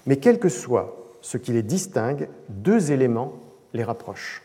mais 0.06 0.18
quel 0.18 0.40
que 0.40 0.50
soit 0.50 1.16
ce 1.22 1.38
qui 1.38 1.52
les 1.52 1.64
distingue, 1.64 2.30
deux 2.50 2.92
éléments 2.92 3.34
les 3.74 3.84
rapprochent. 3.84 4.44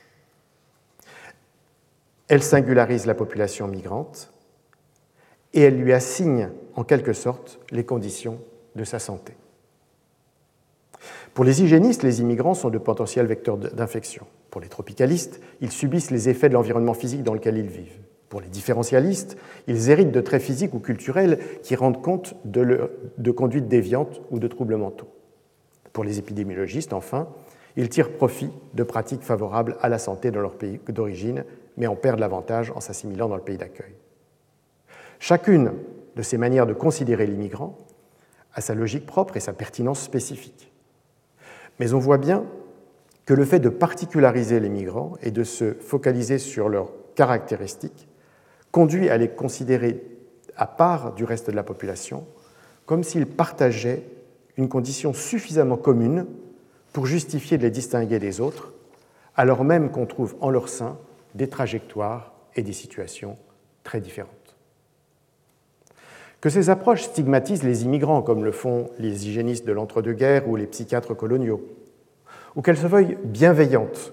Elles 2.28 2.42
singularisent 2.42 3.06
la 3.06 3.14
population 3.14 3.66
migrante 3.68 4.32
et 5.52 5.60
elle 5.60 5.76
lui 5.76 5.92
assigne 5.92 6.50
en 6.74 6.84
quelque 6.84 7.12
sorte 7.12 7.60
les 7.70 7.84
conditions 7.84 8.40
de 8.74 8.84
sa 8.84 8.98
santé. 8.98 9.34
Pour 11.34 11.44
les 11.44 11.62
hygiénistes, 11.62 12.02
les 12.02 12.20
immigrants 12.20 12.54
sont 12.54 12.70
de 12.70 12.78
potentiels 12.78 13.26
vecteurs 13.26 13.58
d'infection. 13.58 14.26
Pour 14.50 14.60
les 14.60 14.68
tropicalistes, 14.68 15.40
ils 15.60 15.72
subissent 15.72 16.10
les 16.10 16.28
effets 16.28 16.48
de 16.48 16.54
l'environnement 16.54 16.94
physique 16.94 17.22
dans 17.22 17.34
lequel 17.34 17.58
ils 17.58 17.68
vivent. 17.68 17.98
Pour 18.28 18.40
les 18.40 18.48
différentialistes, 18.48 19.36
ils 19.66 19.90
héritent 19.90 20.10
de 20.10 20.20
traits 20.20 20.42
physiques 20.42 20.74
ou 20.74 20.80
culturels 20.80 21.38
qui 21.62 21.76
rendent 21.76 22.02
compte 22.02 22.34
de, 22.44 22.90
de 23.18 23.30
conduites 23.30 23.68
déviantes 23.68 24.22
ou 24.30 24.38
de 24.38 24.48
troubles 24.48 24.76
mentaux. 24.76 25.08
Pour 25.92 26.04
les 26.04 26.18
épidémiologistes, 26.18 26.92
enfin, 26.92 27.28
ils 27.76 27.88
tirent 27.88 28.12
profit 28.12 28.50
de 28.74 28.82
pratiques 28.82 29.22
favorables 29.22 29.76
à 29.82 29.88
la 29.88 29.98
santé 29.98 30.30
dans 30.30 30.40
leur 30.40 30.54
pays 30.54 30.80
d'origine, 30.88 31.44
mais 31.76 31.86
en 31.86 31.96
perdent 31.96 32.20
l'avantage 32.20 32.72
en 32.74 32.80
s'assimilant 32.80 33.28
dans 33.28 33.36
le 33.36 33.42
pays 33.42 33.58
d'accueil. 33.58 33.94
Chacune 35.18 35.72
de 36.16 36.22
ces 36.22 36.38
manières 36.38 36.66
de 36.66 36.74
considérer 36.74 37.26
l'immigrant 37.26 37.78
a 38.54 38.60
sa 38.60 38.74
logique 38.74 39.06
propre 39.06 39.36
et 39.36 39.40
sa 39.40 39.52
pertinence 39.52 40.00
spécifique. 40.00 40.72
Mais 41.80 41.92
on 41.92 41.98
voit 41.98 42.18
bien 42.18 42.44
que 43.26 43.34
le 43.34 43.44
fait 43.44 43.58
de 43.58 43.68
particulariser 43.68 44.60
les 44.60 44.68
migrants 44.68 45.14
et 45.22 45.30
de 45.30 45.44
se 45.44 45.74
focaliser 45.74 46.38
sur 46.38 46.68
leurs 46.68 46.92
caractéristiques 47.14 48.08
conduit 48.70 49.08
à 49.08 49.16
les 49.16 49.28
considérer 49.28 50.02
à 50.56 50.66
part 50.66 51.14
du 51.14 51.24
reste 51.24 51.50
de 51.50 51.56
la 51.56 51.62
population, 51.62 52.26
comme 52.86 53.02
s'ils 53.02 53.26
partageaient 53.26 54.04
une 54.56 54.68
condition 54.68 55.12
suffisamment 55.12 55.76
commune 55.76 56.26
pour 56.92 57.06
justifier 57.06 57.58
de 57.58 57.62
les 57.62 57.70
distinguer 57.70 58.18
des 58.18 58.40
autres, 58.40 58.72
alors 59.36 59.64
même 59.64 59.90
qu'on 59.90 60.06
trouve 60.06 60.36
en 60.40 60.50
leur 60.50 60.68
sein 60.68 60.96
des 61.34 61.48
trajectoires 61.48 62.32
et 62.56 62.62
des 62.62 62.72
situations 62.72 63.36
très 63.82 64.00
différentes. 64.00 64.30
Que 66.40 66.50
ces 66.50 66.68
approches 66.68 67.04
stigmatisent 67.04 67.62
les 67.62 67.84
immigrants, 67.84 68.22
comme 68.22 68.44
le 68.44 68.52
font 68.52 68.90
les 68.98 69.26
hygiénistes 69.26 69.66
de 69.66 69.72
l'entre-deux-guerres 69.72 70.48
ou 70.48 70.56
les 70.56 70.66
psychiatres 70.66 71.14
coloniaux, 71.14 71.62
ou 72.54 72.62
qu'elles 72.62 72.76
se 72.76 72.86
veuillent 72.86 73.16
bienveillantes, 73.24 74.12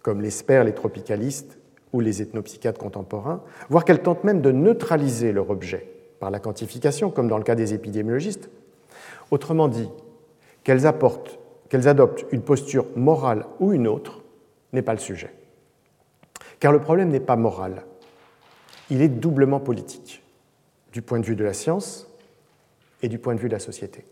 comme 0.00 0.20
l'espèrent 0.20 0.64
les 0.64 0.74
tropicalistes 0.74 1.58
ou 1.92 2.00
les 2.00 2.22
ethnopsychiatres 2.22 2.78
contemporains, 2.78 3.42
voire 3.68 3.84
qu'elles 3.84 4.02
tentent 4.02 4.24
même 4.24 4.40
de 4.40 4.52
neutraliser 4.52 5.32
leur 5.32 5.50
objet 5.50 5.88
par 6.20 6.30
la 6.30 6.38
quantification, 6.38 7.10
comme 7.10 7.28
dans 7.28 7.36
le 7.36 7.44
cas 7.44 7.56
des 7.56 7.74
épidémiologistes. 7.74 8.48
Autrement 9.30 9.68
dit, 9.68 9.88
qu'elles 10.62 10.88
qu'elles 11.68 11.88
adoptent 11.88 12.26
une 12.30 12.42
posture 12.42 12.86
morale 12.94 13.44
ou 13.58 13.72
une 13.72 13.88
autre, 13.88 14.22
n'est 14.72 14.82
pas 14.82 14.92
le 14.92 15.00
sujet. 15.00 15.32
Car 16.62 16.70
le 16.70 16.78
problème 16.78 17.08
n'est 17.08 17.18
pas 17.18 17.34
moral, 17.34 17.82
il 18.88 19.02
est 19.02 19.08
doublement 19.08 19.58
politique 19.58 20.22
du 20.92 21.02
point 21.02 21.18
de 21.18 21.26
vue 21.26 21.34
de 21.34 21.42
la 21.42 21.54
science 21.54 22.08
et 23.02 23.08
du 23.08 23.18
point 23.18 23.34
de 23.34 23.40
vue 23.40 23.48
de 23.48 23.52
la 23.54 23.58
société. 23.58 24.04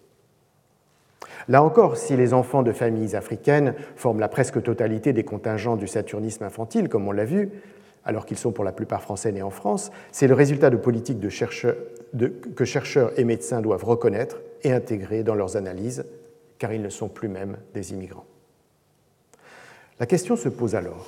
Là 1.46 1.62
encore, 1.62 1.96
si 1.96 2.16
les 2.16 2.34
enfants 2.34 2.64
de 2.64 2.72
familles 2.72 3.14
africaines 3.14 3.76
forment 3.94 4.18
la 4.18 4.26
presque 4.26 4.60
totalité 4.64 5.12
des 5.12 5.22
contingents 5.22 5.76
du 5.76 5.86
saturnisme 5.86 6.42
infantile, 6.42 6.88
comme 6.88 7.06
on 7.06 7.12
l'a 7.12 7.24
vu, 7.24 7.50
alors 8.04 8.26
qu'ils 8.26 8.36
sont 8.36 8.50
pour 8.50 8.64
la 8.64 8.72
plupart 8.72 9.02
français 9.02 9.30
nés 9.30 9.42
en 9.42 9.50
France, 9.50 9.92
c'est 10.10 10.26
le 10.26 10.34
résultat 10.34 10.70
de 10.70 10.76
politiques 10.76 11.20
que 11.20 12.64
chercheurs 12.64 13.12
et 13.16 13.24
médecins 13.24 13.60
doivent 13.60 13.84
reconnaître 13.84 14.40
et 14.64 14.72
intégrer 14.72 15.22
dans 15.22 15.36
leurs 15.36 15.56
analyses, 15.56 16.04
car 16.58 16.72
ils 16.72 16.82
ne 16.82 16.88
sont 16.88 17.08
plus 17.08 17.28
même 17.28 17.58
des 17.74 17.92
immigrants. 17.92 18.26
La 20.00 20.06
question 20.06 20.34
se 20.34 20.48
pose 20.48 20.74
alors, 20.74 21.06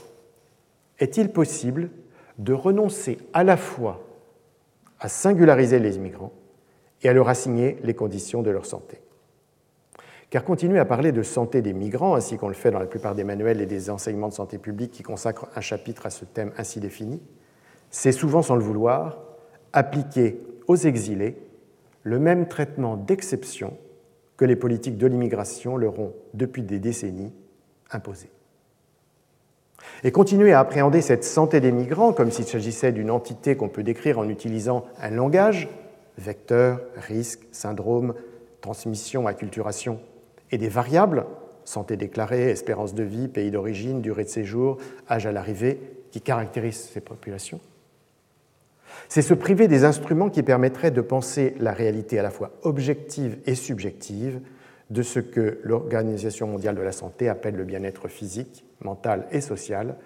est-il 1.03 1.33
possible 1.33 1.91
de 2.39 2.53
renoncer 2.53 3.19
à 3.33 3.43
la 3.43 3.57
fois 3.57 4.07
à 5.01 5.09
singulariser 5.09 5.81
les 5.81 5.97
immigrants 5.97 6.33
et 7.03 7.09
à 7.09 7.13
leur 7.13 7.29
assigner 7.29 7.77
les 7.83 7.95
conditions 7.95 8.41
de 8.41 8.51
leur 8.51 8.67
santé? 8.67 9.01
Car 10.31 10.45
continuer 10.45 10.79
à 10.79 10.85
parler 10.85 11.11
de 11.11 11.25
santé 11.25 11.61
des 11.61 11.73
migrants, 11.73 12.15
ainsi 12.15 12.37
qu'on 12.39 12.47
le 12.47 12.55
fait 12.55 12.71
dans 12.71 12.79
la 12.79 12.87
plupart 12.87 13.17
des 13.17 13.25
manuels 13.25 13.61
et 13.61 13.67
des 13.67 13.91
enseignements 13.91 14.29
de 14.29 14.33
santé 14.33 14.59
publique 14.59 14.93
qui 14.93 15.03
consacrent 15.03 15.49
un 15.57 15.61
chapitre 15.61 16.07
à 16.07 16.11
ce 16.11 16.25
thème 16.25 16.53
ainsi 16.57 16.79
défini, 16.79 17.21
c'est 17.91 18.13
souvent 18.13 18.41
sans 18.41 18.55
le 18.55 18.63
vouloir 18.63 19.19
appliquer 19.73 20.39
aux 20.69 20.77
exilés 20.77 21.37
le 22.05 22.21
même 22.21 22.47
traitement 22.47 22.97
d'exception 22.97 23.77
que 24.37 24.45
les 24.45 24.57
politiques 24.57 24.99
de 24.99 25.09
l'immigration 25.09 25.77
leur 25.77 25.99
ont, 25.99 26.15
depuis 26.33 26.63
des 26.63 26.79
décennies, 26.79 27.35
imposé. 27.91 28.31
Et 30.05 30.13
continuer 30.13 30.53
à 30.53 30.61
appréhender 30.61 31.01
cette 31.01 31.25
santé 31.25 31.61
des 31.61 31.73
migrants 31.73 32.13
comme 32.13 32.31
s'il 32.31 32.45
s'agissait 32.45 32.93
d'une 32.93 33.11
entité 33.11 33.57
qu'on 33.57 33.69
peut 33.69 33.83
décrire 33.83 34.19
en 34.19 34.29
utilisant 34.29 34.85
un 35.01 35.11
langage, 35.11 35.69
vecteur, 36.19 36.81
risque, 36.97 37.41
syndrome, 37.53 38.15
transmission, 38.61 39.27
acculturation, 39.27 40.01
et 40.51 40.59
des 40.59 40.69
variables, 40.69 41.27
santé 41.65 41.97
déclarée, 41.97 42.51
espérance 42.51 42.95
de 42.95 43.03
vie, 43.03 43.29
pays 43.29 43.51
d'origine, 43.51 44.01
durée 44.01 44.25
de 44.25 44.29
séjour, 44.29 44.79
âge 45.11 45.27
à 45.27 45.33
l'arrivée, 45.33 45.81
qui 46.11 46.21
caractérisent 46.21 46.91
ces 46.93 47.01
populations. 47.01 47.61
C'est 49.09 49.23
se 49.23 49.35
priver 49.35 49.69
des 49.69 49.85
instruments 49.85 50.29
qui 50.29 50.43
permettraient 50.43 50.91
de 50.91 51.01
penser 51.01 51.55
la 51.59 51.73
réalité 51.73 52.19
à 52.19 52.23
la 52.23 52.31
fois 52.31 52.53
objective 52.63 53.39
et 53.47 53.55
subjective 53.55 54.41
de 54.91 55.03
ce 55.03 55.21
que 55.21 55.59
l'Organisation 55.63 56.47
mondiale 56.47 56.75
de 56.75 56.83
la 56.83 56.93
santé 56.93 57.29
appelle 57.29 57.57
le 57.57 57.65
bien-être 57.65 58.09
physique, 58.09 58.65
mental 58.85 59.27
et 59.31 59.41
social 59.41 59.97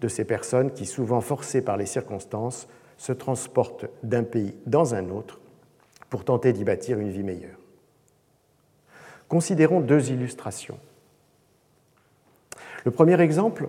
de 0.00 0.08
ces 0.08 0.24
personnes 0.24 0.72
qui, 0.72 0.86
souvent 0.86 1.20
forcées 1.20 1.62
par 1.62 1.76
les 1.76 1.86
circonstances, 1.86 2.68
se 2.96 3.12
transportent 3.12 3.86
d'un 4.02 4.22
pays 4.22 4.54
dans 4.66 4.94
un 4.94 5.10
autre 5.10 5.40
pour 6.10 6.24
tenter 6.24 6.52
d'y 6.52 6.64
bâtir 6.64 6.98
une 6.98 7.10
vie 7.10 7.22
meilleure. 7.22 7.58
Considérons 9.28 9.80
deux 9.80 10.10
illustrations. 10.10 10.78
Le 12.84 12.90
premier 12.90 13.20
exemple 13.20 13.68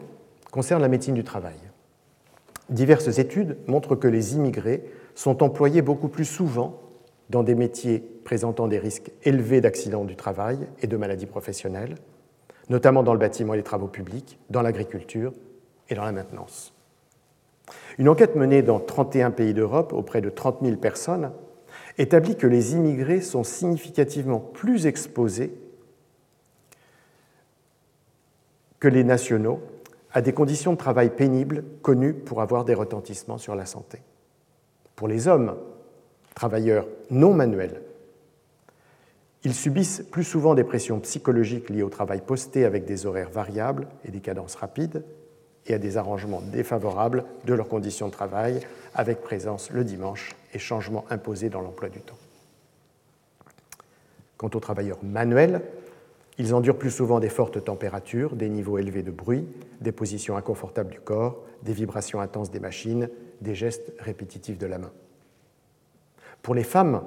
concerne 0.51 0.81
la 0.81 0.87
médecine 0.87 1.15
du 1.15 1.23
travail. 1.23 1.55
Diverses 2.69 3.19
études 3.19 3.57
montrent 3.67 3.95
que 3.95 4.07
les 4.07 4.35
immigrés 4.35 4.83
sont 5.15 5.43
employés 5.43 5.81
beaucoup 5.81 6.07
plus 6.07 6.25
souvent 6.25 6.79
dans 7.29 7.43
des 7.43 7.55
métiers 7.55 7.99
présentant 7.99 8.67
des 8.67 8.79
risques 8.79 9.11
élevés 9.23 9.61
d'accidents 9.61 10.05
du 10.05 10.15
travail 10.15 10.59
et 10.81 10.87
de 10.87 10.97
maladies 10.97 11.25
professionnelles, 11.25 11.95
notamment 12.69 13.03
dans 13.03 13.13
le 13.13 13.19
bâtiment 13.19 13.53
et 13.53 13.57
les 13.57 13.63
travaux 13.63 13.87
publics, 13.87 14.39
dans 14.49 14.61
l'agriculture 14.61 15.33
et 15.89 15.95
dans 15.95 16.05
la 16.05 16.11
maintenance. 16.11 16.73
Une 17.97 18.09
enquête 18.09 18.35
menée 18.35 18.61
dans 18.61 18.79
31 18.79 19.31
pays 19.31 19.53
d'Europe 19.53 19.93
auprès 19.93 20.21
de 20.21 20.29
30 20.29 20.59
000 20.61 20.77
personnes 20.77 21.31
établit 21.97 22.35
que 22.35 22.47
les 22.47 22.73
immigrés 22.73 23.21
sont 23.21 23.43
significativement 23.43 24.39
plus 24.39 24.85
exposés 24.85 25.53
que 28.79 28.87
les 28.87 29.03
nationaux 29.03 29.61
à 30.11 30.21
des 30.21 30.33
conditions 30.33 30.73
de 30.73 30.77
travail 30.77 31.09
pénibles 31.09 31.63
connues 31.81 32.13
pour 32.13 32.41
avoir 32.41 32.65
des 32.65 32.73
retentissements 32.73 33.37
sur 33.37 33.55
la 33.55 33.65
santé. 33.65 33.99
Pour 34.95 35.07
les 35.07 35.27
hommes, 35.27 35.55
travailleurs 36.35 36.87
non 37.09 37.33
manuels, 37.33 37.81
ils 39.43 39.53
subissent 39.53 40.03
plus 40.09 40.23
souvent 40.23 40.55
des 40.55 40.63
pressions 40.63 40.99
psychologiques 40.99 41.69
liées 41.69 41.83
au 41.83 41.89
travail 41.89 42.21
posté 42.21 42.65
avec 42.65 42.85
des 42.85 43.05
horaires 43.05 43.29
variables 43.29 43.87
et 44.05 44.11
des 44.11 44.21
cadences 44.21 44.55
rapides 44.55 45.03
et 45.65 45.73
à 45.73 45.79
des 45.79 45.97
arrangements 45.97 46.41
défavorables 46.41 47.25
de 47.45 47.53
leurs 47.53 47.67
conditions 47.67 48.07
de 48.07 48.13
travail 48.13 48.61
avec 48.95 49.21
présence 49.21 49.69
le 49.69 49.83
dimanche 49.83 50.35
et 50.53 50.59
changements 50.59 51.05
imposés 51.09 51.49
dans 51.49 51.61
l'emploi 51.61 51.89
du 51.89 51.99
temps. 51.99 52.17
Quant 54.37 54.49
aux 54.53 54.59
travailleurs 54.59 54.99
manuels, 55.03 55.61
ils 56.37 56.53
endurent 56.53 56.77
plus 56.77 56.91
souvent 56.91 57.19
des 57.19 57.29
fortes 57.29 57.63
températures, 57.63 58.35
des 58.35 58.49
niveaux 58.49 58.77
élevés 58.77 59.03
de 59.03 59.11
bruit, 59.11 59.45
des 59.81 59.91
positions 59.91 60.35
inconfortables 60.35 60.89
du 60.89 60.99
corps, 60.99 61.43
des 61.63 61.73
vibrations 61.73 62.19
intenses 62.19 62.49
des 62.49 62.59
machines, 62.59 63.09
des 63.41 63.55
gestes 63.55 63.93
répétitifs 63.99 64.57
de 64.57 64.65
la 64.65 64.79
main. 64.79 64.91
Pour 66.41 66.55
les 66.55 66.63
femmes, 66.63 67.03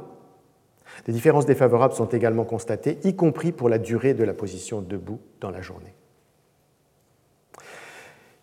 des 1.05 1.13
différences 1.13 1.47
défavorables 1.47 1.95
sont 1.95 2.09
également 2.09 2.45
constatées, 2.45 2.99
y 3.05 3.15
compris 3.15 3.53
pour 3.53 3.69
la 3.69 3.79
durée 3.79 4.15
de 4.15 4.25
la 4.25 4.35
position 4.35 4.81
debout 4.81 5.21
dans 5.41 5.51
la 5.51 5.61
journée. 5.61 5.95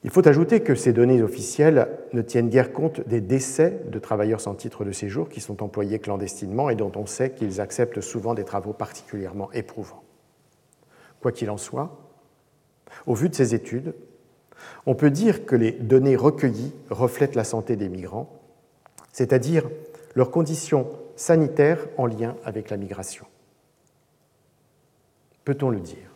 Il 0.03 0.09
faut 0.09 0.27
ajouter 0.27 0.59
que 0.59 0.75
ces 0.75 0.91
données 0.91 1.21
officielles 1.21 1.87
ne 2.11 2.21
tiennent 2.21 2.49
guère 2.49 2.73
compte 2.73 3.07
des 3.07 3.21
décès 3.21 3.81
de 3.89 3.99
travailleurs 3.99 4.41
sans 4.41 4.53
titre 4.53 4.83
de 4.83 4.91
séjour 4.91 5.29
qui 5.29 5.39
sont 5.39 5.63
employés 5.63 5.99
clandestinement 5.99 6.69
et 6.69 6.75
dont 6.75 6.91
on 6.95 7.05
sait 7.05 7.31
qu'ils 7.31 7.61
acceptent 7.61 8.01
souvent 8.01 8.33
des 8.33 8.43
travaux 8.43 8.73
particulièrement 8.73 9.49
éprouvants. 9.53 10.03
Quoi 11.21 11.31
qu'il 11.31 11.49
en 11.49 11.57
soit, 11.57 11.97
au 13.07 13.15
vu 13.15 13.29
de 13.29 13.35
ces 13.35 13.55
études, 13.55 13.93
on 14.85 14.93
peut 14.93 15.09
dire 15.09 15.45
que 15.45 15.55
les 15.55 15.71
données 15.71 16.17
recueillies 16.17 16.73
reflètent 16.89 17.35
la 17.35 17.45
santé 17.45 17.77
des 17.77 17.87
migrants, 17.87 18.41
c'est-à-dire 19.13 19.69
leurs 20.15 20.31
conditions 20.31 20.87
sanitaires 21.15 21.85
en 21.97 22.05
lien 22.05 22.35
avec 22.43 22.69
la 22.69 22.77
migration. 22.77 23.25
Peut-on 25.45 25.69
le 25.69 25.79
dire? 25.79 26.09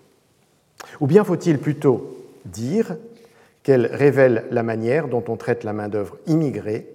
Ou 0.99 1.07
bien 1.07 1.23
faut-il 1.23 1.59
plutôt 1.59 2.17
dire 2.45 2.97
qu'elle 3.63 3.87
révèle 3.87 4.45
la 4.51 4.63
manière 4.63 5.07
dont 5.07 5.23
on 5.27 5.35
traite 5.35 5.63
la 5.63 5.73
main-d'œuvre 5.73 6.17
immigrée 6.27 6.87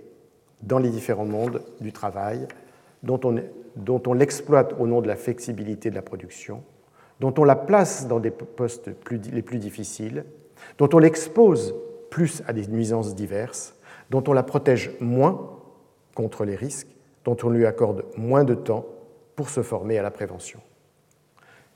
dans 0.63 0.79
les 0.79 0.91
différents 0.91 1.27
mondes 1.27 1.63
du 1.81 1.93
travail, 1.93 2.47
dont 3.03 3.21
on, 3.25 4.15
l'exploite 4.15 4.75
au 4.79 4.87
nom 4.87 5.01
de 5.01 5.09
la 5.09 5.17
flexibilité 5.17 5.91
de 5.91 5.95
la 5.95 6.03
production, 6.03 6.63
dont 7.21 7.35
on 7.37 7.45
la 7.45 7.57
place 7.57 8.07
dans 8.09 8.21
des 8.21 8.31
postes 8.31 8.91
les 9.11 9.43
plus 9.43 9.59
difficiles, 9.59 10.25
dont 10.79 10.89
on 10.93 10.99
l'expose 10.99 11.75
plus 12.11 12.43
à 12.47 12.53
des 12.53 12.67
nuisances 12.69 13.15
diverses, 13.15 13.75
dont 14.11 14.23
on 14.27 14.33
la 14.33 14.43
protège 14.43 14.93
moins 15.01 15.51
contre 16.15 16.45
les 16.45 16.57
risques, 16.57 16.89
dont 17.25 17.37
on 17.43 17.51
lui 17.51 17.67
accorde 17.67 18.05
moins 18.17 18.45
de 18.45 18.55
temps 18.55 18.87
pour 19.37 19.49
se 19.49 19.63
former 19.63 19.99
à 19.99 20.03
la 20.03 20.11
prévention. 20.11 20.61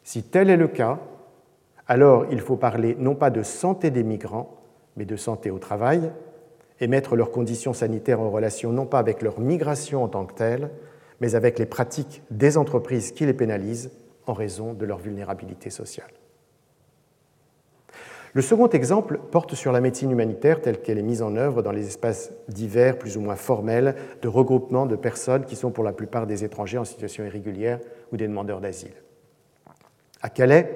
Si 0.02 0.22
tel 0.22 0.50
est 0.50 0.56
le 0.56 0.68
cas, 0.68 0.98
alors 1.86 2.26
il 2.30 2.40
faut 2.40 2.56
parler 2.56 2.96
non 2.98 3.14
pas 3.14 3.30
de 3.30 3.42
santé 3.42 3.90
des 3.90 4.04
migrants, 4.04 4.56
mais 4.96 5.04
de 5.04 5.16
santé 5.16 5.50
au 5.50 5.58
travail, 5.58 6.10
et 6.80 6.88
mettre 6.88 7.16
leurs 7.16 7.30
conditions 7.30 7.72
sanitaires 7.72 8.20
en 8.20 8.30
relation 8.30 8.72
non 8.72 8.86
pas 8.86 8.98
avec 8.98 9.22
leur 9.22 9.40
migration 9.40 10.04
en 10.04 10.08
tant 10.08 10.26
que 10.26 10.34
telle, 10.34 10.70
mais 11.20 11.34
avec 11.34 11.58
les 11.58 11.66
pratiques 11.66 12.22
des 12.30 12.58
entreprises 12.58 13.12
qui 13.12 13.24
les 13.24 13.32
pénalisent 13.32 13.90
en 14.26 14.34
raison 14.34 14.74
de 14.74 14.84
leur 14.84 14.98
vulnérabilité 14.98 15.70
sociale. 15.70 16.10
Le 18.36 18.42
second 18.42 18.68
exemple 18.68 19.18
porte 19.30 19.54
sur 19.54 19.72
la 19.72 19.80
médecine 19.80 20.10
humanitaire 20.10 20.60
telle 20.60 20.82
qu'elle 20.82 20.98
est 20.98 21.02
mise 21.02 21.22
en 21.22 21.36
œuvre 21.36 21.62
dans 21.62 21.72
les 21.72 21.86
espaces 21.86 22.32
divers, 22.48 22.98
plus 22.98 23.16
ou 23.16 23.22
moins 23.22 23.34
formels, 23.34 23.94
de 24.20 24.28
regroupement 24.28 24.84
de 24.84 24.94
personnes 24.94 25.46
qui 25.46 25.56
sont 25.56 25.70
pour 25.70 25.82
la 25.82 25.94
plupart 25.94 26.26
des 26.26 26.44
étrangers 26.44 26.76
en 26.76 26.84
situation 26.84 27.24
irrégulière 27.24 27.80
ou 28.12 28.18
des 28.18 28.28
demandeurs 28.28 28.60
d'asile. 28.60 28.92
À 30.20 30.28
Calais, 30.28 30.70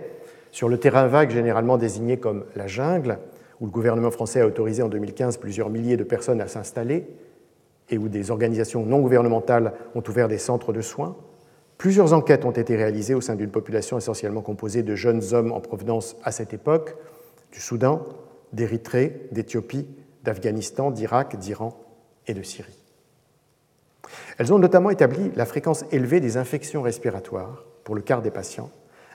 sur 0.51 0.71
le 0.71 0.79
terrain 0.79 1.07
vague 1.07 1.33
généralement 1.33 1.77
désigné 1.77 2.17
comme 2.17 2.47
la 2.57 2.67
jungle, 2.67 3.19
où 3.61 3.67
le 3.67 3.71
gouvernement 3.71 4.11
français 4.11 4.41
a 4.41 4.47
autorisé 4.47 4.83
en 4.83 4.89
2015 4.89 5.37
plusieurs 5.37 5.69
milliers 5.69 5.99
de 5.99 6.05
personnes 6.05 6.41
à 6.41 6.49
s'installer 6.49 7.09
et 7.91 7.99
où 7.99 8.09
des 8.09 8.31
organisations 8.31 8.87
non 8.87 9.01
gouvernementales 9.01 9.75
ont 9.95 10.03
ouvert 10.09 10.29
des 10.29 10.39
centres 10.39 10.73
de 10.73 10.81
soins, 10.81 11.15
plusieurs 11.77 12.15
enquêtes 12.15 12.47
ont 12.47 12.53
été 12.53 12.75
réalisées 12.75 13.13
au 13.13 13.21
sein 13.21 13.35
d'une 13.35 13.51
population 13.51 13.99
essentiellement 13.99 14.41
composée 14.41 14.83
de 14.83 14.95
jeunes 14.95 15.35
hommes 15.35 15.53
en 15.53 15.61
provenance 15.61 16.17
à 16.25 16.33
cette 16.33 16.55
époque 16.55 16.97
du 17.53 17.61
Soudan, 17.61 18.03
d'Érythrée, 18.53 19.29
d'Éthiopie, 19.33 19.87
d'Afghanistan, 20.25 20.91
d'Irak, 20.91 21.39
d'Iran 21.39 21.79
et 22.27 22.35
de 22.35 22.43
Syrie. 22.43 22.79
Elles 24.39 24.53
ont 24.53 24.59
notamment 24.59 24.91
établi 24.91 25.31
la 25.37 25.47
fréquence 25.47 25.85
élevée 25.93 26.21
des 26.21 26.37
infections 26.37 26.83
respiratoires 26.83 27.65
pour 27.85 27.95
le 27.95 28.03
quart 28.03 28.23
des 28.23 28.31
patients, 28.31 28.71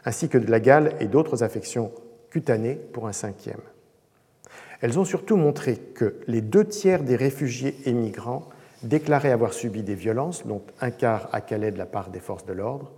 ainsi 0.05 0.29
que 0.29 0.37
de 0.37 0.49
la 0.49 0.59
gale 0.59 0.95
et 0.99 1.07
d'autres 1.07 1.43
affections 1.43 1.91
cutanées 2.29 2.75
pour 2.75 3.07
un 3.07 3.13
cinquième. 3.13 3.61
Elles 4.81 4.99
ont 4.99 5.05
surtout 5.05 5.37
montré 5.37 5.77
que 5.77 6.15
les 6.27 6.41
deux 6.41 6.65
tiers 6.65 7.03
des 7.03 7.15
réfugiés 7.15 7.75
et 7.85 7.93
migrants 7.93 8.49
déclaraient 8.83 9.31
avoir 9.31 9.53
subi 9.53 9.83
des 9.83 9.95
violences, 9.95 10.45
dont 10.45 10.61
un 10.81 10.91
quart 10.91 11.29
à 11.31 11.41
Calais 11.41 11.71
de 11.71 11.77
la 11.77 11.85
part 11.85 12.09
des 12.09 12.19
forces 12.19 12.45
de 12.45 12.53
l'ordre, 12.53 12.91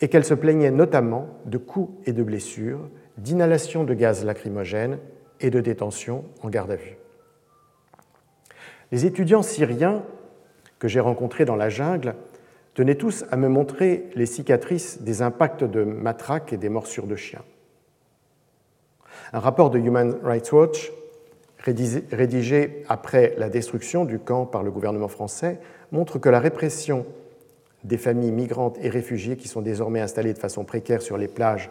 et 0.00 0.08
qu'elles 0.08 0.24
se 0.24 0.34
plaignaient 0.34 0.70
notamment 0.70 1.28
de 1.44 1.58
coups 1.58 1.92
et 2.06 2.12
de 2.12 2.22
blessures, 2.22 2.88
d'inhalation 3.18 3.84
de 3.84 3.94
gaz 3.94 4.24
lacrymogène 4.24 4.98
et 5.40 5.50
de 5.50 5.60
détention 5.60 6.24
en 6.42 6.48
garde 6.48 6.70
à 6.70 6.76
vue. 6.76 6.96
Les 8.92 9.06
étudiants 9.06 9.42
syriens 9.42 10.02
que 10.78 10.88
j'ai 10.88 11.00
rencontrés 11.00 11.44
dans 11.44 11.56
la 11.56 11.68
jungle 11.68 12.14
tenaient 12.74 12.94
tous 12.94 13.24
à 13.30 13.36
me 13.36 13.48
montrer 13.48 14.10
les 14.14 14.26
cicatrices 14.26 15.02
des 15.02 15.22
impacts 15.22 15.64
de 15.64 15.82
matraques 15.82 16.52
et 16.52 16.56
des 16.56 16.68
morsures 16.68 17.06
de 17.06 17.16
chiens. 17.16 17.42
Un 19.32 19.40
rapport 19.40 19.70
de 19.70 19.78
Human 19.78 20.16
Rights 20.22 20.52
Watch, 20.52 20.92
rédigé 21.58 22.84
après 22.88 23.34
la 23.38 23.48
destruction 23.48 24.04
du 24.04 24.18
camp 24.18 24.46
par 24.46 24.62
le 24.62 24.70
gouvernement 24.70 25.08
français, 25.08 25.58
montre 25.90 26.18
que 26.18 26.28
la 26.28 26.38
répression 26.38 27.06
des 27.82 27.98
familles 27.98 28.32
migrantes 28.32 28.78
et 28.82 28.88
réfugiées 28.88 29.36
qui 29.36 29.48
sont 29.48 29.62
désormais 29.62 30.00
installées 30.00 30.34
de 30.34 30.38
façon 30.38 30.64
précaire 30.64 31.02
sur 31.02 31.16
les 31.16 31.28
plages 31.28 31.70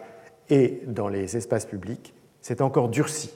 et 0.50 0.82
dans 0.86 1.08
les 1.08 1.36
espaces 1.36 1.66
publics 1.66 2.14
s'est 2.40 2.62
encore 2.62 2.88
durcie. 2.88 3.32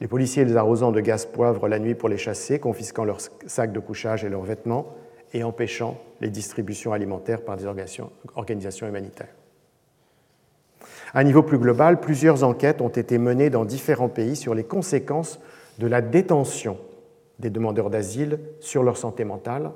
Les 0.00 0.08
policiers 0.08 0.44
les 0.44 0.56
arrosant 0.56 0.92
de 0.92 1.00
gaz 1.00 1.26
poivre 1.26 1.68
la 1.68 1.78
nuit 1.78 1.94
pour 1.94 2.08
les 2.08 2.18
chasser, 2.18 2.58
confisquant 2.58 3.04
leurs 3.04 3.20
sacs 3.46 3.72
de 3.72 3.80
couchage 3.80 4.24
et 4.24 4.28
leurs 4.28 4.42
vêtements 4.42 4.94
et 5.32 5.44
empêchant 5.44 6.00
les 6.20 6.30
distributions 6.30 6.92
alimentaires 6.92 7.42
par 7.42 7.56
des 7.56 7.66
organisations 7.66 8.86
humanitaires. 8.86 9.34
À 11.12 11.20
un 11.20 11.24
niveau 11.24 11.42
plus 11.42 11.58
global, 11.58 12.00
plusieurs 12.00 12.44
enquêtes 12.44 12.80
ont 12.80 12.88
été 12.88 13.18
menées 13.18 13.50
dans 13.50 13.64
différents 13.64 14.08
pays 14.08 14.36
sur 14.36 14.54
les 14.54 14.64
conséquences 14.64 15.40
de 15.78 15.86
la 15.86 16.02
détention 16.02 16.78
des 17.38 17.50
demandeurs 17.50 17.90
d'asile 17.90 18.38
sur 18.60 18.82
leur 18.82 18.96
santé 18.96 19.24
mentale, 19.24 19.70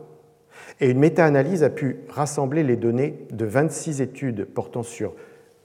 et 0.80 0.90
une 0.90 0.98
méta-analyse 0.98 1.62
a 1.62 1.70
pu 1.70 1.98
rassembler 2.08 2.62
les 2.62 2.76
données 2.76 3.26
de 3.30 3.44
26 3.44 4.00
études 4.00 4.44
portant 4.44 4.82
sur 4.82 5.14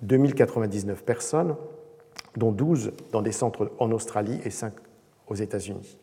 2099 0.04 1.04
personnes, 1.04 1.56
dont 2.38 2.52
12 2.52 2.92
dans 3.12 3.22
des 3.22 3.32
centres 3.32 3.72
en 3.80 3.92
Australie 3.92 4.40
et 4.46 4.50
5 4.50 4.74
aux 5.28 5.36
États-Unis. 5.36 5.98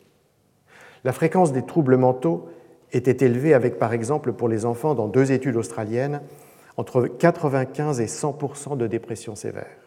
La 1.03 1.13
fréquence 1.13 1.51
des 1.51 1.65
troubles 1.65 1.97
mentaux 1.97 2.49
était 2.91 3.25
élevée 3.25 3.53
avec, 3.53 3.79
par 3.79 3.93
exemple, 3.93 4.33
pour 4.33 4.49
les 4.49 4.65
enfants 4.65 4.95
dans 4.95 5.07
deux 5.07 5.31
études 5.31 5.55
australiennes, 5.55 6.21
entre 6.77 7.07
95 7.07 7.99
et 7.99 8.05
100% 8.05 8.77
de 8.77 8.87
dépression 8.87 9.35
sévère, 9.35 9.77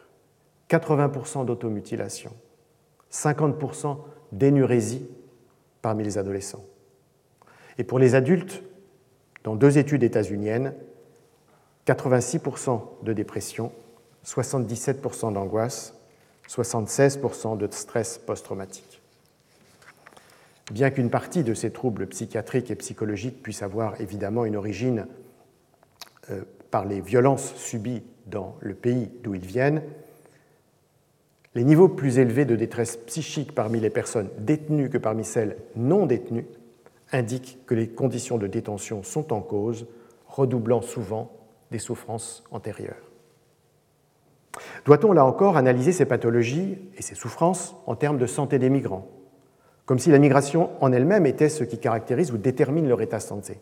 80% 0.69 1.45
d'automutilation, 1.45 2.31
50% 3.11 3.97
d'énurésie 4.31 5.07
parmi 5.81 6.03
les 6.03 6.17
adolescents. 6.17 6.65
Et 7.77 7.83
pour 7.83 7.99
les 7.99 8.15
adultes, 8.15 8.63
dans 9.43 9.55
deux 9.55 9.77
études 9.77 10.03
états-uniennes, 10.03 10.73
86% 11.85 12.81
de 13.03 13.13
dépression, 13.13 13.71
77% 14.25 15.33
d'angoisse, 15.33 15.93
76% 16.49 17.57
de 17.57 17.67
stress 17.71 18.17
post-traumatique. 18.17 19.01
Bien 20.71 20.89
qu'une 20.89 21.11
partie 21.11 21.43
de 21.43 21.53
ces 21.53 21.71
troubles 21.71 22.07
psychiatriques 22.07 22.71
et 22.71 22.75
psychologiques 22.75 23.43
puisse 23.43 23.61
avoir 23.61 24.01
évidemment 24.01 24.45
une 24.45 24.55
origine 24.55 25.05
euh, 26.31 26.41
par 26.71 26.85
les 26.85 27.01
violences 27.01 27.53
subies 27.55 28.03
dans 28.25 28.55
le 28.61 28.73
pays 28.73 29.11
d'où 29.23 29.35
ils 29.35 29.45
viennent, 29.45 29.83
les 31.53 31.63
niveaux 31.63 31.87
plus 31.87 32.17
élevés 32.17 32.45
de 32.45 32.55
détresse 32.55 32.97
psychique 32.97 33.53
parmi 33.53 33.79
les 33.79 33.89
personnes 33.89 34.29
détenues 34.39 34.89
que 34.89 34.97
parmi 34.97 35.23
celles 35.23 35.55
non 35.75 36.05
détenues 36.05 36.47
indiquent 37.11 37.59
que 37.65 37.75
les 37.75 37.87
conditions 37.87 38.37
de 38.37 38.47
détention 38.47 39.03
sont 39.03 39.31
en 39.31 39.41
cause, 39.41 39.87
redoublant 40.27 40.81
souvent 40.81 41.31
des 41.71 41.79
souffrances 41.79 42.43
antérieures. 42.51 43.14
Doit-on 44.85 45.13
là 45.13 45.25
encore 45.25 45.57
analyser 45.57 45.91
ces 45.91 46.05
pathologies 46.05 46.77
et 46.95 47.01
ces 47.01 47.15
souffrances 47.15 47.75
en 47.87 47.95
termes 47.95 48.19
de 48.19 48.27
santé 48.27 48.59
des 48.59 48.69
migrants, 48.69 49.07
comme 49.87 49.97
si 49.97 50.11
la 50.11 50.19
migration 50.19 50.69
en 50.79 50.91
elle-même 50.91 51.25
était 51.25 51.49
ce 51.49 51.63
qui 51.63 51.79
caractérise 51.79 52.31
ou 52.31 52.37
détermine 52.37 52.87
leur 52.87 53.01
état 53.01 53.17
de 53.17 53.23
santé. 53.23 53.59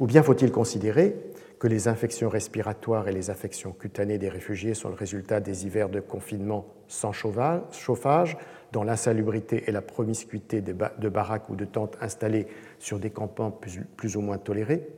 Ou 0.00 0.06
bien 0.06 0.22
faut-il 0.22 0.50
considérer 0.50 1.14
que 1.58 1.68
les 1.68 1.88
infections 1.88 2.30
respiratoires 2.30 3.06
et 3.06 3.12
les 3.12 3.28
affections 3.28 3.72
cutanées 3.72 4.16
des 4.16 4.30
réfugiés 4.30 4.72
sont 4.72 4.88
le 4.88 4.94
résultat 4.94 5.40
des 5.40 5.66
hivers 5.66 5.90
de 5.90 6.00
confinement 6.00 6.66
sans 6.88 7.12
chauffage, 7.12 8.36
dans 8.72 8.82
l'insalubrité 8.82 9.64
et 9.66 9.72
la 9.72 9.82
promiscuité 9.82 10.62
de 10.62 11.08
baraques 11.08 11.50
ou 11.50 11.54
de 11.54 11.66
tentes 11.66 11.98
installées 12.00 12.46
sur 12.78 12.98
des 12.98 13.10
campements 13.10 13.50
plus 13.96 14.16
ou 14.16 14.22
moins 14.22 14.38
tolérés, 14.38 14.88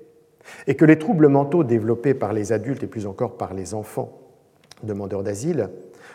et 0.69 0.77
que 0.77 0.85
les 0.85 0.99
troubles 0.99 1.29
mentaux 1.29 1.65
développés 1.65 2.15
par 2.15 2.33
les 2.33 2.53
adultes 2.53 2.85
et 2.85 2.87
plus 2.87 3.07
encore 3.07 3.37
par 3.37 3.53
les 3.53 3.75
enfants 3.75 4.26
demandeurs 4.83 5.23
d'asile 5.23 5.71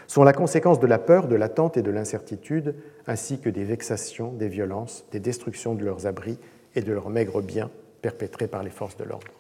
sont 0.08 0.24
la 0.24 0.34
conséquence 0.34 0.80
de 0.80 0.88
la 0.88 1.00
peur, 1.00 1.28
de 1.28 1.36
l'attente 1.36 1.78
et 1.78 1.82
de 1.82 1.92
l'incertitude, 1.92 2.76
ainsi 3.08 3.40
que 3.40 3.50
des 3.50 3.64
vexations, 3.64 4.32
des 4.34 4.50
violences, 4.50 5.06
des 5.12 5.20
destructions 5.20 5.74
de 5.74 5.86
leurs 5.86 6.06
abris 6.06 6.38
et 6.76 6.82
de 6.82 6.92
leurs 6.92 7.10
maigres 7.10 7.42
biens 7.42 7.70
perpétrés 8.02 8.48
par 8.48 8.64
les 8.64 8.70
forces 8.70 8.98
de 8.98 9.04
l'ordre. 9.04 9.32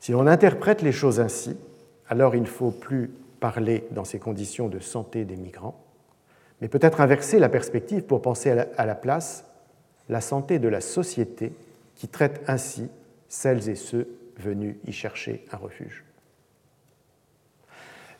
Si 0.00 0.12
l'on 0.12 0.26
interprète 0.26 0.82
les 0.82 0.92
choses 0.92 1.20
ainsi, 1.20 1.56
alors 2.08 2.34
il 2.34 2.42
ne 2.42 2.46
faut 2.46 2.70
plus 2.70 3.10
parler 3.40 3.84
dans 3.90 4.04
ces 4.04 4.18
conditions 4.18 4.68
de 4.68 4.78
santé 4.78 5.24
des 5.24 5.36
migrants, 5.36 5.78
mais 6.60 6.68
peut-être 6.68 7.00
inverser 7.00 7.38
la 7.38 7.48
perspective 7.48 8.02
pour 8.02 8.22
penser 8.22 8.50
à 8.50 8.86
la, 8.86 8.94
place 8.94 9.44
la 10.08 10.20
santé 10.20 10.58
de 10.58 10.68
la 10.68 10.80
société 10.80 11.52
qui 11.94 12.08
traite 12.08 12.40
ainsi 12.46 12.88
celles 13.28 13.68
et 13.68 13.74
ceux 13.74 14.08
venus 14.38 14.76
y 14.86 14.92
chercher 14.92 15.44
un 15.52 15.56
refuge. 15.56 16.04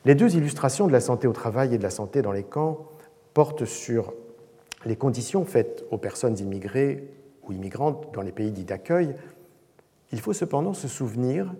Les 0.05 0.15
deux 0.15 0.35
illustrations 0.35 0.87
de 0.87 0.91
la 0.91 1.01
santé 1.01 1.27
au 1.27 1.33
travail 1.33 1.75
et 1.75 1.77
de 1.77 1.83
la 1.83 1.89
santé 1.89 2.21
dans 2.21 2.31
les 2.31 2.43
camps 2.43 2.87
portent 3.33 3.65
sur 3.65 4.13
les 4.85 4.95
conditions 4.95 5.43
faites 5.43 5.83
aux 5.91 5.97
personnes 5.97 6.37
immigrées 6.39 7.03
ou 7.43 7.51
immigrantes 7.51 8.13
dans 8.13 8.21
les 8.21 8.31
pays 8.31 8.51
dits 8.51 8.63
d'accueil. 8.63 9.13
Il 10.11 10.21
faut 10.21 10.33
cependant 10.33 10.73
se 10.73 10.87
souvenir 10.87 11.53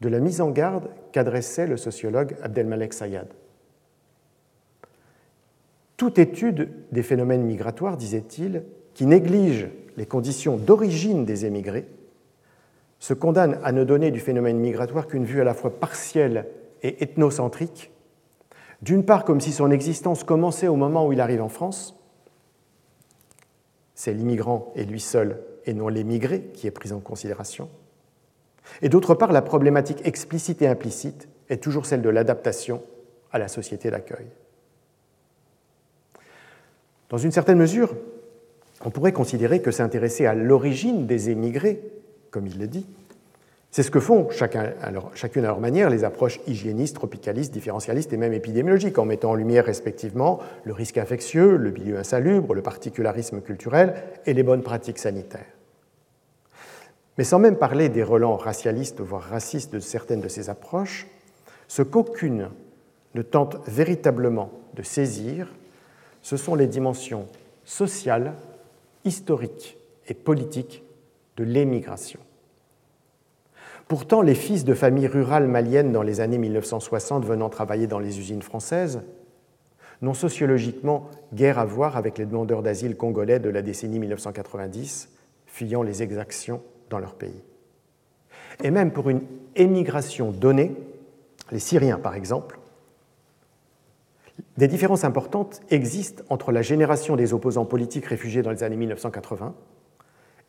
de 0.00 0.08
la 0.08 0.20
mise 0.20 0.40
en 0.40 0.50
garde 0.50 0.88
qu'adressait 1.12 1.66
le 1.66 1.76
sociologue 1.76 2.36
Abdelmalek 2.42 2.92
Sayad. 2.92 3.28
Toute 5.96 6.18
étude 6.18 6.70
des 6.90 7.02
phénomènes 7.02 7.44
migratoires, 7.44 7.96
disait-il, 7.96 8.64
qui 8.94 9.06
néglige 9.06 9.68
les 9.96 10.06
conditions 10.06 10.56
d'origine 10.56 11.24
des 11.24 11.46
émigrés, 11.46 11.86
se 12.98 13.14
condamne 13.14 13.58
à 13.62 13.72
ne 13.72 13.84
donner 13.84 14.10
du 14.10 14.20
phénomène 14.20 14.58
migratoire 14.58 15.06
qu'une 15.06 15.24
vue 15.24 15.40
à 15.40 15.44
la 15.44 15.54
fois 15.54 15.78
partielle 15.78 16.46
et 16.84 17.02
ethnocentrique, 17.02 17.90
d'une 18.82 19.04
part 19.04 19.24
comme 19.24 19.40
si 19.40 19.50
son 19.50 19.70
existence 19.70 20.22
commençait 20.22 20.68
au 20.68 20.76
moment 20.76 21.06
où 21.06 21.12
il 21.12 21.20
arrive 21.20 21.42
en 21.42 21.48
France, 21.48 21.98
c'est 23.94 24.12
l'immigrant 24.12 24.72
et 24.76 24.84
lui 24.84 25.00
seul 25.00 25.42
et 25.64 25.72
non 25.72 25.88
l'émigré 25.88 26.42
qui 26.52 26.66
est 26.66 26.70
pris 26.70 26.92
en 26.92 27.00
considération, 27.00 27.68
et 28.82 28.88
d'autre 28.88 29.14
part, 29.14 29.32
la 29.32 29.42
problématique 29.42 30.06
explicite 30.06 30.62
et 30.62 30.68
implicite 30.68 31.28
est 31.48 31.62
toujours 31.62 31.86
celle 31.86 32.02
de 32.02 32.08
l'adaptation 32.08 32.82
à 33.32 33.38
la 33.38 33.48
société 33.48 33.90
d'accueil. 33.90 34.26
Dans 37.08 37.18
une 37.18 37.32
certaine 37.32 37.58
mesure, 37.58 37.94
on 38.84 38.90
pourrait 38.90 39.12
considérer 39.12 39.62
que 39.62 39.70
s'intéresser 39.70 40.26
à 40.26 40.34
l'origine 40.34 41.06
des 41.06 41.30
émigrés, 41.30 41.80
comme 42.30 42.46
il 42.46 42.58
le 42.58 42.66
dit, 42.66 42.86
c'est 43.74 43.82
ce 43.82 43.90
que 43.90 43.98
font 43.98 44.30
chacun, 44.30 44.72
chacune 45.16 45.44
à 45.44 45.48
leur 45.48 45.58
manière 45.58 45.90
les 45.90 46.04
approches 46.04 46.38
hygiénistes, 46.46 46.94
tropicalistes, 46.94 47.52
différentialistes 47.52 48.12
et 48.12 48.16
même 48.16 48.32
épidémiologiques, 48.32 49.00
en 49.00 49.04
mettant 49.04 49.32
en 49.32 49.34
lumière 49.34 49.64
respectivement 49.64 50.38
le 50.62 50.72
risque 50.72 50.96
infectieux, 50.96 51.56
le 51.56 51.72
milieu 51.72 51.98
insalubre, 51.98 52.54
le 52.54 52.62
particularisme 52.62 53.40
culturel 53.40 53.94
et 54.26 54.32
les 54.32 54.44
bonnes 54.44 54.62
pratiques 54.62 55.00
sanitaires. 55.00 55.50
Mais 57.18 57.24
sans 57.24 57.40
même 57.40 57.56
parler 57.56 57.88
des 57.88 58.04
relents 58.04 58.36
racialistes, 58.36 59.00
voire 59.00 59.22
racistes 59.22 59.72
de 59.72 59.80
certaines 59.80 60.20
de 60.20 60.28
ces 60.28 60.50
approches, 60.50 61.08
ce 61.66 61.82
qu'aucune 61.82 62.50
ne 63.16 63.22
tente 63.22 63.56
véritablement 63.66 64.52
de 64.74 64.84
saisir, 64.84 65.52
ce 66.22 66.36
sont 66.36 66.54
les 66.54 66.68
dimensions 66.68 67.26
sociales, 67.64 68.34
historiques 69.04 69.76
et 70.06 70.14
politiques 70.14 70.84
de 71.36 71.42
l'émigration. 71.42 72.20
Pourtant, 73.88 74.22
les 74.22 74.34
fils 74.34 74.64
de 74.64 74.74
familles 74.74 75.06
rurales 75.06 75.46
maliennes 75.46 75.92
dans 75.92 76.02
les 76.02 76.20
années 76.20 76.38
1960 76.38 77.24
venant 77.24 77.50
travailler 77.50 77.86
dans 77.86 77.98
les 77.98 78.18
usines 78.18 78.42
françaises 78.42 79.02
n'ont 80.02 80.14
sociologiquement 80.14 81.08
guère 81.32 81.58
à 81.58 81.64
voir 81.64 81.96
avec 81.96 82.18
les 82.18 82.26
demandeurs 82.26 82.62
d'asile 82.62 82.96
congolais 82.96 83.38
de 83.38 83.50
la 83.50 83.62
décennie 83.62 83.98
1990, 83.98 85.10
fuyant 85.46 85.82
les 85.82 86.02
exactions 86.02 86.62
dans 86.90 86.98
leur 86.98 87.14
pays. 87.14 87.42
Et 88.62 88.70
même 88.70 88.92
pour 88.92 89.10
une 89.10 89.22
émigration 89.56 90.30
donnée, 90.30 90.74
les 91.52 91.58
Syriens 91.58 91.98
par 91.98 92.14
exemple, 92.14 92.58
des 94.56 94.68
différences 94.68 95.04
importantes 95.04 95.60
existent 95.70 96.22
entre 96.28 96.52
la 96.52 96.62
génération 96.62 97.16
des 97.16 97.32
opposants 97.32 97.64
politiques 97.64 98.06
réfugiés 98.06 98.42
dans 98.42 98.50
les 98.50 98.62
années 98.62 98.76
1980 98.76 99.54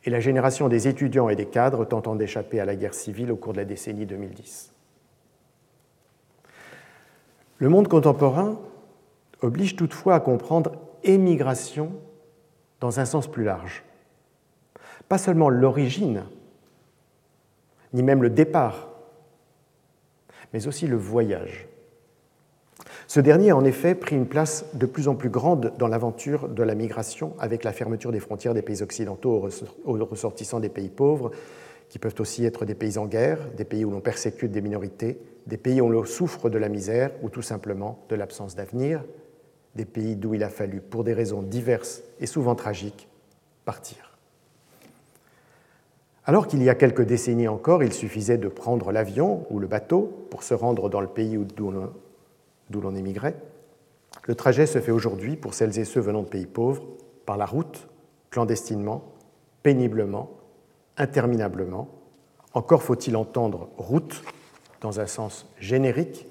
et 0.06 0.12
la 0.12 0.20
génération 0.20 0.70
des 0.70 0.88
étudiants 0.88 1.30
et 1.30 1.36
des 1.36 1.47
cadres 1.47 1.84
tentant 1.84 2.16
d'échapper 2.16 2.60
à 2.60 2.66
la 2.66 2.76
guerre 2.76 2.93
civile 2.93 3.32
au 3.32 3.36
cours 3.36 3.53
de 3.53 3.58
la 3.58 3.66
décennie 3.66 4.06
2010. 4.06 4.72
Le 7.58 7.70
monde 7.70 7.88
contemporain 7.88 8.60
oblige 9.41 9.76
toutefois 9.76 10.16
à 10.16 10.20
comprendre 10.20 10.74
émigration 11.03 11.91
dans 12.80 12.99
un 12.99 13.06
sens 13.06 13.28
plus 13.28 13.43
large. 13.43 13.84
Pas 15.10 15.18
seulement 15.18 15.49
l'origine, 15.49 16.26
ni 17.93 18.03
même 18.03 18.22
le 18.22 18.30
départ, 18.30 18.89
mais 20.53 20.68
aussi 20.68 20.86
le 20.86 20.97
voyage. 20.97 21.68
Ce 23.08 23.20
dernier 23.20 23.51
a 23.51 23.56
en 23.56 23.66
effet 23.66 23.93
pris 23.93 24.16
une 24.16 24.26
place 24.26 24.66
de 24.74 24.86
plus 24.86 25.08
en 25.08 25.16
plus 25.16 25.30
grande 25.30 25.74
dans 25.78 25.88
l'aventure 25.88 26.49
de 26.49 26.64
la 26.64 26.76
migration 26.76 27.34
avec 27.39 27.64
la 27.64 27.72
fermeture 27.72 28.12
des 28.12 28.20
frontières 28.20 28.53
des 28.53 28.64
pays 28.64 28.82
occidentaux 28.82 29.47
aux 29.86 30.06
ressortissants 30.06 30.60
des 30.60 30.70
pays 30.70 30.89
pauvres, 30.89 31.32
qui 31.89 31.99
peuvent 31.99 32.16
aussi 32.20 32.45
être 32.45 32.66
des 32.66 32.74
pays 32.74 32.97
en 32.97 33.06
guerre, 33.06 33.38
des 33.56 33.64
pays 33.64 33.86
où 33.86 33.91
l'on 33.91 34.01
persécute 34.01 34.51
des 34.51 34.62
minorités, 34.62 35.20
des 35.45 35.58
pays 35.58 35.82
où 35.82 35.89
l'on 35.89 36.03
souffre 36.03 36.49
de 36.49 36.58
la 36.58 36.68
misère 36.68 37.12
ou 37.22 37.30
tout 37.30 37.43
simplement 37.43 37.99
de 38.10 38.16
l'absence 38.16 38.56
d'avenir, 38.56 39.03
des 39.76 39.86
pays 39.86 40.16
d'où 40.16 40.34
il 40.34 40.43
a 40.43 40.49
fallu, 40.49 40.82
pour 40.82 41.03
des 41.03 41.14
raisons 41.14 41.43
diverses 41.43 42.01
et 42.20 42.26
souvent 42.26 42.56
tragiques, 42.56 43.08
partir. 43.66 44.18
Alors 46.26 46.47
qu'il 46.47 46.64
y 46.64 46.70
a 46.70 46.76
quelques 46.76 47.03
décennies 47.03 47.47
encore, 47.47 47.84
il 47.84 47.93
suffisait 47.93 48.39
de 48.39 48.47
prendre 48.47 48.91
l'avion 48.91 49.45
ou 49.51 49.60
le 49.60 49.68
bateau 49.68 50.28
pour 50.32 50.41
se 50.41 50.56
rendre 50.56 50.89
dans 50.89 51.01
le 51.01 51.08
pays 51.08 51.38
d'où 51.56 51.72
d'où 52.70 52.82
l'on 52.82 52.95
émigrait, 52.95 53.36
le 54.24 54.36
trajet 54.36 54.66
se 54.66 54.80
fait 54.80 54.91
aujourd'hui, 54.91 55.36
pour 55.36 55.53
celles 55.53 55.78
et 55.78 55.86
ceux 55.86 55.99
venant 55.99 56.24
de 56.24 56.28
pays 56.28 56.45
pauvres, 56.45 56.84
par 57.26 57.38
la 57.38 57.45
route, 57.45 57.88
clandestinement, 58.30 59.13
péniblement, 59.63 60.32
interminablement. 60.97 61.89
Encore 62.53 62.84
faut-il 62.84 63.16
entendre 63.16 63.70
route 63.78 64.24
dans 64.82 64.99
un 64.99 65.07
sens 65.07 65.47
générique, 65.59 66.28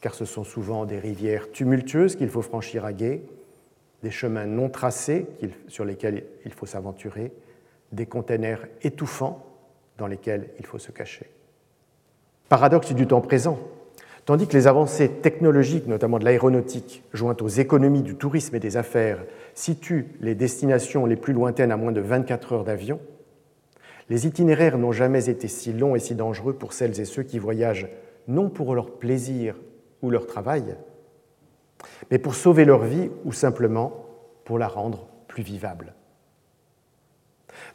car 0.00 0.14
ce 0.14 0.24
sont 0.24 0.44
souvent 0.44 0.84
des 0.84 0.98
rivières 0.98 1.50
tumultueuses 1.50 2.16
qu'il 2.16 2.28
faut 2.28 2.42
franchir 2.42 2.84
à 2.84 2.92
gué, 2.92 3.24
des 4.02 4.10
chemins 4.10 4.46
non 4.46 4.68
tracés 4.68 5.26
sur 5.68 5.84
lesquels 5.84 6.24
il 6.44 6.52
faut 6.52 6.66
s'aventurer, 6.66 7.32
des 7.92 8.06
containers 8.06 8.66
étouffants 8.82 9.46
dans 9.96 10.06
lesquels 10.06 10.50
il 10.58 10.66
faut 10.66 10.78
se 10.78 10.92
cacher. 10.92 11.30
Paradoxe 12.48 12.92
du 12.92 13.06
temps 13.06 13.22
présent, 13.22 13.58
Tandis 14.24 14.46
que 14.46 14.56
les 14.56 14.66
avancées 14.66 15.08
technologiques, 15.08 15.86
notamment 15.86 16.18
de 16.18 16.24
l'aéronautique, 16.24 17.02
jointes 17.12 17.42
aux 17.42 17.48
économies 17.48 18.02
du 18.02 18.14
tourisme 18.16 18.56
et 18.56 18.60
des 18.60 18.78
affaires, 18.78 19.22
situent 19.52 20.06
les 20.20 20.34
destinations 20.34 21.04
les 21.04 21.16
plus 21.16 21.34
lointaines 21.34 21.72
à 21.72 21.76
moins 21.76 21.92
de 21.92 22.00
24 22.00 22.52
heures 22.54 22.64
d'avion, 22.64 23.00
les 24.08 24.26
itinéraires 24.26 24.78
n'ont 24.78 24.92
jamais 24.92 25.28
été 25.28 25.48
si 25.48 25.72
longs 25.72 25.94
et 25.94 25.98
si 25.98 26.14
dangereux 26.14 26.54
pour 26.54 26.72
celles 26.72 27.00
et 27.00 27.04
ceux 27.04 27.22
qui 27.22 27.38
voyagent 27.38 27.88
non 28.26 28.48
pour 28.48 28.74
leur 28.74 28.92
plaisir 28.92 29.56
ou 30.02 30.10
leur 30.10 30.26
travail, 30.26 30.76
mais 32.10 32.18
pour 32.18 32.34
sauver 32.34 32.64
leur 32.64 32.84
vie 32.84 33.10
ou 33.24 33.32
simplement 33.32 34.06
pour 34.44 34.58
la 34.58 34.68
rendre 34.68 35.06
plus 35.28 35.42
vivable. 35.42 35.94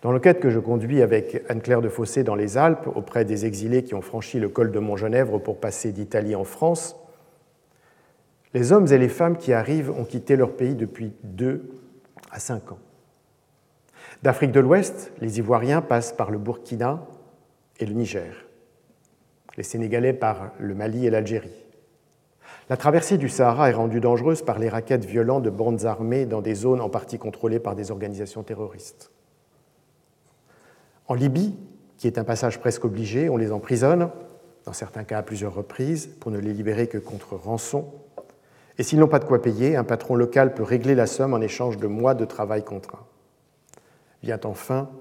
Dans 0.01 0.11
l'enquête 0.11 0.39
que 0.39 0.49
je 0.49 0.59
conduis 0.59 1.01
avec 1.01 1.43
Anne-Claire 1.49 1.81
de 1.81 1.89
Fossé 1.89 2.23
dans 2.23 2.35
les 2.35 2.57
Alpes, 2.57 2.87
auprès 2.95 3.25
des 3.25 3.45
exilés 3.45 3.83
qui 3.83 3.95
ont 3.95 4.01
franchi 4.01 4.39
le 4.39 4.49
col 4.49 4.71
de 4.71 4.79
Montgenèvre 4.79 5.39
pour 5.39 5.59
passer 5.59 5.91
d'Italie 5.91 6.35
en 6.35 6.43
France, 6.43 6.95
les 8.53 8.71
hommes 8.71 8.87
et 8.91 8.97
les 8.97 9.09
femmes 9.09 9.37
qui 9.37 9.53
arrivent 9.53 9.91
ont 9.91 10.05
quitté 10.05 10.35
leur 10.35 10.53
pays 10.55 10.75
depuis 10.75 11.13
deux 11.23 11.69
à 12.31 12.39
cinq 12.39 12.71
ans. 12.71 12.79
D'Afrique 14.23 14.51
de 14.51 14.59
l'Ouest, 14.59 15.11
les 15.21 15.37
Ivoiriens 15.37 15.81
passent 15.81 16.13
par 16.13 16.31
le 16.31 16.37
Burkina 16.37 17.05
et 17.79 17.85
le 17.85 17.93
Niger, 17.93 18.45
les 19.55 19.63
Sénégalais 19.63 20.13
par 20.13 20.51
le 20.59 20.75
Mali 20.75 21.05
et 21.05 21.09
l'Algérie. 21.09 21.65
La 22.69 22.77
traversée 22.77 23.17
du 23.17 23.29
Sahara 23.29 23.69
est 23.69 23.73
rendue 23.73 23.99
dangereuse 23.99 24.41
par 24.41 24.59
les 24.59 24.69
raquettes 24.69 25.05
violentes 25.05 25.43
de 25.43 25.49
bandes 25.49 25.85
armées 25.85 26.25
dans 26.25 26.41
des 26.41 26.55
zones 26.55 26.81
en 26.81 26.89
partie 26.89 27.17
contrôlées 27.17 27.59
par 27.59 27.75
des 27.75 27.91
organisations 27.91 28.43
terroristes. 28.43 29.11
En 31.09 31.15
Libye, 31.15 31.55
qui 31.97 32.05
est 32.05 32.19
un 32.19 32.23
passage 32.23 32.59
presque 32.59 32.85
obligé, 32.85 33.29
on 33.29 33.37
les 33.37 33.51
emprisonne, 33.51 34.11
dans 34.65 34.73
certains 34.73 35.03
cas 35.03 35.17
à 35.17 35.23
plusieurs 35.23 35.55
reprises, 35.55 36.07
pour 36.19 36.31
ne 36.31 36.37
les 36.37 36.53
libérer 36.53 36.87
que 36.87 36.99
contre 36.99 37.35
rançon. 37.35 37.91
Et 38.77 38.83
s'ils 38.83 38.99
n'ont 38.99 39.07
pas 39.07 39.17
de 39.17 39.25
quoi 39.25 39.41
payer, 39.41 39.75
un 39.75 39.83
patron 39.83 40.15
local 40.15 40.53
peut 40.53 40.61
régler 40.63 40.93
la 40.93 41.07
somme 41.07 41.33
en 41.33 41.41
échange 41.41 41.77
de 41.77 41.87
mois 41.87 42.13
de 42.13 42.25
travail 42.25 42.63
contraint. 42.63 43.05
Vient 44.21 44.39
enfin 44.43 44.91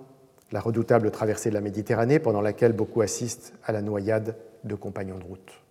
la 0.51 0.61
redoutable 0.61 1.11
traversée 1.11 1.51
de 1.51 1.55
la 1.55 1.61
Méditerranée, 1.61 2.19
pendant 2.19 2.41
laquelle 2.41 2.73
beaucoup 2.73 3.03
assistent 3.03 3.53
à 3.63 3.73
la 3.73 3.83
noyade 3.83 4.35
de 4.65 4.75
compagnons 4.75 5.19
de 5.19 5.25
route. 5.25 5.63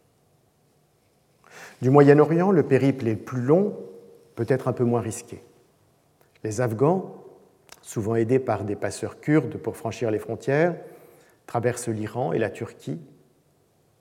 Du 1.81 1.89
Moyen-Orient, 1.89 2.51
le 2.51 2.61
périple 2.61 3.07
est 3.07 3.15
plus 3.15 3.41
long, 3.41 3.75
peut-être 4.35 4.67
un 4.67 4.73
peu 4.73 4.83
moins 4.83 5.01
risqué. 5.01 5.41
Les 6.43 6.61
Afghans 6.61 7.26
souvent 7.87 8.15
aidés 8.15 8.39
par 8.39 8.65
des 8.65 8.75
passeurs 8.75 9.21
kurdes 9.21 9.55
pour 9.55 9.77
franchir 9.77 10.11
les 10.11 10.19
frontières, 10.19 10.75
traversent 11.45 11.87
l'Iran 11.87 12.33
et 12.33 12.37
la 12.37 12.49
Turquie, 12.49 12.99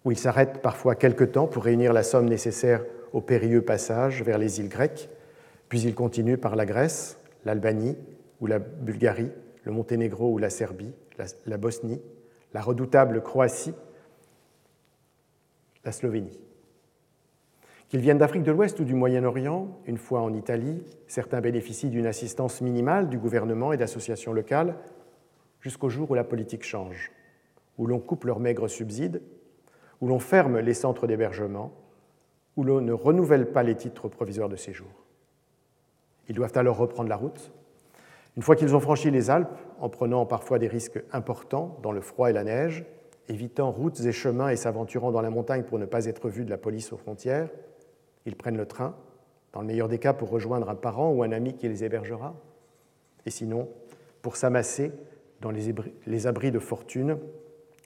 où 0.05 0.11
ils 0.11 0.18
s'arrêtent 0.18 0.61
parfois 0.61 0.97
quelque 0.97 1.22
temps 1.22 1.47
pour 1.47 1.62
réunir 1.62 1.93
la 1.93 2.03
somme 2.03 2.28
nécessaire 2.28 2.82
au 3.12 3.20
périlleux 3.20 3.62
passage 3.62 4.24
vers 4.24 4.39
les 4.39 4.59
îles 4.59 4.68
grecques, 4.68 5.09
puis 5.68 5.80
ils 5.82 5.95
continuent 5.95 6.37
par 6.37 6.57
la 6.57 6.66
Grèce, 6.66 7.16
l'Albanie 7.45 7.97
ou 8.41 8.49
la 8.49 8.59
Bulgarie, 8.59 9.30
le 9.62 9.70
Monténégro 9.70 10.32
ou 10.32 10.39
la 10.39 10.51
Serbie, 10.51 10.93
la, 11.16 11.26
la 11.47 11.57
Bosnie, 11.57 12.03
la 12.55 12.62
redoutable 12.62 13.22
Croatie, 13.22 13.74
la 15.84 15.93
Slovénie. 15.93 16.41
Qu'ils 17.89 18.01
viennent 18.01 18.18
d'Afrique 18.18 18.43
de 18.43 18.51
l'Ouest 18.51 18.80
ou 18.80 18.84
du 18.84 18.95
Moyen-Orient, 18.95 19.68
une 19.87 19.97
fois 19.97 20.20
en 20.20 20.34
Italie, 20.34 20.82
certains 21.07 21.41
bénéficient 21.41 21.89
d'une 21.89 22.07
assistance 22.07 22.61
minimale 22.61 23.09
du 23.09 23.16
gouvernement 23.16 23.72
et 23.72 23.76
d'associations 23.76 24.32
locales 24.32 24.74
jusqu'au 25.61 25.89
jour 25.89 26.11
où 26.11 26.14
la 26.14 26.24
politique 26.24 26.64
change, 26.64 27.12
où 27.78 27.87
l'on 27.87 28.01
coupe 28.01 28.24
leurs 28.24 28.41
maigres 28.41 28.68
subsides, 28.68 29.22
où 30.01 30.09
l'on 30.09 30.18
ferme 30.18 30.59
les 30.59 30.74
centres 30.74 31.07
d'hébergement, 31.07 31.72
où 32.57 32.64
l'on 32.64 32.80
ne 32.80 32.93
renouvelle 32.93 33.53
pas 33.53 33.62
les 33.62 33.76
titres 33.76 34.09
provisoires 34.09 34.49
de 34.49 34.57
séjour. 34.57 35.05
Ils 36.28 36.34
doivent 36.34 36.57
alors 36.57 36.78
reprendre 36.78 37.09
la 37.09 37.16
route. 37.16 37.53
Une 38.37 38.43
fois 38.43 38.57
qu'ils 38.57 38.74
ont 38.74 38.80
franchi 38.80 39.12
les 39.12 39.30
Alpes, 39.30 39.57
en 39.80 39.89
prenant 39.89 40.26
parfois 40.26 40.59
des 40.59 40.66
risques 40.66 41.03
importants 41.12 41.78
dans 41.82 41.93
le 41.93 42.01
froid 42.01 42.30
et 42.30 42.32
la 42.32 42.45
neige, 42.45 42.84
évitant 43.28 43.70
routes 43.70 44.01
et 44.01 44.12
chemins 44.12 44.49
et 44.49 44.57
s'aventurant 44.57 45.12
dans 45.12 45.22
la 45.22 45.30
montagne 45.30 45.62
pour 45.62 45.78
ne 45.78 45.87
pas 45.87 46.07
être 46.07 46.28
vus 46.28 46.45
de 46.45 46.51
la 46.51 46.59
police 46.59 46.93
aux 46.93 46.97
frontières, 46.97 47.49
ils 48.27 48.37
prennent 48.37 48.57
le 48.57 48.66
train, 48.66 48.95
dans 49.53 49.61
le 49.61 49.66
meilleur 49.66 49.89
des 49.89 49.99
cas 49.99 50.12
pour 50.12 50.29
rejoindre 50.29 50.68
un 50.68 50.74
parent 50.74 51.11
ou 51.11 51.22
un 51.22 51.33
ami 51.33 51.55
qui 51.55 51.68
les 51.68 51.85
hébergera, 51.85 52.35
et 53.24 53.31
sinon 53.31 53.68
pour 54.20 54.37
s'amasser 54.37 54.93
dans 55.41 55.51
les 55.51 56.27
abris 56.27 56.51
de 56.51 56.59
fortune 56.59 57.18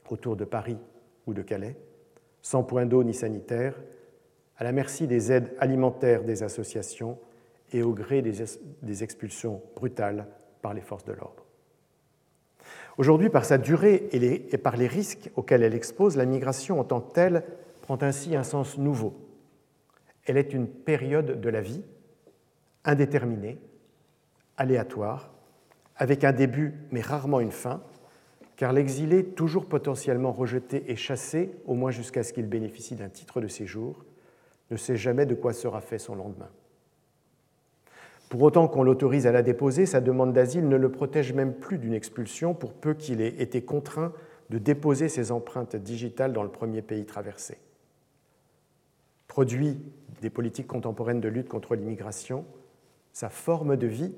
autour 0.09 0.35
de 0.35 0.43
Paris 0.43 0.77
ou 1.27 1.33
de 1.33 1.41
Calais, 1.41 1.77
sans 2.41 2.63
point 2.63 2.85
d'eau 2.85 3.03
ni 3.03 3.13
sanitaire, 3.13 3.79
à 4.57 4.63
la 4.63 4.71
merci 4.71 5.07
des 5.07 5.31
aides 5.31 5.53
alimentaires 5.59 6.23
des 6.23 6.43
associations 6.43 7.17
et 7.71 7.83
au 7.83 7.93
gré 7.93 8.21
des 8.21 9.03
expulsions 9.03 9.61
brutales 9.75 10.27
par 10.61 10.73
les 10.73 10.81
forces 10.81 11.05
de 11.05 11.13
l'ordre. 11.13 11.45
Aujourd'hui, 12.97 13.29
par 13.29 13.45
sa 13.45 13.57
durée 13.57 14.09
et 14.11 14.57
par 14.57 14.75
les 14.75 14.87
risques 14.87 15.31
auxquels 15.35 15.63
elle 15.63 15.73
expose, 15.73 16.17
la 16.17 16.25
migration 16.25 16.79
en 16.79 16.83
tant 16.83 16.99
que 17.01 17.13
telle 17.13 17.43
prend 17.81 17.97
ainsi 18.01 18.35
un 18.35 18.43
sens 18.43 18.77
nouveau 18.77 19.13
elle 20.25 20.37
est 20.37 20.53
une 20.53 20.67
période 20.67 21.39
de 21.39 21.49
la 21.49 21.61
vie 21.61 21.83
indéterminée, 22.83 23.59
aléatoire, 24.57 25.33
avec 25.95 26.23
un 26.23 26.31
début 26.31 26.73
mais 26.91 27.01
rarement 27.01 27.39
une 27.39 27.51
fin, 27.51 27.81
car 28.55 28.73
l'exilé, 28.73 29.25
toujours 29.25 29.65
potentiellement 29.65 30.31
rejeté 30.31 30.91
et 30.91 30.95
chassé, 30.95 31.51
au 31.65 31.73
moins 31.73 31.91
jusqu'à 31.91 32.23
ce 32.23 32.31
qu'il 32.31 32.45
bénéficie 32.45 32.95
d'un 32.95 33.09
titre 33.09 33.41
de 33.41 33.47
séjour, 33.47 34.05
ne 34.69 34.77
sait 34.77 34.95
jamais 34.95 35.25
de 35.25 35.33
quoi 35.35 35.53
sera 35.53 35.81
fait 35.81 35.97
son 35.97 36.15
lendemain. 36.15 36.49
Pour 38.29 38.43
autant 38.43 38.67
qu'on 38.67 38.83
l'autorise 38.83 39.27
à 39.27 39.31
la 39.31 39.41
déposer, 39.41 39.85
sa 39.85 39.99
demande 39.99 40.31
d'asile 40.31 40.69
ne 40.69 40.77
le 40.77 40.91
protège 40.91 41.33
même 41.33 41.53
plus 41.53 41.77
d'une 41.77 41.93
expulsion 41.93 42.53
pour 42.53 42.73
peu 42.73 42.93
qu'il 42.93 43.19
ait 43.19 43.41
été 43.41 43.61
contraint 43.63 44.13
de 44.49 44.57
déposer 44.57 45.09
ses 45.09 45.31
empreintes 45.31 45.75
digitales 45.75 46.31
dans 46.31 46.43
le 46.43 46.49
premier 46.49 46.81
pays 46.81 47.05
traversé. 47.05 47.57
Produit 49.31 49.79
des 50.19 50.29
politiques 50.29 50.67
contemporaines 50.67 51.21
de 51.21 51.29
lutte 51.29 51.47
contre 51.47 51.75
l'immigration, 51.75 52.43
sa 53.13 53.29
forme 53.29 53.77
de 53.77 53.87
vie 53.87 54.13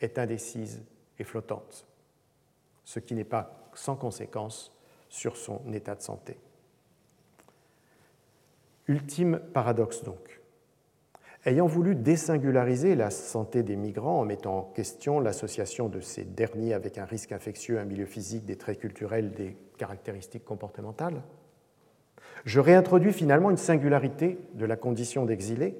est 0.00 0.18
indécise 0.18 0.82
et 1.20 1.22
flottante, 1.22 1.86
ce 2.82 2.98
qui 2.98 3.14
n'est 3.14 3.22
pas 3.22 3.70
sans 3.74 3.94
conséquence 3.94 4.76
sur 5.08 5.36
son 5.36 5.62
état 5.72 5.94
de 5.94 6.02
santé. 6.02 6.36
Ultime 8.88 9.38
paradoxe 9.52 10.02
donc. 10.02 10.40
Ayant 11.44 11.66
voulu 11.66 11.94
désingulariser 11.94 12.96
la 12.96 13.12
santé 13.12 13.62
des 13.62 13.76
migrants 13.76 14.18
en 14.18 14.24
mettant 14.24 14.58
en 14.58 14.62
question 14.62 15.20
l'association 15.20 15.88
de 15.88 16.00
ces 16.00 16.24
derniers 16.24 16.74
avec 16.74 16.98
un 16.98 17.04
risque 17.04 17.30
infectieux, 17.30 17.78
un 17.78 17.84
milieu 17.84 18.06
physique, 18.06 18.46
des 18.46 18.56
traits 18.56 18.80
culturels, 18.80 19.30
des 19.30 19.56
caractéristiques 19.78 20.44
comportementales, 20.44 21.22
je 22.44 22.60
réintroduis 22.60 23.12
finalement 23.12 23.50
une 23.50 23.56
singularité 23.56 24.38
de 24.54 24.66
la 24.66 24.76
condition 24.76 25.24
d'exilé 25.24 25.76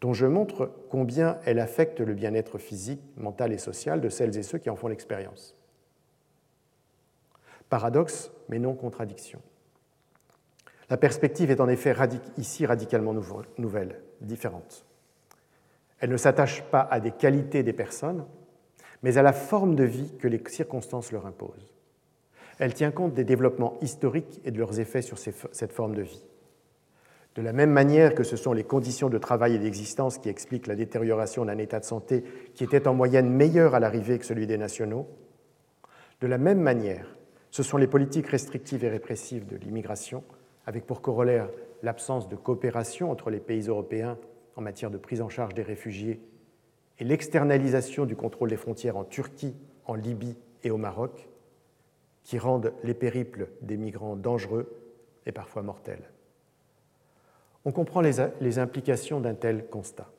dont 0.00 0.12
je 0.12 0.26
montre 0.26 0.70
combien 0.90 1.38
elle 1.46 1.58
affecte 1.58 2.00
le 2.00 2.12
bien-être 2.12 2.58
physique, 2.58 3.00
mental 3.16 3.52
et 3.52 3.58
social 3.58 4.02
de 4.02 4.10
celles 4.10 4.36
et 4.36 4.42
ceux 4.42 4.58
qui 4.58 4.68
en 4.68 4.76
font 4.76 4.88
l'expérience. 4.88 5.56
Paradoxe, 7.70 8.30
mais 8.50 8.58
non 8.58 8.74
contradiction. 8.74 9.40
La 10.90 10.98
perspective 10.98 11.50
est 11.50 11.60
en 11.60 11.68
effet 11.68 11.96
ici 12.36 12.66
radicalement 12.66 13.14
nouvelle, 13.56 14.00
différente. 14.20 14.84
Elle 16.00 16.10
ne 16.10 16.18
s'attache 16.18 16.62
pas 16.64 16.86
à 16.90 17.00
des 17.00 17.12
qualités 17.12 17.62
des 17.62 17.72
personnes, 17.72 18.26
mais 19.02 19.16
à 19.16 19.22
la 19.22 19.32
forme 19.32 19.74
de 19.74 19.84
vie 19.84 20.12
que 20.18 20.28
les 20.28 20.42
circonstances 20.48 21.12
leur 21.12 21.24
imposent. 21.24 21.73
Elle 22.58 22.74
tient 22.74 22.90
compte 22.90 23.14
des 23.14 23.24
développements 23.24 23.78
historiques 23.80 24.40
et 24.44 24.50
de 24.50 24.58
leurs 24.58 24.78
effets 24.80 25.02
sur 25.02 25.18
cette 25.18 25.72
forme 25.72 25.94
de 25.94 26.02
vie. 26.02 26.24
De 27.34 27.42
la 27.42 27.52
même 27.52 27.70
manière 27.70 28.14
que 28.14 28.22
ce 28.22 28.36
sont 28.36 28.52
les 28.52 28.62
conditions 28.62 29.08
de 29.08 29.18
travail 29.18 29.56
et 29.56 29.58
d'existence 29.58 30.18
qui 30.18 30.28
expliquent 30.28 30.68
la 30.68 30.76
détérioration 30.76 31.44
d'un 31.44 31.58
état 31.58 31.80
de 31.80 31.84
santé 31.84 32.22
qui 32.54 32.62
était 32.62 32.86
en 32.86 32.94
moyenne 32.94 33.28
meilleur 33.28 33.74
à 33.74 33.80
l'arrivée 33.80 34.20
que 34.20 34.24
celui 34.24 34.46
des 34.46 34.56
nationaux, 34.56 35.08
de 36.20 36.28
la 36.28 36.38
même 36.38 36.60
manière, 36.60 37.16
ce 37.50 37.64
sont 37.64 37.76
les 37.76 37.88
politiques 37.88 38.28
restrictives 38.28 38.84
et 38.84 38.88
répressives 38.88 39.46
de 39.46 39.56
l'immigration, 39.56 40.22
avec 40.64 40.86
pour 40.86 41.02
corollaire 41.02 41.48
l'absence 41.82 42.28
de 42.28 42.36
coopération 42.36 43.10
entre 43.10 43.30
les 43.30 43.40
pays 43.40 43.66
européens 43.66 44.16
en 44.56 44.62
matière 44.62 44.90
de 44.90 44.96
prise 44.96 45.20
en 45.20 45.28
charge 45.28 45.54
des 45.54 45.62
réfugiés 45.62 46.20
et 46.98 47.04
l'externalisation 47.04 48.06
du 48.06 48.14
contrôle 48.14 48.50
des 48.50 48.56
frontières 48.56 48.96
en 48.96 49.04
Turquie, 49.04 49.56
en 49.86 49.94
Libye 49.94 50.38
et 50.62 50.70
au 50.70 50.76
Maroc, 50.76 51.28
qui 52.24 52.38
rendent 52.38 52.72
les 52.82 52.94
périples 52.94 53.48
des 53.62 53.76
migrants 53.76 54.16
dangereux 54.16 54.74
et 55.26 55.32
parfois 55.32 55.62
mortels 55.62 56.10
on 57.64 57.72
comprend 57.72 58.00
les, 58.00 58.58
implications 58.58 59.20
d'un 59.20 59.34
tel 59.34 59.66
constat. 59.66 60.10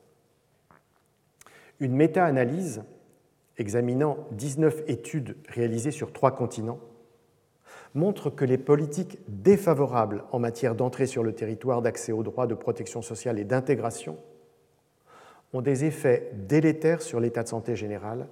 Une 1.78 1.94
méta-analyse 1.94 2.82
examinant 3.58 4.26
19 4.32 4.82
études 4.88 5.36
réalisées 5.48 5.90
sur 5.90 6.12
trois 6.12 6.34
continents 6.34 6.80
montre 7.94 8.28
que 8.30 8.44
les 8.44 8.58
politiques 8.58 9.18
défavorables 9.28 10.24
en 10.32 10.38
matière 10.38 10.74
d'entrée 10.74 11.06
sur 11.06 11.22
le 11.22 11.34
territoire, 11.34 11.82
d'accès 11.82 12.12
aux 12.12 12.22
droits 12.22 12.46
de 12.46 12.54
protection 12.54 13.00
sociale 13.00 13.38
et 13.38 13.44
d'intégration 13.44 14.18
ont 15.52 15.62
des 15.62 15.84
effets 15.84 16.30
délétères 16.34 17.00
sur 17.00 17.20
l'état 17.20 17.42
de 17.42 17.48
santé 17.48 17.76
général, 17.76 18.28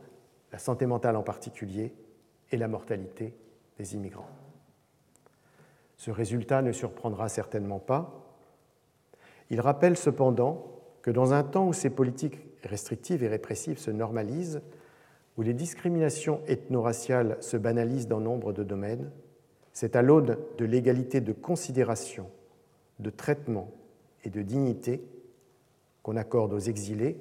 la 0.52 0.58
santé 0.58 0.84
mentale 0.84 1.16
en 1.16 1.22
particulier, 1.22 1.94
et 2.50 2.56
la 2.56 2.68
mortalité 2.68 3.34
des 3.78 3.94
immigrants. 3.94 4.30
Ce 5.96 6.10
résultat 6.10 6.62
ne 6.62 6.72
surprendra 6.72 7.28
certainement 7.28 7.78
pas, 7.78 8.24
il 9.50 9.60
rappelle 9.60 9.96
cependant 9.96 10.66
que 11.02 11.10
dans 11.10 11.32
un 11.32 11.42
temps 11.42 11.68
où 11.68 11.72
ces 11.72 11.90
politiques 11.90 12.40
restrictives 12.62 13.22
et 13.22 13.28
répressives 13.28 13.78
se 13.78 13.90
normalisent, 13.90 14.62
où 15.36 15.42
les 15.42 15.54
discriminations 15.54 16.40
ethno-raciales 16.46 17.36
se 17.40 17.56
banalisent 17.56 18.08
dans 18.08 18.20
nombre 18.20 18.52
de 18.52 18.62
domaines, 18.62 19.10
c'est 19.72 19.96
à 19.96 20.02
l'aune 20.02 20.38
de 20.56 20.64
l'égalité 20.64 21.20
de 21.20 21.32
considération, 21.32 22.30
de 23.00 23.10
traitement 23.10 23.70
et 24.24 24.30
de 24.30 24.42
dignité 24.42 25.04
qu'on 26.02 26.16
accorde 26.16 26.52
aux 26.52 26.58
exilés 26.58 27.18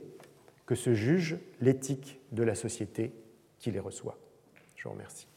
que 0.66 0.76
se 0.76 0.94
juge 0.94 1.38
l'éthique 1.60 2.22
de 2.32 2.44
la 2.44 2.56
société 2.56 3.12
qui 3.60 3.72
les 3.72 3.80
reçoit. 3.80 4.18
Je 4.76 4.84
vous 4.84 4.92
remercie. 4.92 5.33